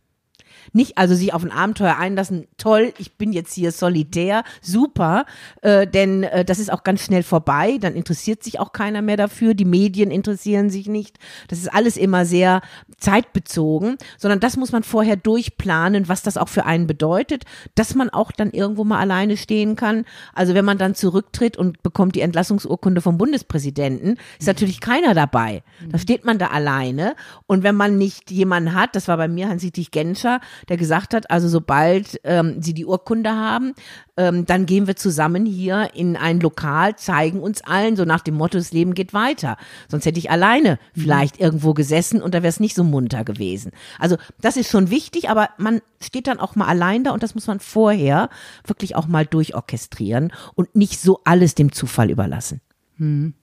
Nicht 0.74 0.98
also 0.98 1.16
sich 1.16 1.34
auf 1.34 1.44
ein 1.44 1.52
Abenteuer 1.52 1.98
einlassen, 1.98 2.48
toll, 2.58 2.94
ich 2.98 3.14
bin 3.14 3.32
jetzt 3.32 3.54
hier 3.54 3.72
solitär, 3.72 4.44
super, 4.62 5.26
äh, 5.62 5.88
denn 5.88 6.24
äh, 6.24 6.46
das 6.46 6.60
ist 6.60 6.72
auch 6.72 6.84
ganz 6.84 7.04
schnell 7.04 7.24
vorbei, 7.24 7.78
dann 7.80 7.96
interessiert 7.96 8.44
sich 8.44 8.60
auch 8.60 8.72
keiner 8.72 9.02
mehr 9.02 9.18
dafür, 9.18 9.54
die 9.54 9.66
Medien 9.66 10.12
interessieren 10.12 10.70
sich 10.70 10.88
nicht, 10.88 11.18
das 11.48 11.60
ist 11.60 11.74
alles 11.74 11.98
immer 11.98 12.26
sehr 12.26 12.62
zeitbezogen, 12.98 13.98
sondern 14.18 14.40
das 14.40 14.58
muss 14.58 14.72
man 14.72 14.84
vorher 14.84 15.16
durchplanen, 15.16 16.08
was 16.08 16.24
das 16.24 16.38
auch 16.38 16.50
für 16.50 16.66
einen 16.66 16.88
bedeutet, 16.88 17.44
dass 17.76 17.96
man 17.96 18.10
auch 18.10 18.32
dann 18.32 18.52
irgendwo 18.52 18.84
mal 18.84 19.00
alleine 19.00 19.38
stehen 19.38 19.76
kann. 19.76 20.06
Also 20.34 20.54
wenn 20.54 20.66
man 20.66 20.78
dann 20.78 20.96
zurücktritt 20.96 21.58
und 21.58 21.84
bekommt 21.84 22.16
die 22.16 22.22
Entlassungsurkunde 22.22 23.02
vom 23.02 23.18
Bundespräsidenten, 23.18 24.18
ist 24.40 24.48
natürlich 24.48 24.82
keiner 24.82 25.14
dabei. 25.14 25.64
Da 25.90 25.98
steht 25.98 26.26
man 26.26 26.38
da 26.38 26.48
alleine 26.48 27.16
und 27.48 27.64
wenn 27.64 27.76
man 27.76 27.98
nicht 27.98 28.32
jemanden 28.32 28.74
hat, 28.74 28.96
das 28.96 29.08
war 29.08 29.18
bei 29.18 29.28
mir 29.28 29.50
Hans-Dietrich 29.50 29.92
Genscher, 29.92 30.39
der 30.68 30.78
gesagt 30.78 31.14
hat, 31.14 31.30
also 31.32 31.48
sobald 31.48 32.20
ähm, 32.24 32.62
sie 32.62 32.74
die 32.74 32.86
Urkunde 32.86 33.32
haben, 33.32 33.74
ähm, 34.18 34.46
dann 34.46 34.66
gehen 34.66 34.88
wir 34.88 34.96
zusammen 34.96 35.46
hier 35.46 35.92
in 35.94 36.18
ein 36.18 36.40
Lokal, 36.40 36.96
zeigen 36.96 37.40
uns 37.40 37.62
allen, 37.62 37.96
so 37.96 38.06
nach 38.06 38.22
dem 38.22 38.36
Motto, 38.36 38.58
das 38.58 38.72
Leben 38.72 38.94
geht 38.94 39.14
weiter. 39.14 39.58
Sonst 39.88 40.06
hätte 40.06 40.20
ich 40.20 40.30
alleine 40.30 40.80
vielleicht 40.94 41.40
mhm. 41.40 41.46
irgendwo 41.46 41.74
gesessen 41.74 42.22
und 42.22 42.34
da 42.34 42.40
wäre 42.44 42.50
es 42.50 42.60
nicht 42.60 42.76
so 42.76 42.84
munter 42.84 43.24
gewesen. 43.24 43.72
Also 43.98 44.18
das 44.42 44.58
ist 44.58 44.70
schon 44.70 44.90
wichtig, 44.90 45.30
aber 45.30 45.50
man 45.58 45.82
steht 46.02 46.28
dann 46.28 46.40
auch 46.40 46.56
mal 46.56 46.68
allein 46.68 47.04
da 47.04 47.12
und 47.12 47.24
das 47.24 47.36
muss 47.36 47.48
man 47.48 47.60
vorher 47.60 48.30
wirklich 48.66 48.96
auch 48.96 49.08
mal 49.08 49.26
durchorchestrieren 49.26 50.34
und 50.56 50.76
nicht 50.76 51.00
so 51.00 51.22
alles 51.24 51.56
dem 51.56 51.72
Zufall 51.72 52.10
überlassen. 52.10 52.62
Mhm. 52.98 53.34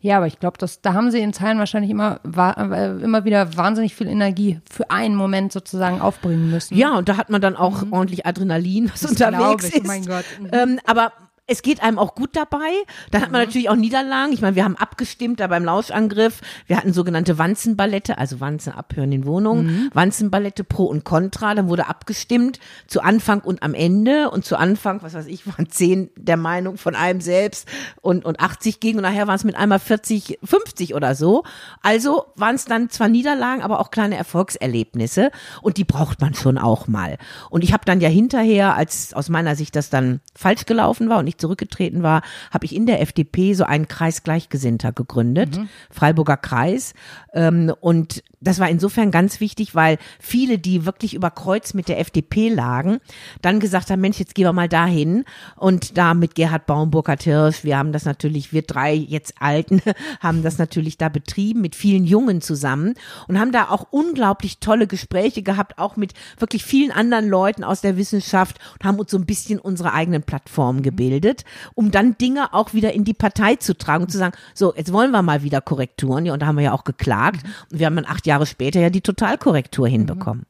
Ja, 0.00 0.18
aber 0.18 0.26
ich 0.26 0.38
glaube, 0.38 0.58
da 0.58 0.92
haben 0.92 1.10
sie 1.10 1.20
in 1.20 1.32
Teilen 1.32 1.58
wahrscheinlich 1.58 1.90
immer, 1.90 2.20
äh, 2.24 3.02
immer 3.02 3.24
wieder 3.24 3.56
wahnsinnig 3.56 3.94
viel 3.94 4.08
Energie 4.08 4.60
für 4.70 4.90
einen 4.90 5.16
Moment 5.16 5.52
sozusagen 5.52 6.00
aufbringen 6.00 6.50
müssen. 6.50 6.76
Ja, 6.76 6.96
und 6.96 7.08
da 7.08 7.16
hat 7.16 7.30
man 7.30 7.40
dann 7.40 7.56
auch 7.56 7.82
mhm. 7.82 7.92
ordentlich 7.92 8.26
Adrenalin, 8.26 8.90
was 8.92 9.00
das 9.00 9.10
unterwegs 9.12 9.68
ich, 9.68 9.74
ist. 9.74 9.84
Oh 9.84 9.86
mein 9.86 10.06
Gott. 10.06 10.24
Mhm. 10.40 10.48
Ähm, 10.52 10.80
aber 10.86 11.12
es 11.48 11.62
geht 11.62 11.80
einem 11.80 11.98
auch 11.98 12.14
gut 12.14 12.30
dabei. 12.34 12.72
Dann 13.12 13.22
hat 13.22 13.30
man 13.30 13.40
mhm. 13.40 13.46
natürlich 13.46 13.68
auch 13.68 13.76
Niederlagen. 13.76 14.32
Ich 14.32 14.40
meine, 14.40 14.56
wir 14.56 14.64
haben 14.64 14.76
abgestimmt 14.76 15.38
da 15.38 15.46
beim 15.46 15.64
Lauschangriff. 15.64 16.40
Wir 16.66 16.76
hatten 16.76 16.92
sogenannte 16.92 17.38
Wanzenballette, 17.38 18.18
also 18.18 18.40
Wanzen 18.40 18.72
abhören 18.72 19.12
in 19.12 19.24
Wohnungen, 19.26 19.66
mhm. 19.66 19.90
Wanzenballette 19.94 20.64
pro 20.64 20.84
und 20.84 21.04
contra. 21.04 21.54
Dann 21.54 21.68
wurde 21.68 21.86
abgestimmt 21.86 22.58
zu 22.88 23.00
Anfang 23.00 23.40
und 23.42 23.62
am 23.62 23.74
Ende. 23.74 24.30
Und 24.30 24.44
zu 24.44 24.56
Anfang, 24.56 25.02
was 25.02 25.14
weiß 25.14 25.26
ich, 25.26 25.46
waren 25.56 25.70
zehn 25.70 26.10
der 26.16 26.36
Meinung 26.36 26.78
von 26.78 26.96
einem 26.96 27.20
selbst 27.20 27.68
und, 28.00 28.24
und 28.24 28.40
80 28.40 28.80
gegen. 28.80 28.98
Und 28.98 29.04
nachher 29.04 29.28
waren 29.28 29.36
es 29.36 29.44
mit 29.44 29.54
einmal 29.54 29.78
40, 29.78 30.40
50 30.42 30.94
oder 30.94 31.14
so. 31.14 31.44
Also 31.80 32.26
waren 32.34 32.56
es 32.56 32.64
dann 32.64 32.90
zwar 32.90 33.08
Niederlagen, 33.08 33.62
aber 33.62 33.78
auch 33.78 33.92
kleine 33.92 34.16
Erfolgserlebnisse. 34.16 35.30
Und 35.62 35.76
die 35.76 35.84
braucht 35.84 36.20
man 36.20 36.34
schon 36.34 36.58
auch 36.58 36.88
mal. 36.88 37.18
Und 37.50 37.62
ich 37.62 37.72
habe 37.72 37.84
dann 37.84 38.00
ja 38.00 38.08
hinterher, 38.08 38.74
als 38.74 39.14
aus 39.14 39.28
meiner 39.28 39.54
Sicht 39.54 39.76
das 39.76 39.90
dann 39.90 40.20
falsch 40.34 40.66
gelaufen 40.66 41.08
war 41.08 41.18
und 41.18 41.28
ich 41.28 41.35
ich 41.36 41.40
zurückgetreten 41.40 42.02
war, 42.02 42.22
habe 42.50 42.64
ich 42.64 42.74
in 42.74 42.86
der 42.86 43.00
FDP 43.00 43.54
so 43.54 43.64
einen 43.64 43.88
Kreis 43.88 44.22
Gleichgesinnter 44.22 44.92
gegründet, 44.92 45.58
mhm. 45.58 45.68
Freiburger 45.90 46.36
Kreis. 46.36 46.94
Ähm, 47.32 47.72
und 47.80 48.24
das 48.46 48.58
war 48.58 48.68
insofern 48.68 49.10
ganz 49.10 49.40
wichtig, 49.40 49.74
weil 49.74 49.98
viele, 50.20 50.58
die 50.58 50.86
wirklich 50.86 51.14
über 51.14 51.30
Kreuz 51.30 51.74
mit 51.74 51.88
der 51.88 51.98
FDP 51.98 52.48
lagen, 52.48 52.98
dann 53.42 53.60
gesagt 53.60 53.90
haben, 53.90 54.00
Mensch, 54.00 54.18
jetzt 54.18 54.34
gehen 54.34 54.44
wir 54.44 54.52
mal 54.52 54.68
dahin. 54.68 55.24
Und 55.56 55.98
da 55.98 56.14
mit 56.14 56.34
Gerhard 56.34 56.66
Baum, 56.66 56.90
Burkhard 56.90 57.22
Hirsch, 57.22 57.64
wir 57.64 57.78
haben 57.78 57.92
das 57.92 58.04
natürlich, 58.04 58.52
wir 58.52 58.62
drei 58.62 58.94
jetzt 58.94 59.34
Alten, 59.40 59.82
haben 60.20 60.42
das 60.42 60.58
natürlich 60.58 60.98
da 60.98 61.08
betrieben 61.08 61.60
mit 61.60 61.74
vielen 61.74 62.04
Jungen 62.04 62.40
zusammen 62.40 62.94
und 63.28 63.38
haben 63.38 63.52
da 63.52 63.70
auch 63.70 63.88
unglaublich 63.90 64.58
tolle 64.58 64.86
Gespräche 64.86 65.42
gehabt, 65.42 65.78
auch 65.78 65.96
mit 65.96 66.14
wirklich 66.38 66.64
vielen 66.64 66.92
anderen 66.92 67.28
Leuten 67.28 67.64
aus 67.64 67.80
der 67.80 67.96
Wissenschaft 67.96 68.58
und 68.74 68.86
haben 68.86 68.98
uns 68.98 69.10
so 69.10 69.18
ein 69.18 69.26
bisschen 69.26 69.58
unsere 69.58 69.92
eigenen 69.92 70.22
Plattformen 70.22 70.82
gebildet, 70.82 71.44
um 71.74 71.90
dann 71.90 72.16
Dinge 72.18 72.52
auch 72.54 72.74
wieder 72.74 72.92
in 72.92 73.04
die 73.04 73.14
Partei 73.14 73.56
zu 73.56 73.76
tragen 73.76 74.04
und 74.04 74.10
zu 74.10 74.18
sagen, 74.18 74.36
so, 74.54 74.74
jetzt 74.74 74.92
wollen 74.92 75.10
wir 75.10 75.22
mal 75.22 75.42
wieder 75.42 75.60
Korrekturen. 75.60 76.26
Ja, 76.26 76.32
und 76.32 76.42
da 76.42 76.46
haben 76.46 76.56
wir 76.56 76.64
ja 76.64 76.72
auch 76.72 76.84
geklagt. 76.84 77.44
Und 77.70 77.78
wir 77.78 77.86
haben 77.86 77.96
dann 77.96 78.06
acht 78.06 78.26
Jahre 78.26 78.35
Jahre 78.36 78.46
später 78.46 78.80
ja 78.80 78.90
die 78.90 79.00
Totalkorrektur 79.00 79.88
hinbekommen. 79.88 80.44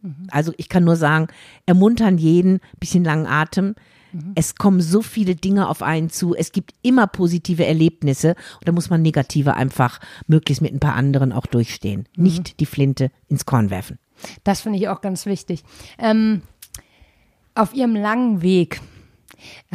Mhm. 0.00 0.28
Also 0.30 0.52
ich 0.56 0.68
kann 0.68 0.84
nur 0.84 0.96
sagen, 0.96 1.26
ermuntern 1.66 2.18
jeden, 2.18 2.60
bisschen 2.78 3.04
langen 3.04 3.26
Atem. 3.26 3.74
Mhm. 4.12 4.32
Es 4.36 4.54
kommen 4.54 4.80
so 4.80 5.02
viele 5.02 5.34
Dinge 5.34 5.68
auf 5.68 5.82
einen 5.82 6.08
zu. 6.08 6.36
Es 6.36 6.52
gibt 6.52 6.72
immer 6.82 7.08
positive 7.08 7.66
Erlebnisse 7.66 8.36
und 8.60 8.68
da 8.68 8.72
muss 8.72 8.90
man 8.90 9.02
negative 9.02 9.54
einfach 9.54 9.98
möglichst 10.28 10.62
mit 10.62 10.72
ein 10.72 10.80
paar 10.80 10.94
anderen 10.94 11.32
auch 11.32 11.46
durchstehen. 11.46 12.06
Mhm. 12.16 12.22
Nicht 12.22 12.60
die 12.60 12.66
Flinte 12.66 13.10
ins 13.28 13.44
Korn 13.44 13.70
werfen. 13.70 13.98
Das 14.44 14.60
finde 14.60 14.78
ich 14.78 14.88
auch 14.88 15.00
ganz 15.00 15.26
wichtig. 15.26 15.64
Ähm, 15.98 16.42
auf 17.56 17.74
Ihrem 17.74 17.96
langen 17.96 18.40
Weg 18.42 18.80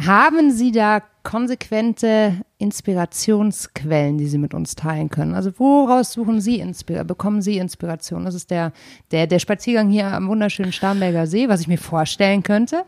haben 0.04 0.50
Sie 0.50 0.72
da 0.72 1.02
konsequente 1.22 2.42
Inspirationsquellen, 2.58 4.18
die 4.18 4.26
Sie 4.26 4.38
mit 4.38 4.54
uns 4.54 4.74
teilen 4.74 5.10
können? 5.10 5.34
Also 5.34 5.50
woraus 5.58 6.12
suchen 6.12 6.40
Sie 6.40 6.58
Inspira 6.58 7.02
bekommen 7.02 7.42
Sie 7.42 7.58
Inspiration? 7.58 8.24
Das 8.24 8.34
ist 8.34 8.50
der, 8.50 8.72
der, 9.10 9.26
der 9.26 9.38
Spaziergang 9.38 9.90
hier 9.90 10.06
am 10.06 10.28
wunderschönen 10.28 10.72
Starnberger 10.72 11.26
See, 11.26 11.48
was 11.48 11.60
ich 11.60 11.68
mir 11.68 11.78
vorstellen 11.78 12.42
könnte. 12.42 12.84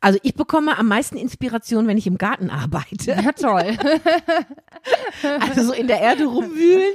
Also 0.00 0.18
ich 0.22 0.34
bekomme 0.34 0.78
am 0.78 0.88
meisten 0.88 1.16
Inspiration, 1.16 1.86
wenn 1.86 1.98
ich 1.98 2.06
im 2.06 2.18
Garten 2.18 2.50
arbeite. 2.50 3.12
Ja, 3.12 3.32
toll. 3.32 3.76
also 5.40 5.62
so 5.64 5.72
in 5.72 5.88
der 5.88 6.00
Erde 6.00 6.26
rumwühlen 6.26 6.94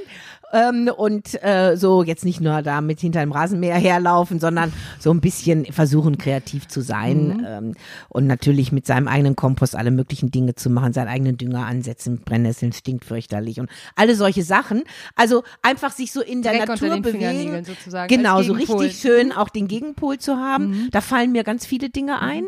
ähm, 0.52 0.90
und 0.94 1.42
äh, 1.42 1.76
so 1.76 2.02
jetzt 2.02 2.24
nicht 2.24 2.40
nur 2.40 2.62
da 2.62 2.80
mit 2.80 3.00
hinter 3.00 3.20
dem 3.20 3.32
Rasenmäher 3.32 3.76
herlaufen, 3.76 4.38
sondern 4.38 4.72
so 4.98 5.10
ein 5.10 5.20
bisschen 5.20 5.64
versuchen 5.66 6.18
kreativ 6.18 6.68
zu 6.68 6.82
sein 6.82 7.38
mhm. 7.38 7.46
ähm, 7.46 7.74
und 8.08 8.26
natürlich 8.26 8.72
mit 8.72 8.86
seinem 8.86 9.08
eigenen 9.08 9.36
Kompost 9.36 9.74
alle 9.74 9.90
möglichen 9.90 10.30
Dinge 10.30 10.54
zu 10.54 10.70
machen, 10.70 10.92
seinen 10.92 11.08
eigenen 11.08 11.38
Dünger 11.38 11.66
ansetzen, 11.66 12.20
Brennnesseln 12.24 12.72
stinkt 12.72 13.04
fürchterlich 13.04 13.60
und 13.60 13.70
alle 13.96 14.14
solche 14.14 14.42
Sachen. 14.42 14.84
Also 15.16 15.42
einfach 15.62 15.92
sich 15.92 16.12
so 16.12 16.20
in 16.20 16.42
der 16.42 16.52
Direkt 16.52 16.68
Natur 16.68 17.00
bewegen, 17.00 17.64
genau 18.08 18.42
so 18.42 18.52
richtig 18.52 18.98
schön 18.98 19.32
auch 19.32 19.48
den 19.48 19.68
Gegenpol 19.68 20.18
zu 20.18 20.36
haben. 20.36 20.68
Mhm. 20.68 20.88
Da 20.90 21.00
fallen 21.00 21.32
mir 21.32 21.44
ganz 21.44 21.66
viele 21.66 21.90
Dinge 21.90 22.20
ein. 22.20 22.44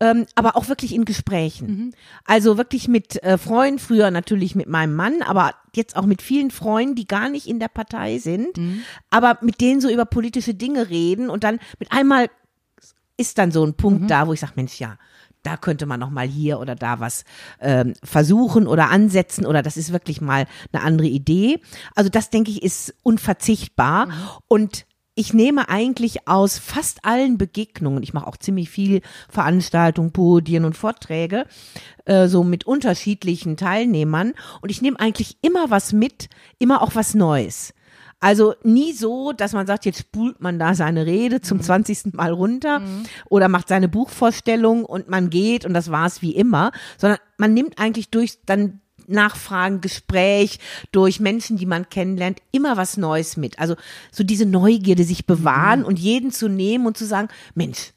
Ähm, 0.00 0.26
aber 0.34 0.56
auch 0.56 0.68
wirklich 0.68 0.92
in 0.96 1.04
Gesprächen. 1.04 1.66
Mhm. 1.68 1.92
Also 2.24 2.58
wirklich 2.58 2.88
mit 2.88 3.22
äh, 3.22 3.38
Freunden, 3.38 3.78
früher 3.78 4.10
natürlich 4.10 4.56
mit 4.56 4.66
meinem 4.66 4.96
Mann, 4.96 5.22
aber 5.22 5.54
jetzt 5.76 5.96
auch 5.96 6.06
mit 6.06 6.22
vielen 6.22 6.50
Freunden, 6.50 6.94
die 6.94 7.06
gar 7.06 7.28
nicht 7.28 7.46
in 7.46 7.60
der 7.60 7.68
Partei 7.68 8.18
sind, 8.18 8.56
mhm. 8.56 8.82
aber 9.10 9.38
mit 9.40 9.60
denen 9.60 9.80
so 9.80 9.90
über 9.90 10.04
politische 10.04 10.54
Dinge 10.54 10.90
reden 10.90 11.30
und 11.30 11.44
dann 11.44 11.58
mit 11.78 11.92
einmal 11.92 12.28
ist 13.16 13.38
dann 13.38 13.52
so 13.52 13.64
ein 13.64 13.74
Punkt 13.74 14.02
mhm. 14.02 14.08
da, 14.08 14.26
wo 14.26 14.32
ich 14.32 14.40
sage, 14.40 14.54
Mensch, 14.56 14.78
ja, 14.80 14.98
da 15.42 15.56
könnte 15.56 15.86
man 15.86 15.98
noch 16.00 16.10
mal 16.10 16.26
hier 16.26 16.60
oder 16.60 16.74
da 16.74 17.00
was 17.00 17.24
ähm, 17.60 17.94
versuchen 18.02 18.66
oder 18.66 18.90
ansetzen 18.90 19.44
oder 19.44 19.62
das 19.62 19.76
ist 19.76 19.92
wirklich 19.92 20.20
mal 20.20 20.46
eine 20.72 20.82
andere 20.82 21.08
Idee. 21.08 21.60
Also 21.94 22.10
das 22.10 22.30
denke 22.30 22.50
ich 22.50 22.62
ist 22.62 22.94
unverzichtbar 23.02 24.06
mhm. 24.06 24.12
und 24.48 24.86
ich 25.14 25.34
nehme 25.34 25.68
eigentlich 25.68 26.26
aus 26.26 26.58
fast 26.58 27.04
allen 27.04 27.36
Begegnungen, 27.36 28.02
ich 28.02 28.14
mache 28.14 28.26
auch 28.26 28.36
ziemlich 28.36 28.70
viel 28.70 29.02
Veranstaltungen, 29.28 30.12
Podien 30.12 30.64
und 30.64 30.76
Vorträge, 30.76 31.46
äh, 32.06 32.28
so 32.28 32.44
mit 32.44 32.64
unterschiedlichen 32.64 33.56
Teilnehmern 33.56 34.32
und 34.62 34.70
ich 34.70 34.80
nehme 34.80 34.98
eigentlich 34.98 35.36
immer 35.42 35.70
was 35.70 35.92
mit, 35.92 36.28
immer 36.58 36.82
auch 36.82 36.94
was 36.94 37.14
Neues. 37.14 37.74
Also 38.20 38.54
nie 38.62 38.92
so, 38.92 39.32
dass 39.32 39.52
man 39.52 39.66
sagt, 39.66 39.84
jetzt 39.84 39.98
spult 39.98 40.40
man 40.40 40.60
da 40.60 40.74
seine 40.74 41.06
Rede 41.06 41.40
zum 41.40 41.58
mhm. 41.58 41.62
20. 41.62 42.14
Mal 42.14 42.30
runter 42.30 42.78
mhm. 42.78 43.02
oder 43.28 43.48
macht 43.48 43.66
seine 43.66 43.88
Buchvorstellung 43.88 44.84
und 44.84 45.08
man 45.08 45.28
geht 45.28 45.66
und 45.66 45.74
das 45.74 45.90
war's 45.90 46.22
wie 46.22 46.36
immer, 46.36 46.70
sondern 46.98 47.18
man 47.36 47.52
nimmt 47.52 47.80
eigentlich 47.80 48.10
durch 48.10 48.38
dann 48.46 48.80
Nachfragen, 49.08 49.80
Gespräch, 49.80 50.58
durch 50.92 51.20
Menschen, 51.20 51.56
die 51.56 51.66
man 51.66 51.88
kennenlernt, 51.88 52.40
immer 52.52 52.76
was 52.76 52.96
Neues 52.96 53.36
mit. 53.36 53.58
Also 53.58 53.76
so 54.10 54.24
diese 54.24 54.46
Neugierde, 54.46 55.04
sich 55.04 55.26
bewahren 55.26 55.80
mhm. 55.80 55.86
und 55.86 55.98
jeden 55.98 56.30
zu 56.30 56.48
nehmen 56.48 56.86
und 56.86 56.96
zu 56.96 57.04
sagen, 57.04 57.28
Mensch, 57.54 57.92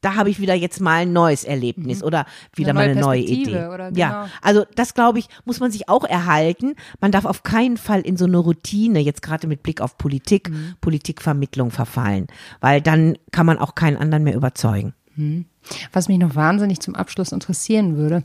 da 0.00 0.14
habe 0.14 0.30
ich 0.30 0.40
wieder 0.40 0.54
jetzt 0.54 0.80
mal 0.80 1.02
ein 1.02 1.12
neues 1.12 1.44
Erlebnis 1.44 2.00
mhm. 2.00 2.06
oder 2.06 2.26
wieder 2.54 2.70
eine 2.70 2.78
mal 2.78 2.88
eine 2.88 3.00
neue 3.00 3.20
Idee. 3.20 3.52
Genau. 3.52 3.90
Ja, 3.94 4.28
also 4.40 4.64
das 4.74 4.94
glaube 4.94 5.18
ich, 5.18 5.28
muss 5.44 5.60
man 5.60 5.70
sich 5.70 5.88
auch 5.88 6.04
erhalten. 6.04 6.74
Man 7.00 7.12
darf 7.12 7.24
auf 7.24 7.42
keinen 7.42 7.76
Fall 7.76 8.00
in 8.00 8.16
so 8.16 8.24
eine 8.24 8.38
Routine, 8.38 9.00
jetzt 9.00 9.22
gerade 9.22 9.46
mit 9.46 9.62
Blick 9.62 9.80
auf 9.80 9.98
Politik, 9.98 10.50
mhm. 10.50 10.74
Politikvermittlung 10.80 11.70
verfallen, 11.70 12.28
weil 12.60 12.80
dann 12.80 13.18
kann 13.30 13.46
man 13.46 13.58
auch 13.58 13.74
keinen 13.74 13.96
anderen 13.96 14.24
mehr 14.24 14.34
überzeugen. 14.34 14.94
Mhm. 15.16 15.46
Was 15.92 16.08
mich 16.08 16.18
noch 16.18 16.34
wahnsinnig 16.34 16.80
zum 16.80 16.94
Abschluss 16.94 17.32
interessieren 17.32 17.96
würde, 17.96 18.24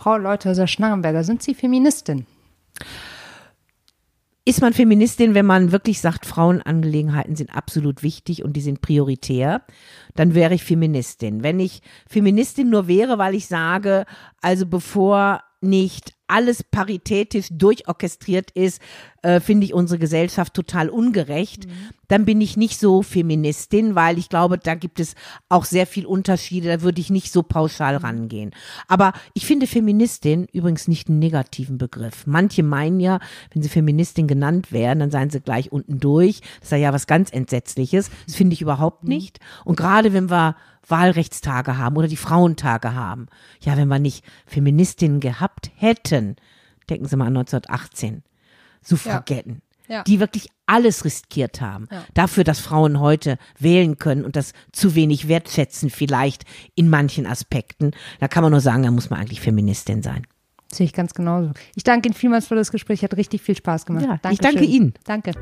Frau 0.00 0.16
Leuthäuser-Schnarrenberger, 0.16 1.24
sind 1.24 1.42
Sie 1.42 1.54
Feministin? 1.54 2.24
Ist 4.46 4.62
man 4.62 4.72
Feministin, 4.72 5.34
wenn 5.34 5.44
man 5.44 5.72
wirklich 5.72 6.00
sagt, 6.00 6.24
Frauenangelegenheiten 6.24 7.36
sind 7.36 7.54
absolut 7.54 8.02
wichtig 8.02 8.42
und 8.42 8.54
die 8.54 8.62
sind 8.62 8.80
prioritär, 8.80 9.62
dann 10.14 10.34
wäre 10.34 10.54
ich 10.54 10.64
Feministin. 10.64 11.42
Wenn 11.42 11.60
ich 11.60 11.82
Feministin 12.08 12.70
nur 12.70 12.88
wäre, 12.88 13.18
weil 13.18 13.34
ich 13.34 13.46
sage, 13.46 14.06
also 14.40 14.64
bevor 14.64 15.42
nicht 15.60 16.14
alles 16.30 16.62
paritätisch 16.62 17.48
durchorchestriert 17.50 18.50
ist, 18.52 18.80
äh, 19.22 19.40
finde 19.40 19.66
ich 19.66 19.74
unsere 19.74 19.98
Gesellschaft 19.98 20.54
total 20.54 20.88
ungerecht. 20.88 21.66
Mhm. 21.66 21.72
Dann 22.08 22.24
bin 22.24 22.40
ich 22.40 22.56
nicht 22.56 22.78
so 22.78 23.02
Feministin, 23.02 23.94
weil 23.94 24.18
ich 24.18 24.28
glaube, 24.28 24.58
da 24.58 24.74
gibt 24.74 24.98
es 24.98 25.14
auch 25.48 25.64
sehr 25.64 25.86
viel 25.86 26.06
Unterschiede. 26.06 26.68
Da 26.68 26.82
würde 26.82 27.00
ich 27.00 27.10
nicht 27.10 27.32
so 27.32 27.42
pauschal 27.42 27.98
mhm. 27.98 28.04
rangehen. 28.04 28.50
Aber 28.88 29.12
ich 29.34 29.46
finde 29.46 29.66
Feministin 29.66 30.46
übrigens 30.52 30.88
nicht 30.88 31.08
einen 31.08 31.18
negativen 31.18 31.78
Begriff. 31.78 32.26
Manche 32.26 32.62
meinen 32.62 33.00
ja, 33.00 33.20
wenn 33.52 33.62
sie 33.62 33.68
Feministin 33.68 34.26
genannt 34.26 34.72
werden, 34.72 35.00
dann 35.00 35.10
seien 35.10 35.30
sie 35.30 35.40
gleich 35.40 35.72
unten 35.72 36.00
durch. 36.00 36.40
Das 36.60 36.70
sei 36.70 36.78
ja 36.78 36.92
was 36.92 37.06
ganz 37.06 37.30
Entsetzliches. 37.30 38.10
Das 38.26 38.36
finde 38.36 38.54
ich 38.54 38.62
überhaupt 38.62 39.04
mhm. 39.04 39.10
nicht. 39.10 39.40
Und 39.64 39.76
gerade 39.76 40.12
wenn 40.12 40.30
wir 40.30 40.56
Wahlrechtstage 40.86 41.78
haben 41.78 41.96
oder 41.96 42.08
die 42.08 42.16
Frauentage 42.16 42.94
haben. 42.94 43.26
Ja, 43.60 43.76
wenn 43.76 43.88
wir 43.88 43.98
nicht 43.98 44.24
Feministinnen 44.46 45.20
gehabt 45.20 45.70
hätten, 45.76 46.36
denken 46.88 47.06
Sie 47.06 47.16
mal 47.16 47.26
an 47.26 47.36
1918, 47.36 48.22
Suffragetten, 48.82 49.62
ja. 49.88 49.96
ja. 49.96 50.02
die 50.04 50.20
wirklich 50.20 50.48
alles 50.66 51.04
riskiert 51.04 51.60
haben. 51.60 51.88
Ja. 51.90 52.04
Dafür, 52.14 52.44
dass 52.44 52.60
Frauen 52.60 53.00
heute 53.00 53.38
wählen 53.58 53.98
können 53.98 54.24
und 54.24 54.36
das 54.36 54.52
zu 54.72 54.94
wenig 54.94 55.28
wertschätzen, 55.28 55.90
vielleicht 55.90 56.44
in 56.74 56.88
manchen 56.88 57.26
Aspekten. 57.26 57.92
Da 58.18 58.28
kann 58.28 58.42
man 58.42 58.52
nur 58.52 58.60
sagen, 58.60 58.82
da 58.82 58.90
muss 58.90 59.10
man 59.10 59.20
eigentlich 59.20 59.40
Feministin 59.40 60.02
sein. 60.02 60.26
Sehe 60.72 60.86
ich 60.86 60.92
ganz 60.92 61.14
genauso. 61.14 61.50
Ich 61.74 61.82
danke 61.82 62.08
Ihnen 62.08 62.14
vielmals 62.14 62.46
für 62.46 62.54
das 62.54 62.70
Gespräch. 62.70 63.02
Hat 63.02 63.16
richtig 63.16 63.42
viel 63.42 63.56
Spaß 63.56 63.86
gemacht. 63.86 64.06
Ja, 64.06 64.30
ich 64.30 64.38
danke 64.38 64.64
Ihnen. 64.64 64.94
Danke. 65.04 65.32